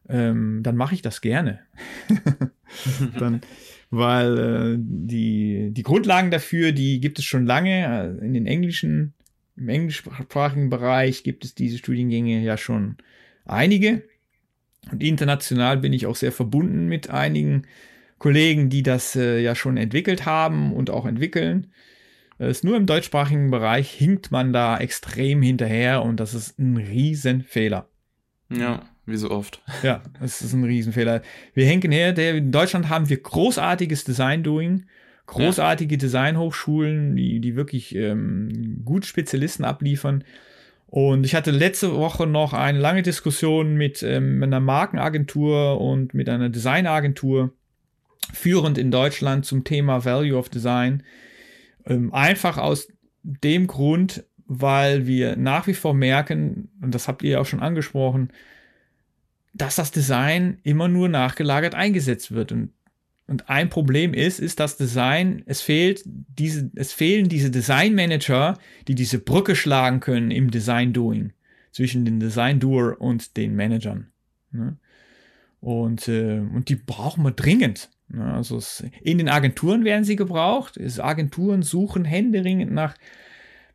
Ähm, 0.09 0.63
dann 0.63 0.77
mache 0.77 0.95
ich 0.95 1.03
das 1.03 1.21
gerne. 1.21 1.61
dann, 3.19 3.43
weil 3.91 4.39
äh, 4.39 4.77
die, 4.79 5.71
die 5.73 5.83
Grundlagen 5.83 6.31
dafür, 6.31 6.73
die 6.73 7.01
gibt 7.01 7.19
es 7.19 7.25
schon 7.25 7.47
lange. 7.47 8.19
In 8.23 8.33
den 8.33 8.47
englischen, 8.47 9.13
im 9.57 9.69
englischsprachigen 9.69 10.71
Bereich 10.71 11.23
gibt 11.23 11.45
es 11.45 11.55
diese 11.55 11.79
Studiengänge 11.79 12.41
ja 12.41 12.57
schon 12.57 12.97
einige. 13.45 14.03
Und 14.91 15.03
international 15.03 15.77
bin 15.77 15.93
ich 15.93 16.07
auch 16.07 16.17
sehr 16.17 16.33
verbunden 16.33 16.87
mit 16.87 17.11
einigen 17.11 17.65
Kollegen, 18.19 18.71
die 18.71 18.83
das 18.83 19.17
äh, 19.17 19.41
ja 19.41 19.55
schon 19.55 19.77
entwickelt 19.77 20.25
haben 20.25 20.73
und 20.73 20.89
auch 20.89 21.05
entwickeln 21.05 21.67
ist 22.49 22.65
nur 22.65 22.77
im 22.77 22.87
deutschsprachigen 22.87 23.51
Bereich 23.51 23.91
hinkt 23.91 24.31
man 24.31 24.53
da 24.53 24.79
extrem 24.79 25.43
hinterher 25.43 26.03
und 26.03 26.19
das 26.19 26.35
ist 26.35 26.59
ein 26.59 26.77
Riesenfehler. 26.77 27.89
Ja, 28.51 28.83
wie 29.07 29.17
so 29.17 29.31
oft. 29.31 29.63
Ja, 29.83 30.03
das 30.21 30.41
ist 30.41 30.53
ein 30.53 30.65
Riesenfehler. 30.65 31.23
Wir 31.55 31.67
hinken 31.67 31.93
her, 31.93 32.17
in 32.17 32.53
Deutschland 32.53 32.89
haben 32.89 33.09
wir 33.09 33.19
großartiges 33.19 34.05
Design-Doing, 34.05 34.87
großartige 35.27 35.95
ja. 35.95 35.99
Designhochschulen, 35.99 37.15
die, 37.17 37.41
die 37.41 37.57
wirklich 37.57 37.95
ähm, 37.95 38.83
gut 38.85 39.05
Spezialisten 39.07 39.65
abliefern. 39.65 40.25
Und 40.87 41.25
ich 41.25 41.35
hatte 41.35 41.53
letzte 41.53 41.95
Woche 41.95 42.27
noch 42.27 42.53
eine 42.53 42.79
lange 42.79 43.03
Diskussion 43.03 43.77
mit 43.77 44.03
ähm, 44.03 44.43
einer 44.43 44.59
Markenagentur 44.61 45.81
und 45.81 46.15
mit 46.15 46.29
einer 46.29 46.49
Designagentur, 46.49 47.53
führend 48.33 48.77
in 48.77 48.91
Deutschland 48.91 49.45
zum 49.45 49.63
Thema 49.63 50.05
Value 50.05 50.37
of 50.37 50.49
Design. 50.49 51.03
Ähm, 51.87 52.13
einfach 52.13 52.59
aus 52.59 52.89
dem 53.23 53.67
Grund, 53.67 54.25
weil 54.47 55.07
wir 55.07 55.37
nach 55.37 55.67
wie 55.67 55.75
vor 55.75 55.95
merken, 55.95 56.69
und 56.81 56.95
das 56.95 57.09
habt 57.09 57.23
ihr 57.23 57.31
ja 57.31 57.41
auch 57.41 57.47
schon 57.47 57.61
angesprochen, 57.61 58.31
dass 59.53 59.77
das 59.77 59.91
Design 59.91 60.59
immer 60.63 60.89
nur 60.89 61.09
nachgelagert 61.09 61.75
eingesetzt 61.75 62.33
wird. 62.33 62.53
Und, 62.53 62.71
und 63.27 63.49
ein 63.49 63.69
Problem 63.69 64.15
ist, 64.15 64.41
ist 64.41 64.61
das 64.61 64.77
Design, 64.77 65.43
es 65.47 65.61
fehlt 65.61 66.03
diese, 66.05 66.71
es 66.75 66.93
fehlen 66.93 67.29
diese 67.29 67.51
Designmanager, 67.51 68.59
die 68.89 68.95
diese 68.95 69.19
Brücke 69.19 69.55
schlagen 69.55 70.01
können 70.01 70.31
im 70.31 70.51
Design 70.51 70.93
Doing 70.93 71.33
zwischen 71.73 72.05
den 72.05 72.21
Design 72.21 72.61
Doer 72.61 73.01
und 73.01 73.37
den 73.37 73.55
Managern. 73.55 74.09
Ne? 74.53 74.77
Und, 75.61 76.09
äh, 76.09 76.41
und 76.41 76.69
die 76.69 76.77
brauchen 76.77 77.23
wir 77.23 77.33
dringend. 77.33 77.91
Also 78.19 78.57
es, 78.57 78.85
in 79.03 79.19
den 79.19 79.29
Agenturen 79.29 79.85
werden 79.85 80.05
sie 80.05 80.17
gebraucht. 80.17 80.77
Es, 80.77 80.99
Agenturen 80.99 81.63
suchen 81.63 82.05
händeringend 82.05 82.73
nach 82.73 82.95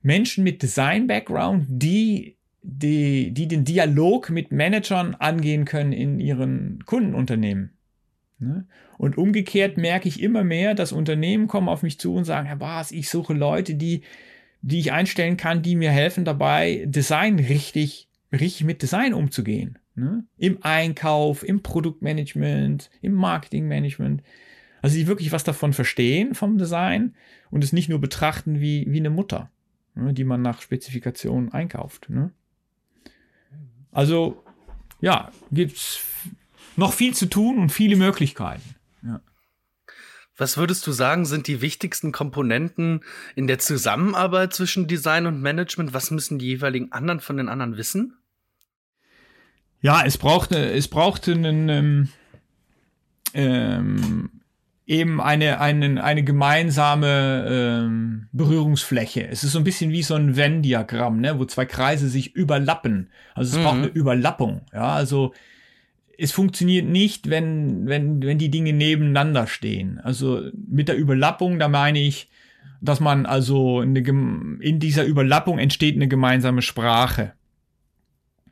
Menschen 0.01 0.43
mit 0.43 0.61
Design-Background, 0.61 1.65
die, 1.67 2.37
die, 2.61 3.31
die 3.31 3.47
den 3.47 3.63
Dialog 3.63 4.29
mit 4.29 4.51
Managern 4.51 5.15
angehen 5.15 5.65
können 5.65 5.93
in 5.93 6.19
ihren 6.19 6.83
Kundenunternehmen. 6.85 7.71
Ne? 8.39 8.67
Und 8.97 9.17
umgekehrt 9.17 9.77
merke 9.77 10.07
ich 10.07 10.21
immer 10.21 10.43
mehr, 10.43 10.75
dass 10.75 10.91
Unternehmen 10.91 11.47
kommen 11.47 11.69
auf 11.69 11.83
mich 11.83 11.99
zu 11.99 12.13
und 12.13 12.25
sagen, 12.25 12.47
Herr 12.47 12.57
Bas, 12.57 12.91
ich 12.91 13.09
suche 13.09 13.33
Leute, 13.33 13.75
die, 13.75 14.01
die 14.61 14.79
ich 14.79 14.91
einstellen 14.91 15.37
kann, 15.37 15.61
die 15.61 15.75
mir 15.75 15.91
helfen 15.91 16.25
dabei, 16.25 16.83
Design 16.87 17.39
richtig, 17.39 18.09
richtig 18.35 18.65
mit 18.65 18.81
Design 18.81 19.13
umzugehen. 19.13 19.79
Ne? 19.95 20.25
Im 20.37 20.61
Einkauf, 20.61 21.43
im 21.43 21.63
Produktmanagement, 21.63 22.89
im 23.01 23.13
Marketingmanagement. 23.13 24.21
Also 24.81 24.97
die 24.97 25.07
wirklich 25.07 25.31
was 25.31 25.43
davon 25.43 25.73
verstehen 25.73 26.35
vom 26.35 26.57
Design 26.57 27.15
und 27.49 27.63
es 27.63 27.73
nicht 27.73 27.89
nur 27.89 27.99
betrachten 27.99 28.59
wie, 28.59 28.85
wie 28.89 28.99
eine 28.99 29.09
Mutter, 29.09 29.49
ne, 29.95 30.13
die 30.13 30.23
man 30.23 30.41
nach 30.41 30.61
Spezifikationen 30.61 31.51
einkauft. 31.53 32.09
Ne? 32.09 32.31
Also 33.91 34.43
ja, 35.01 35.31
gibt 35.51 35.77
es 35.77 36.01
noch 36.75 36.93
viel 36.93 37.13
zu 37.15 37.27
tun 37.27 37.57
und 37.57 37.71
viele 37.71 37.95
Möglichkeiten. 37.95 38.75
Ja. 39.01 39.21
Was 40.37 40.57
würdest 40.57 40.85
du 40.85 40.91
sagen, 40.91 41.25
sind 41.25 41.47
die 41.47 41.61
wichtigsten 41.61 42.11
Komponenten 42.11 43.01
in 43.35 43.47
der 43.47 43.59
Zusammenarbeit 43.59 44.53
zwischen 44.53 44.87
Design 44.87 45.25
und 45.27 45.41
Management? 45.41 45.93
Was 45.93 46.11
müssen 46.11 46.39
die 46.39 46.47
jeweiligen 46.47 46.91
anderen 46.91 47.21
von 47.21 47.37
den 47.37 47.47
anderen 47.47 47.77
wissen? 47.77 48.17
Ja, 49.81 50.03
es 50.05 50.17
braucht, 50.17 50.51
es 50.51 50.87
braucht 50.87 51.27
einen, 51.29 51.69
ähm, 51.69 52.09
ähm, 53.33 54.29
eben 54.87 55.19
eine, 55.19 55.59
eine, 55.59 56.03
eine 56.03 56.23
gemeinsame 56.23 57.45
ähm, 57.49 58.27
Berührungsfläche. 58.31 59.27
Es 59.27 59.43
ist 59.43 59.53
so 59.53 59.59
ein 59.59 59.63
bisschen 59.63 59.91
wie 59.91 60.03
so 60.03 60.15
ein 60.15 60.35
Venn-Diagramm, 60.35 61.19
ne, 61.19 61.39
wo 61.39 61.45
zwei 61.45 61.65
Kreise 61.65 62.07
sich 62.07 62.35
überlappen. 62.35 63.09
Also 63.33 63.51
es 63.51 63.59
mhm. 63.59 63.63
braucht 63.63 63.77
eine 63.77 63.87
Überlappung. 63.87 64.61
Ja, 64.73 64.93
also 64.93 65.33
es 66.17 66.31
funktioniert 66.31 66.87
nicht, 66.87 67.29
wenn, 67.29 67.87
wenn, 67.87 68.21
wenn 68.21 68.37
die 68.37 68.51
Dinge 68.51 68.73
nebeneinander 68.73 69.47
stehen. 69.47 69.99
Also 69.99 70.49
mit 70.67 70.87
der 70.87 70.97
Überlappung, 70.97 71.59
da 71.59 71.67
meine 71.67 71.99
ich, 71.99 72.29
dass 72.81 72.99
man 72.99 73.25
also 73.25 73.79
eine, 73.79 73.99
in 73.99 74.79
dieser 74.79 75.05
Überlappung 75.05 75.59
entsteht 75.59 75.95
eine 75.95 76.07
gemeinsame 76.07 76.61
Sprache. 76.61 77.33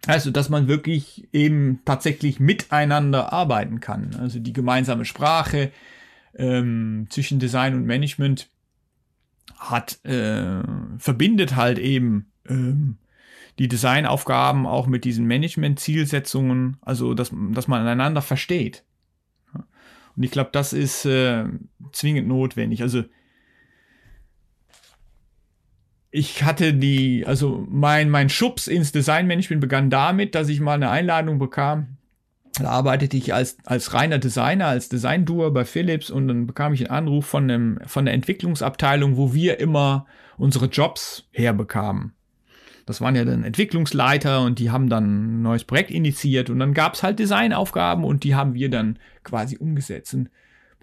Also, 0.06 0.32
dass 0.32 0.50
man 0.50 0.68
wirklich 0.68 1.28
eben 1.32 1.80
tatsächlich 1.86 2.40
miteinander 2.40 3.32
arbeiten 3.32 3.80
kann. 3.80 4.16
Also 4.20 4.40
die 4.40 4.52
gemeinsame 4.52 5.06
Sprache 5.06 5.72
ähm, 6.36 7.08
zwischen 7.10 7.40
Design 7.40 7.76
und 7.76 7.86
Management 7.86 8.50
hat, 9.58 10.04
äh, 10.04 10.62
verbindet 10.98 11.56
halt 11.56 11.80
eben 11.80 12.32
ähm, 12.50 12.98
die 13.60 13.68
Designaufgaben 13.68 14.66
auch 14.66 14.88
mit 14.88 15.06
diesen 15.06 15.26
Management-Zielsetzungen, 15.26 16.78
also 16.82 17.14
dass, 17.14 17.32
dass 17.52 17.68
man 17.68 17.88
einander 17.88 18.22
versteht. 18.22 18.84
Und 20.16 20.24
ich 20.24 20.32
glaube, 20.32 20.50
das 20.52 20.74
ist 20.74 21.06
äh, 21.06 21.46
zwingend 21.92 22.28
notwendig. 22.28 22.82
Also 22.82 23.04
ich 26.16 26.44
hatte 26.44 26.76
die, 26.76 27.26
also 27.26 27.66
mein, 27.68 28.12
mein 28.12 28.30
Schubs 28.30 28.68
ins 28.68 28.92
Designmanagement 28.92 29.60
begann 29.60 29.90
damit, 29.90 30.36
dass 30.36 30.48
ich 30.48 30.60
mal 30.60 30.76
eine 30.76 30.92
Einladung 30.92 31.40
bekam. 31.40 31.98
Da 32.60 32.70
arbeitete 32.70 33.18
ich 33.18 33.34
als, 33.34 33.58
als 33.66 33.96
reiner 33.96 34.20
Designer, 34.20 34.68
als 34.68 34.90
Design-Doer 34.90 35.52
bei 35.52 35.66
Philips 35.66 36.12
und 36.12 36.28
dann 36.28 36.46
bekam 36.46 36.72
ich 36.72 36.82
einen 36.82 37.08
Anruf 37.08 37.26
von, 37.26 37.50
einem, 37.50 37.80
von 37.88 38.06
der 38.06 38.14
Entwicklungsabteilung, 38.14 39.18
wo 39.18 39.34
wir 39.34 39.60
immer 39.60 40.06
unsere 40.38 40.68
Jobs 40.68 41.28
herbekamen. 41.32 42.14
Das 42.86 43.02
waren 43.02 43.16
ja 43.16 43.26
dann 43.26 43.44
Entwicklungsleiter 43.44 44.42
und 44.42 44.60
die 44.60 44.70
haben 44.70 44.90
dann 44.90 45.40
ein 45.40 45.42
neues 45.42 45.64
Projekt 45.64 45.90
initiiert 45.90 46.52
und 46.52 46.60
dann 46.60 46.76
gab 46.76 46.94
es 46.94 47.02
halt 47.02 47.18
Designaufgaben 47.18 48.04
und 48.04 48.24
die 48.24 48.36
haben 48.36 48.54
wir 48.54 48.70
dann 48.70 49.00
quasi 49.24 49.58
umgesetzt. 49.58 50.14
Und 50.14 50.30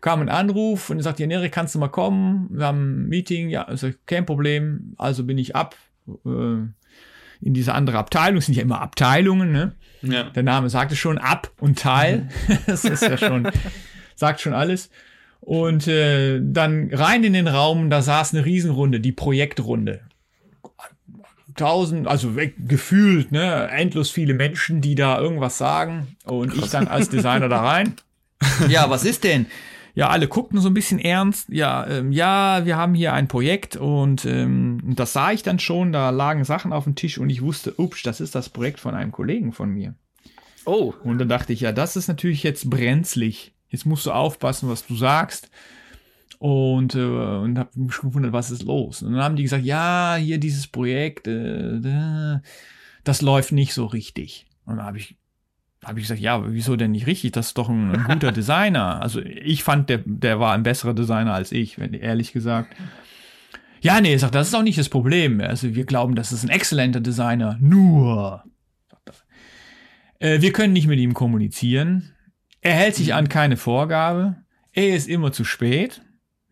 kam 0.01 0.21
ein 0.21 0.29
Anruf 0.29 0.91
und 0.91 0.99
er 0.99 1.03
sagt, 1.03 1.21
ja, 1.21 1.27
Nere, 1.27 1.51
kannst 1.51 1.75
du 1.75 1.79
mal 1.79 1.89
kommen? 1.89 2.49
Wir 2.51 2.67
haben 2.67 3.05
ein 3.05 3.09
Meeting, 3.09 3.49
ja, 3.49 3.65
also 3.65 3.91
kein 4.07 4.27
Problem. 4.27 4.95
Also 4.97 5.25
bin 5.25 5.39
ich 5.39 5.55
ab 5.57 5.77
äh, 6.25 6.29
in 6.29 7.55
diese 7.55 7.75
andere 7.75 7.99
Abteilung. 7.99 8.39
Es 8.39 8.47
sind 8.47 8.55
ja 8.55 8.63
immer 8.63 8.81
Abteilungen, 8.81 9.53
ne? 9.53 9.75
Ja. 10.03 10.25
Der 10.25 10.43
Name 10.43 10.71
sagt 10.71 10.93
es 10.93 10.99
schon, 10.99 11.19
ab 11.19 11.51
und 11.61 11.79
Teil. 11.79 12.29
das 12.67 12.85
ist 12.85 13.03
ja 13.03 13.19
schon, 13.19 13.49
sagt 14.15 14.41
schon 14.41 14.55
alles. 14.55 14.91
Und 15.41 15.89
äh, 15.89 16.41
dann 16.43 16.91
rein 16.93 17.25
in 17.25 17.33
den 17.33 17.49
Raum, 17.49 17.91
da 17.91 18.03
saß 18.03 18.35
eine 18.35 18.45
Riesenrunde, 18.45 19.01
die 19.01 19.13
Projektrunde 19.13 20.03
tausend, 21.57 22.09
also 22.09 22.33
gefühlt, 22.59 23.33
ne, 23.33 23.69
endlos 23.71 24.11
viele 24.11 24.35
Menschen, 24.35 24.81
die 24.81 24.95
da 24.95 25.21
irgendwas 25.21 25.59
sagen 25.59 26.17
und 26.25 26.53
Krass. 26.53 26.65
ich 26.65 26.71
dann 26.71 26.89
als 26.89 27.11
Designer 27.11 27.49
da 27.49 27.61
rein. 27.61 27.95
Ja, 28.69 28.89
was 28.89 29.05
ist 29.05 29.25
denn? 29.25 29.47
Ja, 30.01 30.09
alle 30.09 30.29
guckten 30.29 30.59
so 30.63 30.71
ein 30.71 30.73
bisschen 30.73 30.99
ernst. 30.99 31.51
Ja, 31.51 31.87
ähm, 31.87 32.11
ja, 32.11 32.65
wir 32.65 32.79
haben 32.79 32.95
hier 32.95 33.13
ein 33.13 33.29
Projekt 33.29 33.77
und 33.77 34.25
ähm, 34.25 34.81
das 34.83 35.13
sah 35.13 35.31
ich 35.31 35.43
dann 35.43 35.59
schon. 35.59 35.93
Da 35.93 36.09
lagen 36.09 36.45
Sachen 36.45 36.73
auf 36.73 36.85
dem 36.85 36.95
Tisch 36.95 37.19
und 37.19 37.29
ich 37.29 37.43
wusste, 37.43 37.75
ups, 37.77 38.03
das 38.03 38.23
ist 38.23 38.35
das 38.35 38.49
Projekt 38.49 38.81
von 38.81 38.95
einem 38.95 39.13
Kollegen 39.13 39.53
von 39.53 39.69
mir. 39.69 39.95
Oh. 40.65 40.95
Und 41.05 41.19
dann 41.19 41.29
dachte 41.29 41.53
ich, 41.53 41.61
ja, 41.61 41.73
das 41.73 41.97
ist 41.97 42.09
natürlich 42.09 42.43
jetzt 42.43 42.71
brenzlig. 42.71 43.53
Jetzt 43.69 43.85
musst 43.85 44.07
du 44.07 44.13
aufpassen, 44.13 44.71
was 44.71 44.87
du 44.87 44.97
sagst 44.97 45.51
und, 46.39 46.95
äh, 46.95 47.05
und 47.05 47.59
habe 47.59 47.69
mich 47.75 47.99
gewundert, 47.99 48.33
was 48.33 48.51
ist 48.51 48.63
los. 48.63 49.03
Und 49.03 49.13
dann 49.13 49.23
haben 49.23 49.37
die 49.37 49.43
gesagt, 49.43 49.67
ja, 49.67 50.17
hier 50.19 50.39
dieses 50.39 50.67
Projekt, 50.67 51.27
äh, 51.27 52.41
das 53.05 53.21
läuft 53.21 53.53
nicht 53.53 53.75
so 53.75 53.85
richtig. 53.85 54.47
Und 54.65 54.79
dann 54.79 54.87
habe 54.87 54.97
ich 54.97 55.20
habe 55.85 55.99
ich 55.99 56.05
gesagt, 56.05 56.21
ja, 56.21 56.43
wieso 56.53 56.77
denn 56.77 56.91
nicht 56.93 57.07
richtig? 57.07 57.33
Das 57.33 57.49
ist 57.49 57.59
doch 57.59 57.69
ein, 57.69 57.95
ein 57.95 58.05
guter 58.05 58.33
Designer. 58.33 59.01
Also 59.01 59.21
ich 59.21 59.65
fand, 59.65 59.89
der, 59.89 60.03
der 60.05 60.39
war 60.39 60.53
ein 60.53 60.63
besserer 60.63 60.95
Designer 60.95 61.33
als 61.33 61.53
ich, 61.53 61.79
wenn 61.79 61.95
ehrlich 61.95 62.33
gesagt. 62.33 62.77
Ja, 63.81 64.01
nee, 64.01 64.17
sagt, 64.17 64.35
das 64.35 64.49
ist 64.49 64.55
auch 64.55 64.63
nicht 64.63 64.79
das 64.79 64.91
Problem. 64.91 65.41
Also 65.41 65.75
wir 65.75 65.85
glauben, 65.87 66.15
das 66.15 66.33
ist 66.33 66.45
ein 66.45 66.51
exzellenter 66.51 67.01
Designer. 67.01 67.57
Nur, 67.61 68.45
äh, 70.19 70.43
wir 70.43 70.53
können 70.53 70.75
nicht 70.75 70.87
mit 70.87 71.01
ihm 71.01 71.15
kommunizieren. 71.15 72.15
Er 72.61 72.75
hält 72.75 72.95
sich 72.95 73.15
an 73.15 73.29
keine 73.29 73.57
Vorgabe. 73.57 74.37
Er 74.73 74.95
ist 74.95 75.09
immer 75.09 75.33
zu 75.33 75.45
spät. 75.45 76.03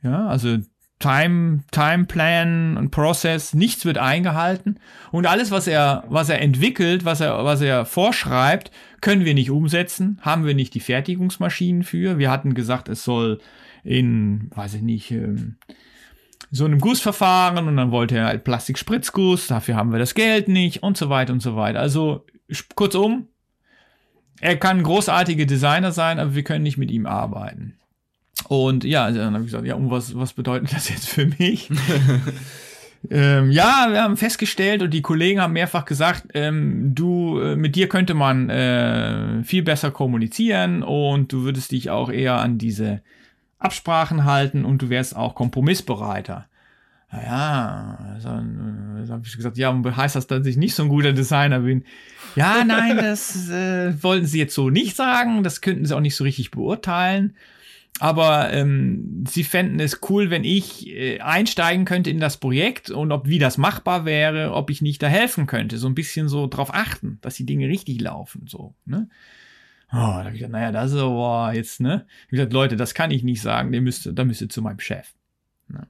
Ja, 0.02 0.26
also 0.26 0.58
Time, 0.98 1.60
Time 1.70 2.06
Plan 2.06 2.76
und 2.76 2.90
Process, 2.90 3.54
nichts 3.54 3.84
wird 3.84 3.98
eingehalten. 3.98 4.80
Und 5.12 5.26
alles, 5.26 5.50
was 5.50 5.66
er, 5.66 6.04
was 6.08 6.28
er 6.28 6.40
entwickelt, 6.40 7.04
was 7.04 7.20
er, 7.20 7.44
was 7.44 7.60
er 7.60 7.84
vorschreibt, 7.84 8.72
können 9.00 9.24
wir 9.24 9.34
nicht 9.34 9.50
umsetzen, 9.50 10.18
haben 10.22 10.44
wir 10.44 10.54
nicht 10.54 10.74
die 10.74 10.80
Fertigungsmaschinen 10.80 11.84
für. 11.84 12.18
Wir 12.18 12.30
hatten 12.30 12.54
gesagt, 12.54 12.88
es 12.88 13.04
soll 13.04 13.40
in, 13.84 14.50
weiß 14.54 14.74
ich 14.74 14.82
nicht, 14.82 15.10
ähm, 15.12 15.56
so 16.50 16.64
einem 16.64 16.80
Gussverfahren 16.80 17.68
und 17.68 17.76
dann 17.76 17.90
wollte 17.90 18.16
er 18.16 18.26
halt 18.26 18.44
Plastikspritzguss, 18.44 19.46
dafür 19.48 19.76
haben 19.76 19.92
wir 19.92 19.98
das 19.98 20.14
Geld 20.14 20.48
nicht 20.48 20.82
und 20.82 20.96
so 20.96 21.10
weiter 21.10 21.32
und 21.32 21.42
so 21.42 21.56
weiter. 21.56 21.78
Also 21.78 22.26
kurzum, 22.74 23.28
er 24.40 24.56
kann 24.56 24.82
großartige 24.82 25.46
Designer 25.46 25.92
sein, 25.92 26.18
aber 26.18 26.34
wir 26.34 26.44
können 26.44 26.62
nicht 26.62 26.78
mit 26.78 26.90
ihm 26.90 27.06
arbeiten. 27.06 27.77
Und 28.46 28.84
ja, 28.84 29.04
also 29.04 29.18
dann 29.18 29.34
habe 29.34 29.44
ich 29.44 29.50
gesagt, 29.50 29.66
ja, 29.66 29.74
und 29.74 29.90
was, 29.90 30.16
was 30.16 30.32
bedeutet 30.32 30.72
das 30.72 30.88
jetzt 30.88 31.08
für 31.08 31.26
mich? 31.26 31.70
ähm, 33.10 33.50
ja, 33.50 33.88
wir 33.90 34.02
haben 34.02 34.16
festgestellt 34.16 34.82
und 34.82 34.90
die 34.90 35.02
Kollegen 35.02 35.40
haben 35.40 35.52
mehrfach 35.52 35.84
gesagt, 35.84 36.28
ähm, 36.34 36.94
du, 36.94 37.40
äh, 37.40 37.56
mit 37.56 37.74
dir 37.74 37.88
könnte 37.88 38.14
man 38.14 38.48
äh, 38.48 39.42
viel 39.42 39.62
besser 39.62 39.90
kommunizieren 39.90 40.82
und 40.82 41.32
du 41.32 41.42
würdest 41.42 41.72
dich 41.72 41.90
auch 41.90 42.10
eher 42.10 42.38
an 42.38 42.58
diese 42.58 43.02
Absprachen 43.58 44.24
halten 44.24 44.64
und 44.64 44.82
du 44.82 44.88
wärst 44.88 45.16
auch 45.16 45.34
kompromissbereiter. 45.34 46.46
Ja, 47.10 47.98
also, 48.14 48.28
dann 48.28 49.06
habe 49.10 49.22
ich 49.24 49.34
gesagt, 49.34 49.56
ja, 49.56 49.74
heißt 49.74 50.14
das, 50.14 50.26
dass 50.26 50.46
ich 50.46 50.58
nicht 50.58 50.74
so 50.74 50.82
ein 50.82 50.90
guter 50.90 51.14
Designer 51.14 51.60
bin? 51.60 51.84
Ja, 52.36 52.64
nein, 52.64 52.98
das 52.98 53.48
äh, 53.48 53.94
wollten 54.02 54.26
sie 54.26 54.38
jetzt 54.38 54.54
so 54.54 54.68
nicht 54.68 54.94
sagen, 54.94 55.42
das 55.42 55.62
könnten 55.62 55.86
sie 55.86 55.96
auch 55.96 56.00
nicht 56.00 56.16
so 56.16 56.24
richtig 56.24 56.50
beurteilen 56.50 57.34
aber 58.00 58.52
ähm, 58.52 59.24
sie 59.26 59.44
fänden 59.44 59.80
es 59.80 60.00
cool, 60.08 60.30
wenn 60.30 60.44
ich 60.44 60.88
äh, 60.88 61.20
einsteigen 61.20 61.84
könnte 61.84 62.10
in 62.10 62.20
das 62.20 62.36
Projekt 62.36 62.90
und 62.90 63.12
ob 63.12 63.26
wie 63.26 63.38
das 63.38 63.58
machbar 63.58 64.04
wäre, 64.04 64.52
ob 64.52 64.70
ich 64.70 64.82
nicht 64.82 65.02
da 65.02 65.08
helfen 65.08 65.46
könnte. 65.46 65.78
So 65.78 65.88
ein 65.88 65.94
bisschen 65.94 66.28
so 66.28 66.46
drauf 66.46 66.72
achten, 66.72 67.18
dass 67.22 67.34
die 67.34 67.46
Dinge 67.46 67.68
richtig 67.68 68.00
laufen. 68.00 68.46
So, 68.46 68.74
ne? 68.84 69.08
Oh, 69.90 69.96
da 69.96 70.18
habe 70.18 70.30
ich 70.30 70.34
gesagt, 70.34 70.52
naja, 70.52 70.70
das 70.70 70.92
ist 70.92 70.98
aber 70.98 71.52
jetzt, 71.54 71.80
ne? 71.80 72.06
Ich 72.26 72.32
gesagt, 72.32 72.52
Leute, 72.52 72.76
das 72.76 72.94
kann 72.94 73.10
ich 73.10 73.22
nicht 73.22 73.40
sagen, 73.40 73.72
der 73.72 73.80
müsste, 73.80 74.12
da 74.12 74.24
müsste 74.24 74.48
zu 74.48 74.60
meinem 74.60 74.80
Chef. 74.80 75.14
Ne? 75.68 75.86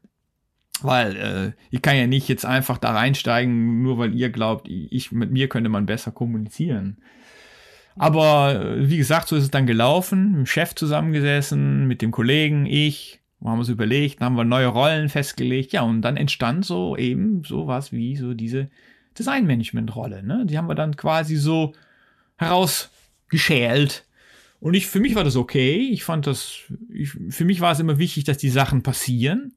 Weil 0.80 1.16
äh, 1.16 1.52
ich 1.70 1.82
kann 1.82 1.96
ja 1.96 2.06
nicht 2.06 2.28
jetzt 2.28 2.46
einfach 2.46 2.78
da 2.78 2.92
reinsteigen, 2.92 3.82
nur 3.82 3.98
weil 3.98 4.14
ihr 4.14 4.30
glaubt, 4.30 4.68
ich 4.68 5.10
mit 5.10 5.32
mir 5.32 5.48
könnte 5.48 5.68
man 5.68 5.86
besser 5.86 6.12
kommunizieren. 6.12 6.98
Aber 7.98 8.64
äh, 8.64 8.88
wie 8.88 8.96
gesagt, 8.96 9.28
so 9.28 9.36
ist 9.36 9.44
es 9.44 9.50
dann 9.50 9.66
gelaufen. 9.66 10.30
Mit 10.30 10.38
dem 10.38 10.46
Chef 10.46 10.74
zusammengesessen, 10.74 11.86
mit 11.86 12.02
dem 12.02 12.10
Kollegen, 12.10 12.66
ich. 12.66 13.20
Haben 13.44 13.60
uns 13.60 13.68
überlegt, 13.68 14.20
dann 14.20 14.26
haben 14.26 14.36
wir 14.36 14.42
neue 14.42 14.66
Rollen 14.66 15.08
festgelegt. 15.08 15.72
Ja, 15.72 15.82
und 15.82 16.02
dann 16.02 16.16
entstand 16.16 16.64
so 16.64 16.96
eben 16.96 17.44
sowas 17.44 17.92
wie 17.92 18.16
so 18.16 18.34
diese 18.34 18.68
Designmanagement-Rolle. 19.16 20.24
Ne? 20.24 20.44
Die 20.46 20.58
haben 20.58 20.68
wir 20.68 20.74
dann 20.74 20.96
quasi 20.96 21.36
so 21.36 21.72
herausgeschält. 22.36 24.04
Und 24.60 24.74
ich, 24.74 24.88
für 24.88 24.98
mich 24.98 25.14
war 25.14 25.22
das 25.22 25.36
okay. 25.36 25.88
Ich 25.92 26.02
fand 26.02 26.26
das, 26.26 26.58
ich, 26.92 27.10
für 27.30 27.44
mich 27.44 27.60
war 27.60 27.72
es 27.72 27.80
immer 27.80 27.98
wichtig, 27.98 28.24
dass 28.24 28.38
die 28.38 28.48
Sachen 28.48 28.82
passieren. 28.82 29.54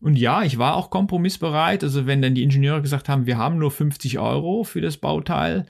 Und 0.00 0.16
ja, 0.16 0.42
ich 0.42 0.58
war 0.58 0.76
auch 0.76 0.90
kompromissbereit. 0.90 1.82
Also 1.82 2.06
wenn 2.06 2.22
dann 2.22 2.34
die 2.34 2.42
Ingenieure 2.42 2.82
gesagt 2.82 3.08
haben, 3.08 3.26
wir 3.26 3.36
haben 3.36 3.58
nur 3.58 3.70
50 3.70 4.18
Euro 4.18 4.64
für 4.64 4.80
das 4.80 4.96
Bauteil, 4.96 5.66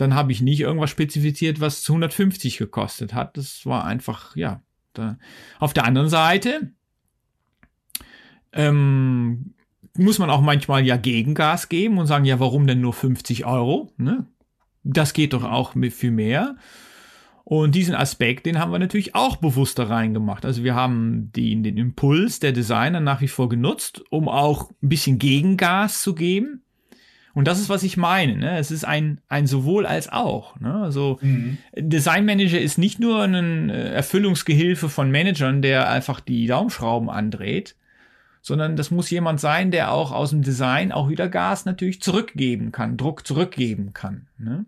dann 0.00 0.14
habe 0.14 0.32
ich 0.32 0.40
nicht 0.40 0.60
irgendwas 0.60 0.90
spezifiziert, 0.90 1.60
was 1.60 1.88
150 1.88 2.58
gekostet 2.58 3.14
hat. 3.14 3.36
Das 3.36 3.66
war 3.66 3.84
einfach, 3.84 4.36
ja. 4.36 4.62
Da. 4.92 5.18
Auf 5.60 5.72
der 5.72 5.84
anderen 5.84 6.08
Seite 6.08 6.72
ähm, 8.52 9.54
muss 9.96 10.18
man 10.18 10.30
auch 10.30 10.40
manchmal 10.40 10.84
ja 10.84 10.96
Gegengas 10.96 11.68
geben 11.68 11.98
und 11.98 12.06
sagen, 12.06 12.24
ja, 12.24 12.40
warum 12.40 12.66
denn 12.66 12.80
nur 12.80 12.92
50 12.92 13.46
Euro? 13.46 13.92
Ne? 13.98 14.26
Das 14.82 15.12
geht 15.12 15.32
doch 15.32 15.44
auch 15.44 15.76
mit 15.76 15.92
viel 15.92 16.10
mehr. 16.10 16.56
Und 17.44 17.74
diesen 17.74 17.94
Aspekt, 17.94 18.46
den 18.46 18.58
haben 18.58 18.72
wir 18.72 18.78
natürlich 18.78 19.14
auch 19.14 19.36
bewusst 19.36 19.78
da 19.78 19.84
reingemacht. 19.84 20.44
Also 20.44 20.62
wir 20.62 20.74
haben 20.74 21.32
den, 21.32 21.62
den 21.62 21.76
Impuls 21.76 22.38
der 22.40 22.52
Designer 22.52 23.00
nach 23.00 23.20
wie 23.20 23.28
vor 23.28 23.48
genutzt, 23.48 24.02
um 24.10 24.28
auch 24.28 24.70
ein 24.82 24.88
bisschen 24.88 25.18
Gegengas 25.18 26.02
zu 26.02 26.14
geben. 26.14 26.62
Und 27.32 27.46
das 27.46 27.60
ist, 27.60 27.68
was 27.68 27.82
ich 27.82 27.96
meine. 27.96 28.36
Ne? 28.36 28.58
Es 28.58 28.70
ist 28.70 28.84
ein, 28.84 29.20
ein 29.28 29.46
sowohl 29.46 29.86
als 29.86 30.08
auch. 30.08 30.58
Ne? 30.58 30.74
Also 30.74 31.18
mhm. 31.22 31.58
Design 31.76 32.24
Manager 32.24 32.60
ist 32.60 32.78
nicht 32.78 32.98
nur 32.98 33.22
ein 33.22 33.70
äh, 33.70 33.92
Erfüllungsgehilfe 33.92 34.88
von 34.88 35.10
Managern, 35.10 35.62
der 35.62 35.88
einfach 35.88 36.20
die 36.20 36.46
Daumenschrauben 36.46 37.08
andreht, 37.08 37.76
sondern 38.42 38.76
das 38.76 38.90
muss 38.90 39.10
jemand 39.10 39.38
sein, 39.38 39.70
der 39.70 39.92
auch 39.92 40.12
aus 40.12 40.30
dem 40.30 40.42
Design 40.42 40.92
auch 40.92 41.08
wieder 41.08 41.28
Gas 41.28 41.66
natürlich 41.66 42.00
zurückgeben 42.02 42.72
kann, 42.72 42.96
Druck 42.96 43.26
zurückgeben 43.26 43.92
kann. 43.92 44.26
Ne? 44.38 44.64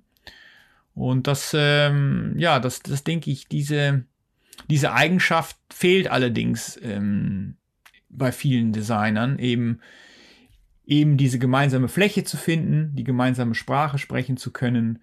Und 0.94 1.26
das, 1.26 1.52
ähm, 1.56 2.34
ja, 2.36 2.60
das, 2.60 2.80
das 2.80 3.02
denke 3.02 3.30
ich, 3.30 3.48
diese, 3.48 4.04
diese 4.68 4.92
Eigenschaft 4.92 5.56
fehlt 5.72 6.08
allerdings 6.08 6.78
ähm, 6.82 7.56
bei 8.08 8.30
vielen 8.30 8.72
Designern 8.72 9.38
eben 9.38 9.80
eben 10.84 11.16
diese 11.16 11.38
gemeinsame 11.38 11.88
Fläche 11.88 12.24
zu 12.24 12.36
finden, 12.36 12.94
die 12.94 13.04
gemeinsame 13.04 13.54
Sprache 13.54 13.98
sprechen 13.98 14.36
zu 14.36 14.50
können, 14.50 15.00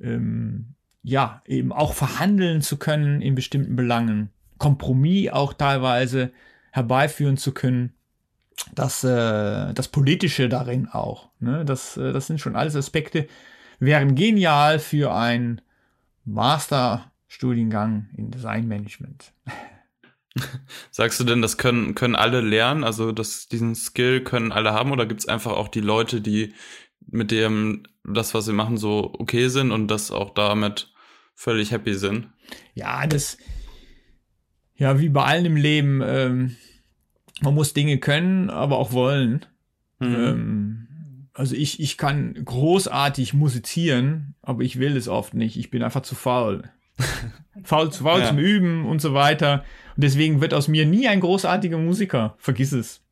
ähm, 0.00 0.74
ja, 1.02 1.42
eben 1.46 1.72
auch 1.72 1.94
verhandeln 1.94 2.62
zu 2.62 2.76
können 2.76 3.20
in 3.20 3.34
bestimmten 3.34 3.76
Belangen, 3.76 4.30
Kompromiss 4.58 5.30
auch 5.30 5.52
teilweise 5.52 6.32
herbeiführen 6.70 7.36
zu 7.36 7.52
können. 7.52 7.92
Das, 8.74 9.02
äh, 9.02 9.72
das 9.72 9.88
Politische 9.88 10.48
darin 10.48 10.88
auch. 10.88 11.30
Ne? 11.40 11.64
Das, 11.64 11.96
äh, 11.96 12.12
das 12.12 12.28
sind 12.28 12.40
schon 12.40 12.54
alles 12.54 12.76
Aspekte, 12.76 13.26
wären 13.80 14.14
genial 14.14 14.78
für 14.78 15.12
einen 15.12 15.60
Masterstudiengang 16.24 18.08
in 18.16 18.30
Designmanagement. 18.30 19.32
Sagst 20.90 21.20
du 21.20 21.24
denn, 21.24 21.42
das 21.42 21.58
können, 21.58 21.94
können 21.94 22.16
alle 22.16 22.40
lernen? 22.40 22.84
Also 22.84 23.12
das, 23.12 23.48
diesen 23.48 23.74
Skill 23.74 24.22
können 24.22 24.52
alle 24.52 24.72
haben 24.72 24.92
oder 24.92 25.06
gibt 25.06 25.20
es 25.20 25.28
einfach 25.28 25.52
auch 25.52 25.68
die 25.68 25.80
Leute, 25.80 26.20
die 26.20 26.54
mit 27.06 27.30
dem 27.30 27.82
das, 28.04 28.34
was 28.34 28.46
sie 28.46 28.52
machen, 28.52 28.76
so 28.76 29.12
okay 29.18 29.48
sind 29.48 29.70
und 29.70 29.88
das 29.88 30.10
auch 30.10 30.30
damit 30.30 30.92
völlig 31.34 31.70
happy 31.70 31.94
sind? 31.94 32.28
Ja, 32.74 33.06
das, 33.06 33.38
ja, 34.74 34.98
wie 34.98 35.08
bei 35.08 35.24
allen 35.24 35.44
im 35.44 35.56
Leben, 35.56 36.02
ähm, 36.04 36.56
man 37.40 37.54
muss 37.54 37.74
Dinge 37.74 37.98
können, 37.98 38.50
aber 38.50 38.78
auch 38.78 38.92
wollen. 38.92 39.46
Mhm. 39.98 40.14
Ähm, 40.14 41.28
also 41.34 41.54
ich, 41.54 41.80
ich 41.80 41.96
kann 41.96 42.34
großartig 42.44 43.34
musizieren, 43.34 44.34
aber 44.42 44.62
ich 44.62 44.78
will 44.78 44.96
es 44.96 45.08
oft 45.08 45.34
nicht. 45.34 45.56
Ich 45.56 45.70
bin 45.70 45.82
einfach 45.82 46.02
zu 46.02 46.14
faul. 46.14 46.70
faul 47.62 47.90
zu 47.90 48.04
faul 48.04 48.20
ja. 48.20 48.28
zum 48.28 48.38
Üben 48.38 48.86
und 48.86 49.00
so 49.00 49.14
weiter. 49.14 49.64
Und 49.96 50.04
deswegen 50.04 50.40
wird 50.40 50.54
aus 50.54 50.68
mir 50.68 50.86
nie 50.86 51.08
ein 51.08 51.20
großartiger 51.20 51.78
Musiker. 51.78 52.34
Vergiss 52.38 52.72
es. 52.72 53.02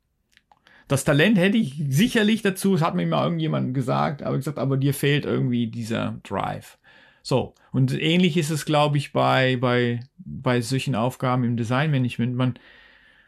Das 0.89 1.05
Talent 1.05 1.39
hätte 1.39 1.57
ich 1.57 1.85
sicherlich 1.89 2.43
dazu, 2.43 2.73
das 2.73 2.83
hat 2.83 2.97
mir 2.97 3.07
mal 3.07 3.23
irgendjemand 3.23 3.75
gesagt, 3.75 4.23
aber 4.23 4.37
gesagt, 4.37 4.59
aber 4.59 4.77
dir 4.77 4.93
fehlt 4.93 5.25
irgendwie 5.25 5.69
dieser 5.69 6.19
Drive. 6.25 6.79
So. 7.23 7.55
Und 7.71 7.93
ähnlich 7.93 8.37
ist 8.37 8.51
es, 8.51 8.65
glaube 8.65 8.99
ich, 8.99 9.13
bei, 9.13 9.57
bei, 9.57 10.01
bei 10.19 10.61
solchen 10.61 10.97
Aufgaben 10.97 11.45
im 11.45 11.57
Designmanagement. 11.57 12.35
Man, 12.35 12.55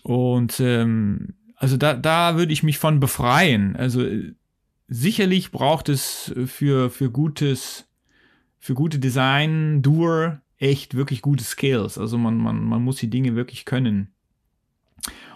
Und 0.03 0.59
ähm, 0.59 1.33
also 1.61 1.77
da, 1.77 1.93
da 1.93 2.37
würde 2.37 2.53
ich 2.53 2.63
mich 2.63 2.79
von 2.79 2.99
befreien. 2.99 3.75
Also 3.75 4.03
sicherlich 4.87 5.51
braucht 5.51 5.89
es 5.89 6.33
für, 6.47 6.89
für 6.89 7.11
gutes 7.11 7.87
für 8.57 8.73
gute 8.73 8.97
Design, 8.97 9.83
Doer 9.83 10.41
echt 10.57 10.95
wirklich 10.95 11.21
gute 11.21 11.43
Skills. 11.43 11.99
Also 11.99 12.17
man, 12.17 12.37
man, 12.37 12.63
man 12.63 12.83
muss 12.83 12.97
die 12.97 13.11
Dinge 13.11 13.35
wirklich 13.35 13.65
können. 13.65 14.07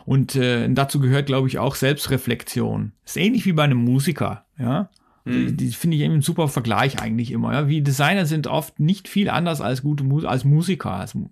Und 0.05 0.35
äh, 0.35 0.67
dazu 0.69 0.99
gehört, 0.99 1.27
glaube 1.27 1.47
ich, 1.47 1.59
auch 1.59 1.75
Selbstreflexion. 1.75 2.91
ist 3.05 3.17
ähnlich 3.17 3.45
wie 3.45 3.53
bei 3.53 3.63
einem 3.63 3.83
Musiker, 3.83 4.45
ja. 4.57 4.89
Mhm. 5.25 5.57
Die, 5.57 5.67
die 5.67 5.71
finde 5.73 5.97
ich 5.97 6.03
eben 6.03 6.15
ein 6.15 6.21
super 6.21 6.47
Vergleich 6.47 6.99
eigentlich 6.99 7.31
immer. 7.31 7.53
Ja? 7.53 7.67
Wie 7.67 7.81
Designer 7.81 8.25
sind 8.25 8.47
oft 8.47 8.79
nicht 8.79 9.07
viel 9.07 9.29
anders 9.29 9.61
als 9.61 9.83
gute 9.83 10.03
Mu 10.03 10.21
als 10.21 10.43
Musiker. 10.43 10.91
Also 10.91 11.29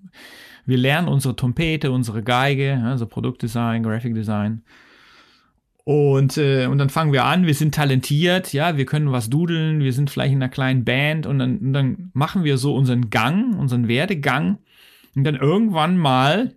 wir 0.65 0.77
lernen 0.77 1.07
unsere 1.07 1.35
Trompete, 1.35 1.91
unsere 1.91 2.23
Geige, 2.23 2.81
also 2.83 3.05
Produktdesign, 3.05 3.83
Graphic 3.83 4.15
Design. 4.15 4.63
Und, 5.85 6.37
äh, 6.37 6.67
und 6.67 6.77
dann 6.77 6.89
fangen 6.89 7.11
wir 7.11 7.25
an, 7.25 7.45
wir 7.45 7.53
sind 7.53 7.75
talentiert, 7.75 8.53
ja, 8.53 8.77
wir 8.77 8.85
können 8.85 9.11
was 9.11 9.29
dudeln, 9.29 9.81
wir 9.81 9.91
sind 9.91 10.09
vielleicht 10.09 10.31
in 10.31 10.41
einer 10.41 10.49
kleinen 10.51 10.85
Band 10.85 11.25
und 11.25 11.39
dann, 11.39 11.57
und 11.57 11.73
dann 11.73 12.11
machen 12.13 12.45
wir 12.45 12.57
so 12.57 12.73
unseren 12.73 13.09
Gang, 13.09 13.57
unseren 13.59 13.87
Werdegang. 13.89 14.59
Und 15.15 15.25
dann 15.25 15.35
irgendwann 15.35 15.97
mal, 15.97 16.55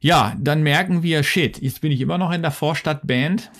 ja, 0.00 0.36
dann 0.38 0.62
merken 0.62 1.02
wir, 1.02 1.22
shit, 1.22 1.60
jetzt 1.62 1.80
bin 1.80 1.92
ich 1.92 2.00
immer 2.00 2.18
noch 2.18 2.32
in 2.32 2.42
der 2.42 2.50
Vorstadtband 2.50 3.50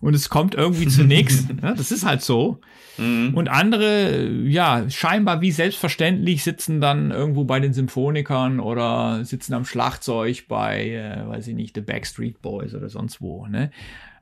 und 0.00 0.14
es 0.14 0.28
kommt 0.28 0.54
irgendwie 0.54 0.88
zu 0.88 1.04
nichts. 1.04 1.46
Ja, 1.62 1.74
das 1.74 1.92
ist 1.92 2.06
halt 2.06 2.22
so. 2.22 2.60
Mhm. 2.96 3.34
Und 3.34 3.48
andere, 3.48 4.28
ja, 4.44 4.88
scheinbar 4.88 5.40
wie 5.40 5.50
selbstverständlich 5.50 6.42
sitzen 6.42 6.80
dann 6.80 7.10
irgendwo 7.10 7.44
bei 7.44 7.60
den 7.60 7.72
Symphonikern 7.74 8.60
oder 8.60 9.24
sitzen 9.24 9.52
am 9.52 9.64
Schlagzeug 9.64 10.46
bei, 10.48 10.90
äh, 10.90 11.28
weiß 11.28 11.48
ich 11.48 11.54
nicht, 11.54 11.74
The 11.74 11.82
Backstreet 11.82 12.40
Boys 12.40 12.74
oder 12.74 12.88
sonst 12.88 13.20
wo. 13.20 13.46
Ne? 13.46 13.70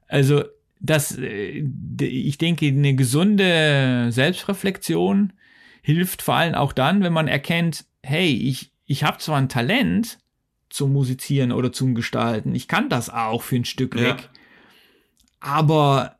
Also 0.08 0.42
das, 0.80 1.16
äh, 1.16 1.64
ich 2.00 2.38
denke, 2.38 2.66
eine 2.66 2.94
gesunde 2.94 4.08
Selbstreflexion 4.10 5.32
hilft 5.82 6.22
vor 6.22 6.34
allem 6.34 6.54
auch 6.54 6.72
dann, 6.72 7.02
wenn 7.02 7.12
man 7.12 7.28
erkennt, 7.28 7.84
hey, 8.02 8.30
ich, 8.30 8.72
ich 8.84 9.04
habe 9.04 9.18
zwar 9.18 9.38
ein 9.38 9.48
Talent 9.48 10.18
zum 10.70 10.92
Musizieren 10.92 11.52
oder 11.52 11.72
zum 11.72 11.94
Gestalten, 11.94 12.54
ich 12.54 12.68
kann 12.68 12.88
das 12.88 13.10
auch 13.10 13.42
für 13.42 13.56
ein 13.56 13.64
Stück 13.64 13.94
ja. 13.94 14.02
weg, 14.02 14.28
aber 15.40 16.16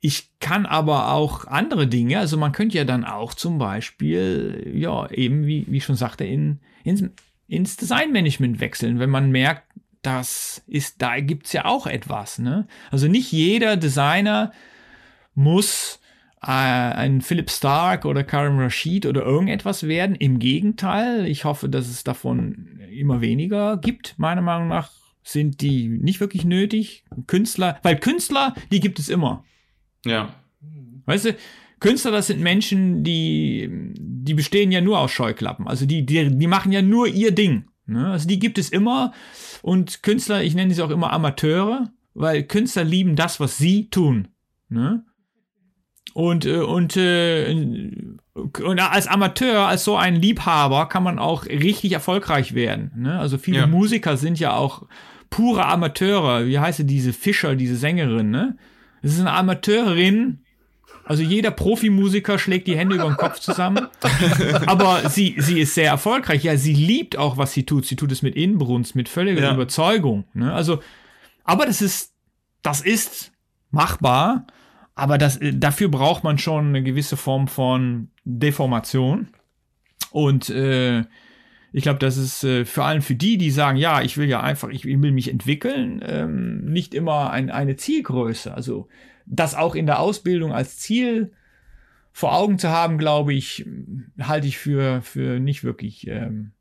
ich 0.00 0.38
kann 0.38 0.64
aber 0.64 1.12
auch 1.12 1.46
andere 1.46 1.88
Dinge, 1.88 2.18
also 2.18 2.36
man 2.36 2.52
könnte 2.52 2.78
ja 2.78 2.84
dann 2.84 3.04
auch 3.04 3.34
zum 3.34 3.58
Beispiel, 3.58 4.72
ja, 4.74 5.10
eben 5.10 5.46
wie, 5.46 5.66
wie 5.68 5.78
ich 5.78 5.84
schon 5.84 5.96
sagte, 5.96 6.24
in, 6.24 6.60
ins, 6.84 7.02
ins 7.48 7.76
Designmanagement 7.76 8.60
wechseln, 8.60 9.00
wenn 9.00 9.10
man 9.10 9.30
merkt, 9.30 9.64
das 10.02 10.62
ist, 10.66 11.02
da 11.02 11.18
gibt's 11.18 11.52
ja 11.52 11.64
auch 11.64 11.86
etwas. 11.86 12.38
Ne? 12.38 12.68
Also 12.90 13.08
nicht 13.08 13.32
jeder 13.32 13.76
Designer 13.76 14.52
muss 15.34 16.00
äh, 16.42 16.46
ein 16.46 17.20
Philip 17.20 17.50
Stark 17.50 18.04
oder 18.04 18.22
Karim 18.22 18.58
Rashid 18.58 19.06
oder 19.06 19.22
irgendetwas 19.22 19.88
werden. 19.88 20.14
Im 20.14 20.38
Gegenteil, 20.38 21.26
ich 21.26 21.44
hoffe, 21.44 21.68
dass 21.68 21.88
es 21.88 22.04
davon 22.04 22.80
immer 22.90 23.20
weniger 23.20 23.76
gibt. 23.76 24.18
Meiner 24.18 24.42
Meinung 24.42 24.68
nach 24.68 24.90
sind 25.28 25.60
die 25.60 25.88
nicht 25.88 26.20
wirklich 26.20 26.44
nötig. 26.44 27.04
Künstler, 27.26 27.78
weil 27.82 27.98
Künstler, 27.98 28.54
die 28.72 28.80
gibt 28.80 28.98
es 28.98 29.08
immer. 29.08 29.44
Ja. 30.04 30.34
Weißt 31.06 31.26
du, 31.26 31.36
Künstler, 31.80 32.10
das 32.10 32.26
sind 32.28 32.40
Menschen, 32.40 33.04
die, 33.04 33.68
die 33.98 34.34
bestehen 34.34 34.72
ja 34.72 34.80
nur 34.80 34.98
aus 34.98 35.10
Scheuklappen. 35.10 35.68
Also 35.68 35.86
die, 35.86 36.04
die, 36.04 36.36
die 36.36 36.46
machen 36.46 36.72
ja 36.72 36.82
nur 36.82 37.06
ihr 37.06 37.32
Ding. 37.32 37.64
Ne? 37.86 38.10
Also 38.10 38.26
die 38.26 38.38
gibt 38.38 38.58
es 38.58 38.70
immer. 38.70 39.12
Und 39.62 40.02
Künstler, 40.02 40.42
ich 40.42 40.54
nenne 40.54 40.74
sie 40.74 40.82
auch 40.82 40.90
immer 40.90 41.12
Amateure, 41.12 41.90
weil 42.14 42.42
Künstler 42.44 42.84
lieben 42.84 43.14
das, 43.14 43.38
was 43.38 43.58
sie 43.58 43.90
tun. 43.90 44.28
Ne? 44.68 45.04
Und, 46.14 46.46
äh, 46.46 46.58
und, 46.58 46.96
äh, 46.96 47.54
und 48.34 48.80
als 48.80 49.06
Amateur, 49.06 49.68
als 49.68 49.84
so 49.84 49.96
ein 49.96 50.16
Liebhaber, 50.16 50.88
kann 50.88 51.02
man 51.04 51.18
auch 51.18 51.46
richtig 51.46 51.92
erfolgreich 51.92 52.54
werden. 52.54 52.92
Ne? 52.96 53.18
Also 53.18 53.38
viele 53.38 53.58
Ja. 53.58 53.66
Musiker 53.66 54.16
sind 54.16 54.40
ja 54.40 54.56
auch 54.56 54.86
pure 55.30 55.66
Amateure. 55.66 56.46
Wie 56.46 56.58
heißt 56.58 56.78
sie, 56.78 56.86
diese 56.86 57.12
Fischer, 57.12 57.56
diese 57.56 57.76
Sängerin, 57.76 58.30
ne? 58.30 58.56
Das 59.02 59.12
ist 59.12 59.20
eine 59.20 59.32
Amateurin. 59.32 60.40
Also 61.04 61.22
jeder 61.22 61.50
Profimusiker 61.50 62.38
schlägt 62.38 62.66
die 62.66 62.76
Hände 62.76 62.96
über 62.96 63.06
den 63.06 63.16
Kopf 63.16 63.38
zusammen. 63.38 63.86
Aber 64.66 65.08
sie, 65.08 65.36
sie 65.38 65.60
ist 65.60 65.74
sehr 65.74 65.90
erfolgreich. 65.90 66.44
Ja, 66.44 66.56
sie 66.56 66.74
liebt 66.74 67.16
auch, 67.16 67.38
was 67.38 67.52
sie 67.52 67.64
tut. 67.64 67.86
Sie 67.86 67.96
tut 67.96 68.12
es 68.12 68.20
mit 68.20 68.36
Inbrunst, 68.36 68.94
mit 68.94 69.08
völliger 69.08 69.40
Ja. 69.40 69.54
Überzeugung. 69.54 70.24
Ne? 70.34 70.52
Also, 70.52 70.82
aber 71.44 71.64
das 71.64 71.80
ist, 71.80 72.12
das 72.62 72.82
ist 72.82 73.32
machbar. 73.70 74.46
Aber 74.94 75.16
das, 75.16 75.38
dafür 75.40 75.88
braucht 75.88 76.24
man 76.24 76.36
schon 76.38 76.68
eine 76.68 76.82
gewisse 76.82 77.16
Form 77.16 77.48
von 77.48 78.10
Deformation. 78.24 79.28
Und 80.10 80.50
äh, 80.50 81.04
ich 81.72 81.82
glaube, 81.82 81.98
das 81.98 82.16
ist 82.16 82.44
äh, 82.44 82.64
vor 82.64 82.84
allem 82.84 83.02
für 83.02 83.14
die, 83.14 83.36
die 83.38 83.50
sagen, 83.50 83.76
ja, 83.76 84.02
ich 84.02 84.16
will 84.16 84.28
ja 84.28 84.40
einfach, 84.40 84.68
ich 84.70 84.84
will 84.84 84.96
mich 85.12 85.30
entwickeln, 85.30 86.02
ähm, 86.04 86.64
nicht 86.64 86.94
immer 86.94 87.30
ein, 87.30 87.50
eine 87.50 87.76
Zielgröße. 87.76 88.52
Also 88.54 88.88
das 89.26 89.54
auch 89.54 89.74
in 89.74 89.86
der 89.86 90.00
Ausbildung 90.00 90.52
als 90.52 90.78
Ziel 90.78 91.32
vor 92.12 92.34
Augen 92.34 92.58
zu 92.58 92.70
haben, 92.70 92.98
glaube 92.98 93.34
ich, 93.34 93.66
halte 94.20 94.46
ich 94.46 94.58
für, 94.58 95.02
für 95.02 95.38
nicht 95.38 95.62
wirklich 95.62 96.06
ähm, 96.08 96.52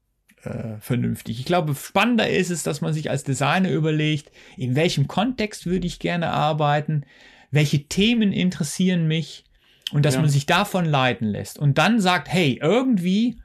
äh, 0.44 0.78
vernünftig. 0.80 1.40
Ich 1.40 1.46
glaube, 1.46 1.74
spannender 1.74 2.30
ist 2.30 2.52
es, 2.52 2.64
dass 2.64 2.82
man 2.82 2.94
sich 2.94 3.10
als 3.10 3.24
Designer 3.24 3.72
überlegt, 3.72 4.32
in 4.58 4.76
welchem 4.76 5.08
Kontext 5.08 5.66
würde 5.66 5.88
ich 5.88 6.00
gerne 6.00 6.30
arbeiten, 6.32 7.06
welche 7.50 7.88
Themen 7.88 8.34
interessieren 8.34 9.08
mich 9.08 9.46
und 9.94 10.06
dass 10.06 10.16
Ja. 10.16 10.22
man 10.22 10.30
sich 10.30 10.46
davon 10.46 10.86
leiten 10.86 11.28
lässt 11.28 11.58
und 11.58 11.78
dann 11.78 12.02
sagt, 12.02 12.28
hey, 12.28 12.60
irgendwie 12.62 13.38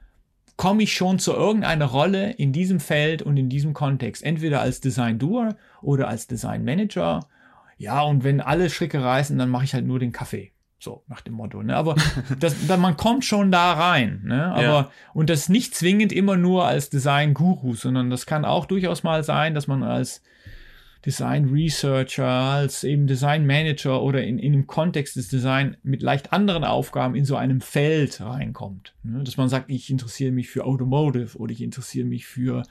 komme 0.63 0.83
ich 0.83 0.93
schon 0.93 1.19
zu 1.19 1.33
irgendeiner 1.33 1.83
Rolle 1.87 2.31
in 2.31 2.53
diesem 2.53 2.79
Feld 2.79 3.21
und 3.21 3.35
in 3.35 3.49
diesem 3.49 3.73
Kontext, 3.73 4.23
entweder 4.23 4.61
als 4.61 4.79
Design 4.79 5.19
Doer 5.19 5.57
oder 5.81 6.07
als 6.07 6.25
Design 6.25 6.63
Manager. 6.63 7.27
Ja, 7.77 8.01
und 8.03 8.23
wenn 8.23 8.39
alle 8.39 8.69
Stricke 8.69 9.03
reißen, 9.03 9.37
dann 9.37 9.49
mache 9.49 9.65
ich 9.65 9.73
halt 9.73 9.85
nur 9.85 9.99
den 9.99 10.13
Kaffee. 10.13 10.53
So, 10.79 11.03
nach 11.07 11.19
dem 11.19 11.33
Motto. 11.33 11.61
Ne? 11.63 11.75
Aber 11.75 11.95
das, 12.39 12.65
da, 12.65 12.77
man 12.77 12.95
kommt 12.95 13.25
schon 13.25 13.51
da 13.51 13.73
rein. 13.73 14.21
Ne? 14.23 14.53
Aber, 14.53 14.61
Ja. 14.63 14.91
und 15.13 15.29
das 15.29 15.49
nicht 15.49 15.75
zwingend 15.75 16.13
immer 16.13 16.37
nur 16.37 16.65
als 16.65 16.89
Design-Guru, 16.89 17.73
sondern 17.75 18.09
das 18.09 18.25
kann 18.25 18.45
auch 18.45 18.65
durchaus 18.65 19.03
mal 19.03 19.21
sein, 19.25 19.53
dass 19.55 19.67
man 19.67 19.83
als 19.83 20.21
Design 21.05 21.49
Researcher, 21.49 22.25
als 22.25 22.83
eben 22.83 23.07
Design 23.07 23.45
Manager 23.45 24.01
oder 24.01 24.23
in, 24.23 24.39
in 24.39 24.53
dem 24.53 24.67
Kontext 24.67 25.17
des 25.17 25.27
Design 25.27 25.75
mit 25.83 26.01
leicht 26.01 26.31
anderen 26.31 26.63
Aufgaben 26.63 27.15
in 27.15 27.25
so 27.25 27.35
einem 27.35 27.59
Feld 27.59 28.21
reinkommt. 28.21 28.95
Ne? 29.03 29.23
Dass 29.23 29.35
man 29.35 29.49
sagt, 29.49 29.69
ich 29.69 29.89
interessiere 29.89 30.31
mich 30.31 30.49
für 30.49 30.63
Automotive 30.63 31.37
oder 31.37 31.51
ich 31.51 31.61
interessiere 31.61 32.05
mich 32.05 32.25
für, 32.25 32.63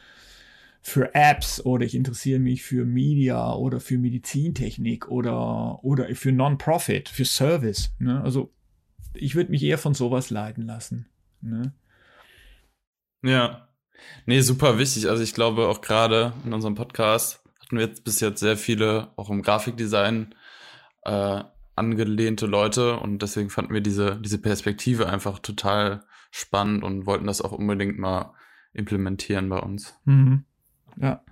für 0.80 1.14
Apps 1.14 1.60
oder 1.60 1.84
ich 1.84 1.94
interessiere 1.94 2.40
mich 2.40 2.62
für 2.62 2.86
Media 2.86 3.52
oder 3.52 3.80
für 3.80 3.98
Medizintechnik 3.98 5.08
oder, 5.08 5.84
oder 5.84 6.14
für 6.14 6.32
Non-Profit, 6.32 7.10
für 7.10 7.26
Service. 7.26 7.94
Ne? 7.98 8.22
Also 8.22 8.50
ich 9.12 9.34
würde 9.34 9.50
mich 9.50 9.62
eher 9.62 9.78
von 9.78 9.92
sowas 9.92 10.30
leiten 10.30 10.62
lassen. 10.62 11.06
Ne? 11.42 11.74
Ja. 13.22 13.68
Nee, 14.24 14.40
super 14.40 14.78
wichtig. 14.78 15.10
Also 15.10 15.22
ich 15.22 15.34
glaube 15.34 15.68
auch 15.68 15.82
gerade 15.82 16.32
in 16.46 16.54
unserem 16.54 16.74
Podcast 16.74 17.41
hatten 17.72 17.78
wir 17.78 17.86
jetzt 17.86 18.04
bis 18.04 18.20
jetzt 18.20 18.40
sehr 18.40 18.58
viele, 18.58 19.08
auch 19.16 19.30
im 19.30 19.40
Grafikdesign, 19.40 20.34
äh, 21.04 21.42
angelehnte 21.74 22.44
Leute 22.44 22.98
und 22.98 23.22
deswegen 23.22 23.48
fanden 23.48 23.72
wir 23.72 23.80
diese, 23.80 24.20
diese 24.20 24.38
Perspektive 24.38 25.08
einfach 25.08 25.38
total 25.38 26.04
spannend 26.30 26.84
und 26.84 27.06
wollten 27.06 27.26
das 27.26 27.40
auch 27.40 27.52
unbedingt 27.52 27.98
mal 27.98 28.34
implementieren 28.74 29.48
bei 29.48 29.58
uns. 29.58 29.94
Mhm. 30.04 30.44
Ja. 31.00 31.22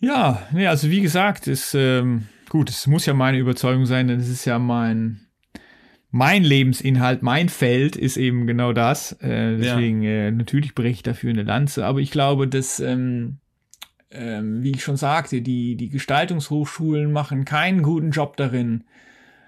Ja, 0.00 0.46
nee, 0.52 0.66
also 0.66 0.90
wie 0.90 1.00
gesagt, 1.00 1.46
ist 1.46 1.74
ähm, 1.74 2.26
gut, 2.50 2.68
es 2.68 2.86
muss 2.86 3.06
ja 3.06 3.14
meine 3.14 3.38
Überzeugung 3.38 3.86
sein, 3.86 4.08
denn 4.08 4.20
es 4.20 4.28
ist 4.28 4.44
ja 4.44 4.58
mein 4.58 5.20
mein 6.10 6.44
Lebensinhalt, 6.44 7.22
mein 7.22 7.48
Feld 7.48 7.96
ist 7.96 8.18
eben 8.18 8.46
genau 8.46 8.72
das. 8.72 9.12
Äh, 9.20 9.56
deswegen 9.56 10.04
äh, 10.04 10.30
natürlich 10.30 10.74
breche 10.74 10.90
ich 10.90 11.02
dafür 11.02 11.30
eine 11.30 11.42
Lanze. 11.42 11.84
Aber 11.84 11.98
ich 11.98 12.12
glaube, 12.12 12.46
dass, 12.46 12.78
ähm, 12.78 13.38
ähm, 14.14 14.62
wie 14.62 14.72
ich 14.72 14.82
schon 14.82 14.96
sagte, 14.96 15.42
die, 15.42 15.76
die 15.76 15.88
Gestaltungshochschulen 15.88 17.12
machen 17.12 17.44
keinen 17.44 17.82
guten 17.82 18.10
Job 18.10 18.36
darin, 18.36 18.84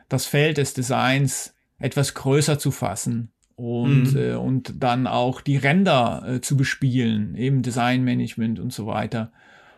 das 0.09 0.27
Feld 0.27 0.59
des 0.59 0.75
Designs 0.75 1.55
etwas 1.79 2.15
größer 2.15 2.59
zu 2.59 2.71
fassen 2.71 3.31
und, 3.57 4.13
Mhm. 4.13 4.19
äh, 4.19 4.35
und 4.35 4.83
dann 4.83 5.07
auch 5.07 5.41
die 5.41 5.57
Ränder 5.57 6.25
äh, 6.27 6.41
zu 6.41 6.57
bespielen, 6.57 7.35
eben 7.37 7.63
Designmanagement 7.63 8.61
und 8.61 8.73
so 8.73 8.87
weiter, 8.87 9.33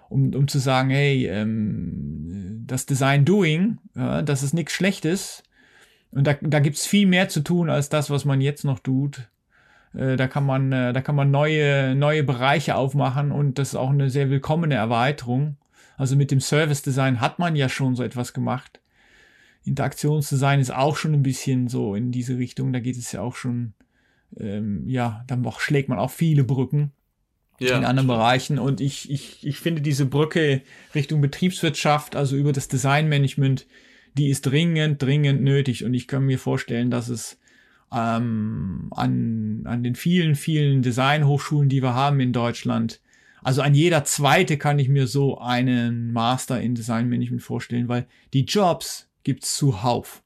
um, 0.09 0.34
um 0.34 0.49
zu 0.49 0.59
sagen, 0.59 0.91
hey, 0.91 1.26
ähm, 1.26 2.64
das 2.66 2.86
Design 2.86 3.24
Doing, 3.24 3.78
ja, 3.95 4.22
das 4.22 4.43
ist 4.43 4.55
nichts 4.55 4.72
Schlechtes, 4.72 5.43
und 6.11 6.26
da, 6.26 6.34
da 6.41 6.61
gibt's 6.61 6.86
viel 6.86 7.07
mehr 7.07 7.28
zu 7.28 7.41
tun 7.41 7.68
als 7.68 7.91
das, 7.91 8.09
was 8.09 8.24
man 8.24 8.41
jetzt 8.41 8.64
noch 8.64 8.78
tut. 8.78 9.28
Äh, 9.95 10.16
da 10.16 10.28
kann 10.28 10.45
man, 10.45 10.72
äh, 10.72 10.93
da 10.93 11.01
kann 11.01 11.14
man 11.14 11.30
neue, 11.30 11.95
neue 11.95 12.24
Bereiche 12.24 12.76
aufmachen 12.76 13.32
und 13.32 13.59
das 13.59 13.70
ist 13.70 13.74
auch 13.74 13.91
eine 13.91 14.11
sehr 14.11 14.30
willkommene 14.30 14.74
Erweiterung. 14.74 15.57
Also 15.97 16.16
mit 16.16 16.30
dem 16.30 16.41
Service 16.41 16.82
Design 16.82 17.20
hat 17.20 17.39
man 17.39 17.57
ja 17.57 17.68
schon 17.68 17.97
so 17.97 18.03
etwas 18.03 18.32
gemacht. 18.32 18.80
Interaktionsdesign 19.64 20.61
ist 20.61 20.70
auch 20.70 20.97
schon 20.97 21.12
ein 21.12 21.22
bisschen 21.22 21.68
so 21.68 21.95
in 21.95 22.12
diese 22.12 22.39
Richtung. 22.39 22.72
Da 22.72 22.80
geht 22.80 22.97
es 22.97 23.12
ja 23.12 23.20
auch 23.20 23.34
schon, 23.34 23.74
ähm, 24.39 24.89
ja, 24.89 25.24
dann 25.26 25.45
auch, 25.45 25.61
schlägt 25.61 25.89
man 25.89 25.99
auch 25.99 26.11
viele 26.11 26.45
Brücken 26.45 26.93
in 27.78 27.84
anderen 27.84 28.07
Bereichen. 28.07 28.59
Und 28.59 28.80
ich, 28.80 29.11
ich, 29.11 29.45
ich 29.47 29.59
finde 29.59 29.82
diese 29.82 30.07
Brücke 30.07 30.62
Richtung 30.95 31.20
Betriebswirtschaft, 31.20 32.14
also 32.14 32.36
über 32.36 32.53
das 32.53 32.68
Designmanagement, 32.68 33.66
die 34.16 34.28
ist 34.28 34.43
dringend, 34.43 35.03
dringend 35.03 35.43
nötig. 35.43 35.84
Und 35.84 35.95
ich 35.95 36.07
kann 36.07 36.24
mir 36.24 36.39
vorstellen, 36.39 36.91
dass 36.91 37.09
es 37.09 37.39
ähm, 37.93 38.89
an, 38.91 39.62
an 39.64 39.82
den 39.82 39.95
vielen, 39.95 40.34
vielen 40.34 40.82
Designhochschulen, 40.82 41.68
die 41.68 41.82
wir 41.82 41.95
haben 41.95 42.20
in 42.20 42.32
Deutschland, 42.32 43.01
also 43.43 43.62
an 43.62 43.74
jeder 43.74 44.05
zweite 44.05 44.59
kann 44.59 44.78
ich 44.78 44.89
mir 44.89 45.07
so 45.07 45.39
einen 45.39 46.12
Master 46.12 46.61
in 46.61 46.74
Designmanagement 46.74 47.43
vorstellen, 47.43 47.89
weil 47.89 48.07
die 48.32 48.45
Jobs 48.45 49.09
gibt's 49.22 49.57
zuhauf. 49.57 50.22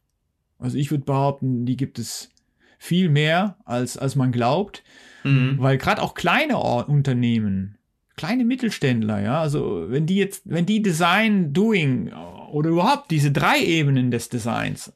Also 0.59 0.79
ich 0.79 0.91
würde 0.91 1.05
behaupten, 1.05 1.67
die 1.67 1.77
gibt 1.77 1.99
es 1.99 2.31
viel 2.79 3.09
mehr, 3.09 3.57
als, 3.65 3.97
als 3.97 4.17
man 4.17 4.33
glaubt. 4.33 4.83
Mhm. 5.25 5.57
Weil 5.59 5.79
gerade 5.79 6.03
auch 6.03 6.15
kleine 6.15 6.59
Unternehmen, 6.59 7.79
kleine 8.17 8.45
Mittelständler, 8.45 9.21
ja, 9.21 9.41
also 9.41 9.87
wenn 9.89 10.07
die 10.07 10.17
jetzt, 10.17 10.43
wenn 10.47 10.67
die 10.67 10.83
Design 10.83 11.53
Doing 11.53 12.13
oder 12.51 12.71
überhaupt 12.71 13.11
diese 13.11 13.31
drei 13.31 13.61
Ebenen 13.61 14.11
des 14.11 14.31
Designs 14.31 14.93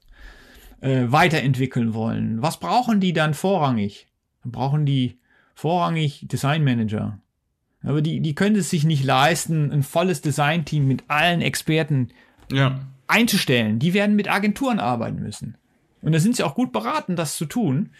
äh, 0.80 1.04
weiterentwickeln 1.08 1.94
wollen, 1.94 2.42
was 2.42 2.58
brauchen 2.60 3.00
die 3.00 3.12
dann 3.12 3.34
vorrangig? 3.34 4.06
Dann 4.42 4.52
brauchen 4.52 4.86
die 4.86 5.18
vorrangig 5.54 6.26
Design 6.28 6.64
Manager. 6.64 7.18
Aber 7.82 8.02
die, 8.02 8.20
die 8.20 8.34
können 8.34 8.56
es 8.56 8.70
sich 8.70 8.84
nicht 8.84 9.04
leisten, 9.04 9.70
ein 9.72 9.82
volles 9.82 10.20
Designteam 10.20 10.86
mit 10.86 11.04
allen 11.08 11.40
Experten 11.40 12.08
Ja. 12.52 12.80
einzustellen. 13.06 13.78
Die 13.78 13.94
werden 13.94 14.16
mit 14.16 14.28
Agenturen 14.30 14.80
arbeiten 14.80 15.20
müssen. 15.22 15.56
Und 16.02 16.12
da 16.12 16.18
sind 16.18 16.36
sie 16.36 16.42
auch 16.42 16.54
gut 16.54 16.72
beraten, 16.72 17.16
das 17.16 17.36
zu 17.36 17.46
tun. 17.46 17.90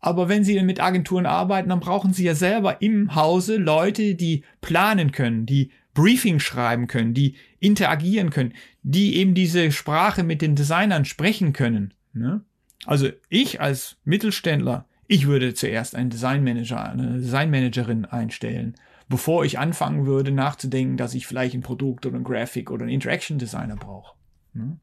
Aber 0.00 0.28
wenn 0.28 0.44
sie 0.44 0.60
mit 0.62 0.80
Agenturen 0.80 1.26
arbeiten, 1.26 1.70
dann 1.70 1.80
brauchen 1.80 2.12
sie 2.12 2.24
ja 2.24 2.34
selber 2.34 2.80
im 2.82 3.14
Hause 3.14 3.56
Leute, 3.56 4.14
die 4.14 4.44
planen 4.60 5.10
können, 5.10 5.46
die 5.46 5.70
Briefing 5.94 6.38
schreiben 6.38 6.86
können, 6.86 7.14
die 7.14 7.34
interagieren 7.58 8.30
können, 8.30 8.52
die 8.82 9.16
eben 9.16 9.34
diese 9.34 9.72
Sprache 9.72 10.22
mit 10.22 10.42
den 10.42 10.54
Designern 10.54 11.04
sprechen 11.04 11.52
können. 11.52 11.94
Ne? 12.16 12.40
Also 12.84 13.08
ich 13.28 13.60
als 13.60 13.96
Mittelständler, 14.04 14.86
ich 15.06 15.26
würde 15.26 15.54
zuerst 15.54 15.94
einen 15.94 16.10
Designmanager, 16.10 16.90
eine 16.90 17.18
Designmanagerin 17.18 18.04
einstellen, 18.06 18.74
bevor 19.08 19.44
ich 19.44 19.58
anfangen 19.58 20.06
würde 20.06 20.32
nachzudenken, 20.32 20.96
dass 20.96 21.14
ich 21.14 21.26
vielleicht 21.26 21.54
ein 21.54 21.62
Produkt 21.62 22.06
oder 22.06 22.16
ein 22.16 22.24
Graphic 22.24 22.70
oder 22.70 22.84
ein 22.84 22.88
Interaction 22.88 23.38
Designer 23.38 23.76
brauche. 23.76 24.16
Ne? 24.52 24.78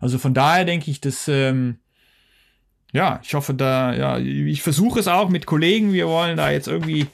Also 0.00 0.18
von 0.18 0.34
daher 0.34 0.64
denke 0.64 0.90
ich, 0.90 1.00
dass 1.00 1.28
ähm, 1.28 1.78
ja, 2.92 3.20
ich 3.22 3.34
hoffe 3.34 3.54
da, 3.54 3.94
ja, 3.94 4.18
ich 4.18 4.62
versuche 4.62 5.00
es 5.00 5.08
auch 5.08 5.30
mit 5.30 5.46
Kollegen. 5.46 5.92
Wir 5.92 6.08
wollen 6.08 6.36
da 6.36 6.50
jetzt 6.50 6.68
irgendwie 6.68 7.06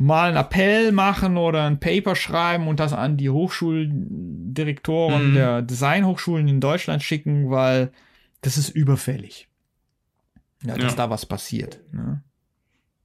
mal 0.00 0.28
einen 0.28 0.38
Appell 0.38 0.92
machen 0.92 1.36
oder 1.36 1.64
ein 1.64 1.78
Paper 1.78 2.16
schreiben 2.16 2.68
und 2.68 2.80
das 2.80 2.94
an 2.94 3.18
die 3.18 3.28
Hochschuldirektoren 3.28 5.30
mhm. 5.30 5.34
der 5.34 5.60
Designhochschulen 5.60 6.48
in 6.48 6.58
Deutschland 6.58 7.02
schicken, 7.02 7.50
weil 7.50 7.92
das 8.40 8.56
ist 8.56 8.70
überfällig. 8.70 9.48
Ja, 10.62 10.76
dass 10.76 10.92
ja. 10.92 10.96
da 10.96 11.10
was 11.10 11.26
passiert. 11.26 11.80
Ne? 11.92 12.22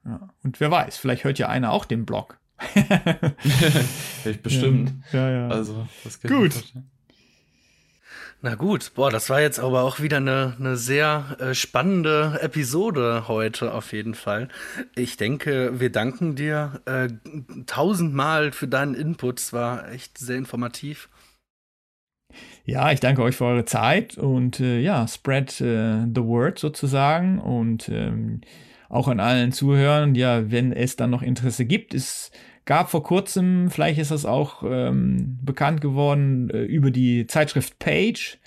Ja. 0.05 0.29
Und 0.41 0.61
wer 0.61 0.71
weiß, 0.71 0.95
vielleicht 0.95 1.25
hört 1.25 1.37
ja 1.37 1.49
einer 1.49 1.73
auch 1.73 1.83
den 1.83 2.05
Blog. 2.05 2.39
ich 4.25 4.41
bestimmt. 4.41 4.93
Ja, 5.11 5.29
ja. 5.29 5.47
Also, 5.49 5.85
das 6.05 6.21
Gut. 6.21 6.63
Na 8.45 8.53
gut, 8.53 8.91
boah, 8.93 9.09
das 9.09 9.31
war 9.31 9.41
jetzt 9.41 9.57
aber 9.57 9.81
auch 9.81 10.01
wieder 10.01 10.17
eine, 10.17 10.55
eine 10.59 10.77
sehr 10.77 11.35
äh, 11.39 11.55
spannende 11.55 12.37
Episode 12.43 13.27
heute 13.27 13.73
auf 13.73 13.91
jeden 13.91 14.13
Fall. 14.13 14.49
Ich 14.95 15.17
denke, 15.17 15.79
wir 15.79 15.91
danken 15.91 16.35
dir 16.35 16.79
äh, 16.85 17.07
tausendmal 17.65 18.51
für 18.51 18.67
deinen 18.67 18.93
Input. 18.93 19.39
Es 19.39 19.51
war 19.51 19.91
echt 19.91 20.19
sehr 20.19 20.37
informativ. 20.37 21.09
Ja, 22.65 22.91
ich 22.91 22.99
danke 22.99 23.23
euch 23.23 23.35
für 23.35 23.45
eure 23.45 23.65
Zeit 23.65 24.15
und 24.19 24.59
äh, 24.59 24.79
ja, 24.79 25.07
spread 25.07 25.59
äh, 25.61 26.05
the 26.13 26.21
word 26.21 26.59
sozusagen 26.59 27.39
und 27.39 27.89
ähm, 27.89 28.41
auch 28.89 29.07
an 29.07 29.19
allen 29.19 29.53
Zuhörern, 29.53 30.13
ja, 30.13 30.51
wenn 30.51 30.71
es 30.71 30.95
dann 30.95 31.09
noch 31.09 31.23
Interesse 31.23 31.65
gibt, 31.65 31.95
ist 31.95 32.31
gab 32.65 32.89
vor 32.89 33.03
kurzem, 33.03 33.69
vielleicht 33.69 33.99
ist 33.99 34.11
das 34.11 34.25
auch 34.25 34.63
ähm, 34.63 35.37
bekannt 35.41 35.81
geworden, 35.81 36.49
äh, 36.49 36.63
über 36.63 36.91
die 36.91 37.27
Zeitschrift 37.27 37.79
Page. 37.79 38.37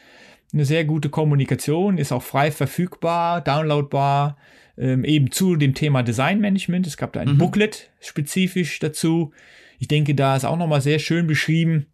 Eine 0.53 0.65
sehr 0.65 0.85
gute 0.85 1.09
Kommunikation, 1.11 1.99
ist 1.99 2.13
auch 2.13 2.23
frei 2.23 2.51
verfügbar, 2.51 3.41
downloadbar, 3.41 4.37
ähm, 4.77 5.05
eben 5.05 5.31
zu 5.31 5.57
dem 5.57 5.75
Thema 5.75 6.03
Designmanagement. 6.03 6.87
Es 6.87 6.97
gab 6.97 7.13
da 7.13 7.21
ein 7.21 7.35
mhm. 7.35 7.39
Booklet 7.39 7.91
spezifisch 8.01 8.79
dazu. 8.79 9.33
Ich 9.79 9.89
denke, 9.89 10.15
da 10.15 10.37
ist 10.37 10.45
auch 10.45 10.57
nochmal 10.57 10.81
sehr 10.81 10.99
schön 10.99 11.27
beschrieben, 11.27 11.87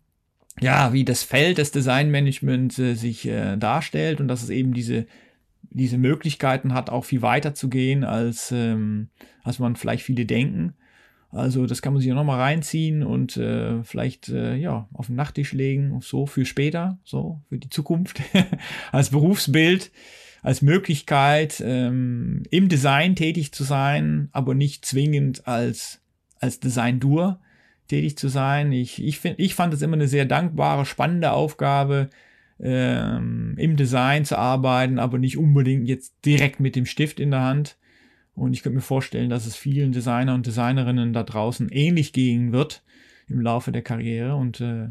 ja, 0.60 0.92
wie 0.92 1.04
das 1.04 1.24
Feld 1.24 1.58
des 1.58 1.72
Designmanagements 1.72 2.78
äh, 2.78 2.94
sich 2.94 3.26
äh, 3.26 3.56
darstellt 3.56 4.20
und 4.20 4.28
dass 4.28 4.42
es 4.42 4.50
eben 4.50 4.72
diese 4.72 5.06
diese 5.74 5.98
Möglichkeiten 5.98 6.72
hat, 6.72 6.88
auch 6.88 7.04
viel 7.04 7.20
weiter 7.20 7.52
zu 7.52 7.68
gehen, 7.68 8.04
als, 8.04 8.52
ähm, 8.52 9.08
als 9.42 9.58
man 9.58 9.76
vielleicht 9.76 10.04
viele 10.04 10.24
denken. 10.24 10.74
Also 11.34 11.66
das 11.66 11.82
kann 11.82 11.92
man 11.92 12.00
sich 12.00 12.12
auch 12.12 12.16
nochmal 12.16 12.40
reinziehen 12.40 13.02
und 13.02 13.36
äh, 13.36 13.82
vielleicht 13.82 14.28
äh, 14.28 14.54
ja 14.54 14.88
auf 14.92 15.06
den 15.06 15.16
Nachttisch 15.16 15.52
legen, 15.52 15.98
so 16.00 16.26
für 16.26 16.44
später, 16.44 16.98
so 17.02 17.40
für 17.48 17.58
die 17.58 17.70
Zukunft, 17.70 18.22
als 18.92 19.10
Berufsbild, 19.10 19.90
als 20.42 20.62
Möglichkeit 20.62 21.60
ähm, 21.64 22.44
im 22.50 22.68
Design 22.68 23.16
tätig 23.16 23.52
zu 23.52 23.64
sein, 23.64 24.28
aber 24.32 24.54
nicht 24.54 24.84
zwingend 24.84 25.48
als 25.48 26.00
als 26.38 26.60
Design-Dur 26.60 27.40
tätig 27.88 28.16
zu 28.16 28.28
sein. 28.28 28.70
Ich, 28.72 29.02
ich, 29.02 29.18
find, 29.18 29.38
ich 29.38 29.54
fand 29.54 29.74
es 29.74 29.82
immer 29.82 29.94
eine 29.94 30.08
sehr 30.08 30.26
dankbare, 30.26 30.86
spannende 30.86 31.32
Aufgabe, 31.32 32.10
ähm, 32.60 33.56
im 33.58 33.76
Design 33.76 34.24
zu 34.24 34.38
arbeiten, 34.38 34.98
aber 34.98 35.18
nicht 35.18 35.36
unbedingt 35.36 35.88
jetzt 35.88 36.14
direkt 36.24 36.60
mit 36.60 36.76
dem 36.76 36.86
Stift 36.86 37.18
in 37.18 37.30
der 37.32 37.42
Hand. 37.42 37.76
Und 38.34 38.52
ich 38.52 38.62
könnte 38.62 38.76
mir 38.76 38.82
vorstellen, 38.82 39.30
dass 39.30 39.46
es 39.46 39.56
vielen 39.56 39.92
Designer 39.92 40.34
und 40.34 40.46
Designerinnen 40.46 41.12
da 41.12 41.22
draußen 41.22 41.68
ähnlich 41.68 42.12
gehen 42.12 42.52
wird 42.52 42.82
im 43.28 43.40
Laufe 43.40 43.70
der 43.72 43.82
Karriere. 43.82 44.34
Und 44.34 44.60
äh, 44.60 44.88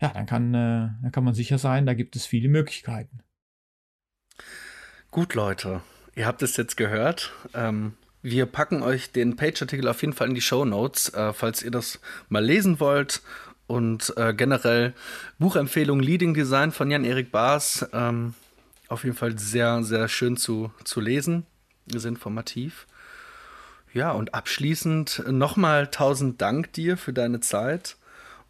ja, 0.00 0.08
dann 0.14 0.26
kann, 0.26 0.54
äh, 0.54 0.88
dann 1.02 1.12
kann 1.12 1.24
man 1.24 1.34
sicher 1.34 1.58
sein, 1.58 1.86
da 1.86 1.94
gibt 1.94 2.16
es 2.16 2.24
viele 2.26 2.48
Möglichkeiten. 2.48 3.20
Gut, 5.10 5.34
Leute, 5.34 5.82
ihr 6.14 6.26
habt 6.26 6.42
es 6.42 6.56
jetzt 6.56 6.76
gehört. 6.76 7.32
Ähm, 7.52 7.94
wir 8.22 8.46
packen 8.46 8.82
euch 8.82 9.12
den 9.12 9.36
Page-Artikel 9.36 9.88
auf 9.88 10.00
jeden 10.00 10.14
Fall 10.14 10.28
in 10.28 10.34
die 10.34 10.40
Show 10.40 10.64
Notes, 10.64 11.12
äh, 11.12 11.32
falls 11.32 11.62
ihr 11.62 11.70
das 11.70 12.00
mal 12.28 12.44
lesen 12.44 12.80
wollt. 12.80 13.22
Und 13.66 14.14
äh, 14.16 14.34
generell 14.34 14.94
Buchempfehlung 15.38 16.00
Leading 16.00 16.34
Design 16.34 16.72
von 16.72 16.90
Jan-Erik 16.90 17.30
Baas. 17.30 17.88
Ähm, 17.92 18.34
auf 18.88 19.04
jeden 19.04 19.16
Fall 19.16 19.38
sehr, 19.38 19.84
sehr 19.84 20.08
schön 20.08 20.36
zu, 20.36 20.72
zu 20.82 21.00
lesen 21.00 21.46
ist 21.86 22.04
informativ. 22.04 22.86
Ja, 23.92 24.12
und 24.12 24.34
abschließend 24.34 25.24
nochmal 25.28 25.88
tausend 25.88 26.40
Dank 26.40 26.72
dir 26.74 26.96
für 26.96 27.12
deine 27.12 27.40
Zeit 27.40 27.96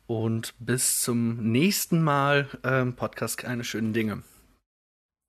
und 0.06 0.54
bis 0.58 1.00
zum 1.00 1.50
nächsten 1.50 2.02
Mal 2.02 2.48
ähm, 2.64 2.94
Podcast 2.94 3.38
Keine 3.38 3.64
schönen 3.64 3.92
Dinge. 3.92 4.22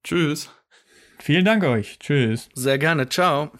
Tschüss. 0.04 0.50
Vielen 1.20 1.46
Dank 1.46 1.64
euch. 1.64 2.00
Tschüss. 2.00 2.50
Sehr 2.56 2.80
gerne. 2.80 3.08
Ciao. 3.08 3.52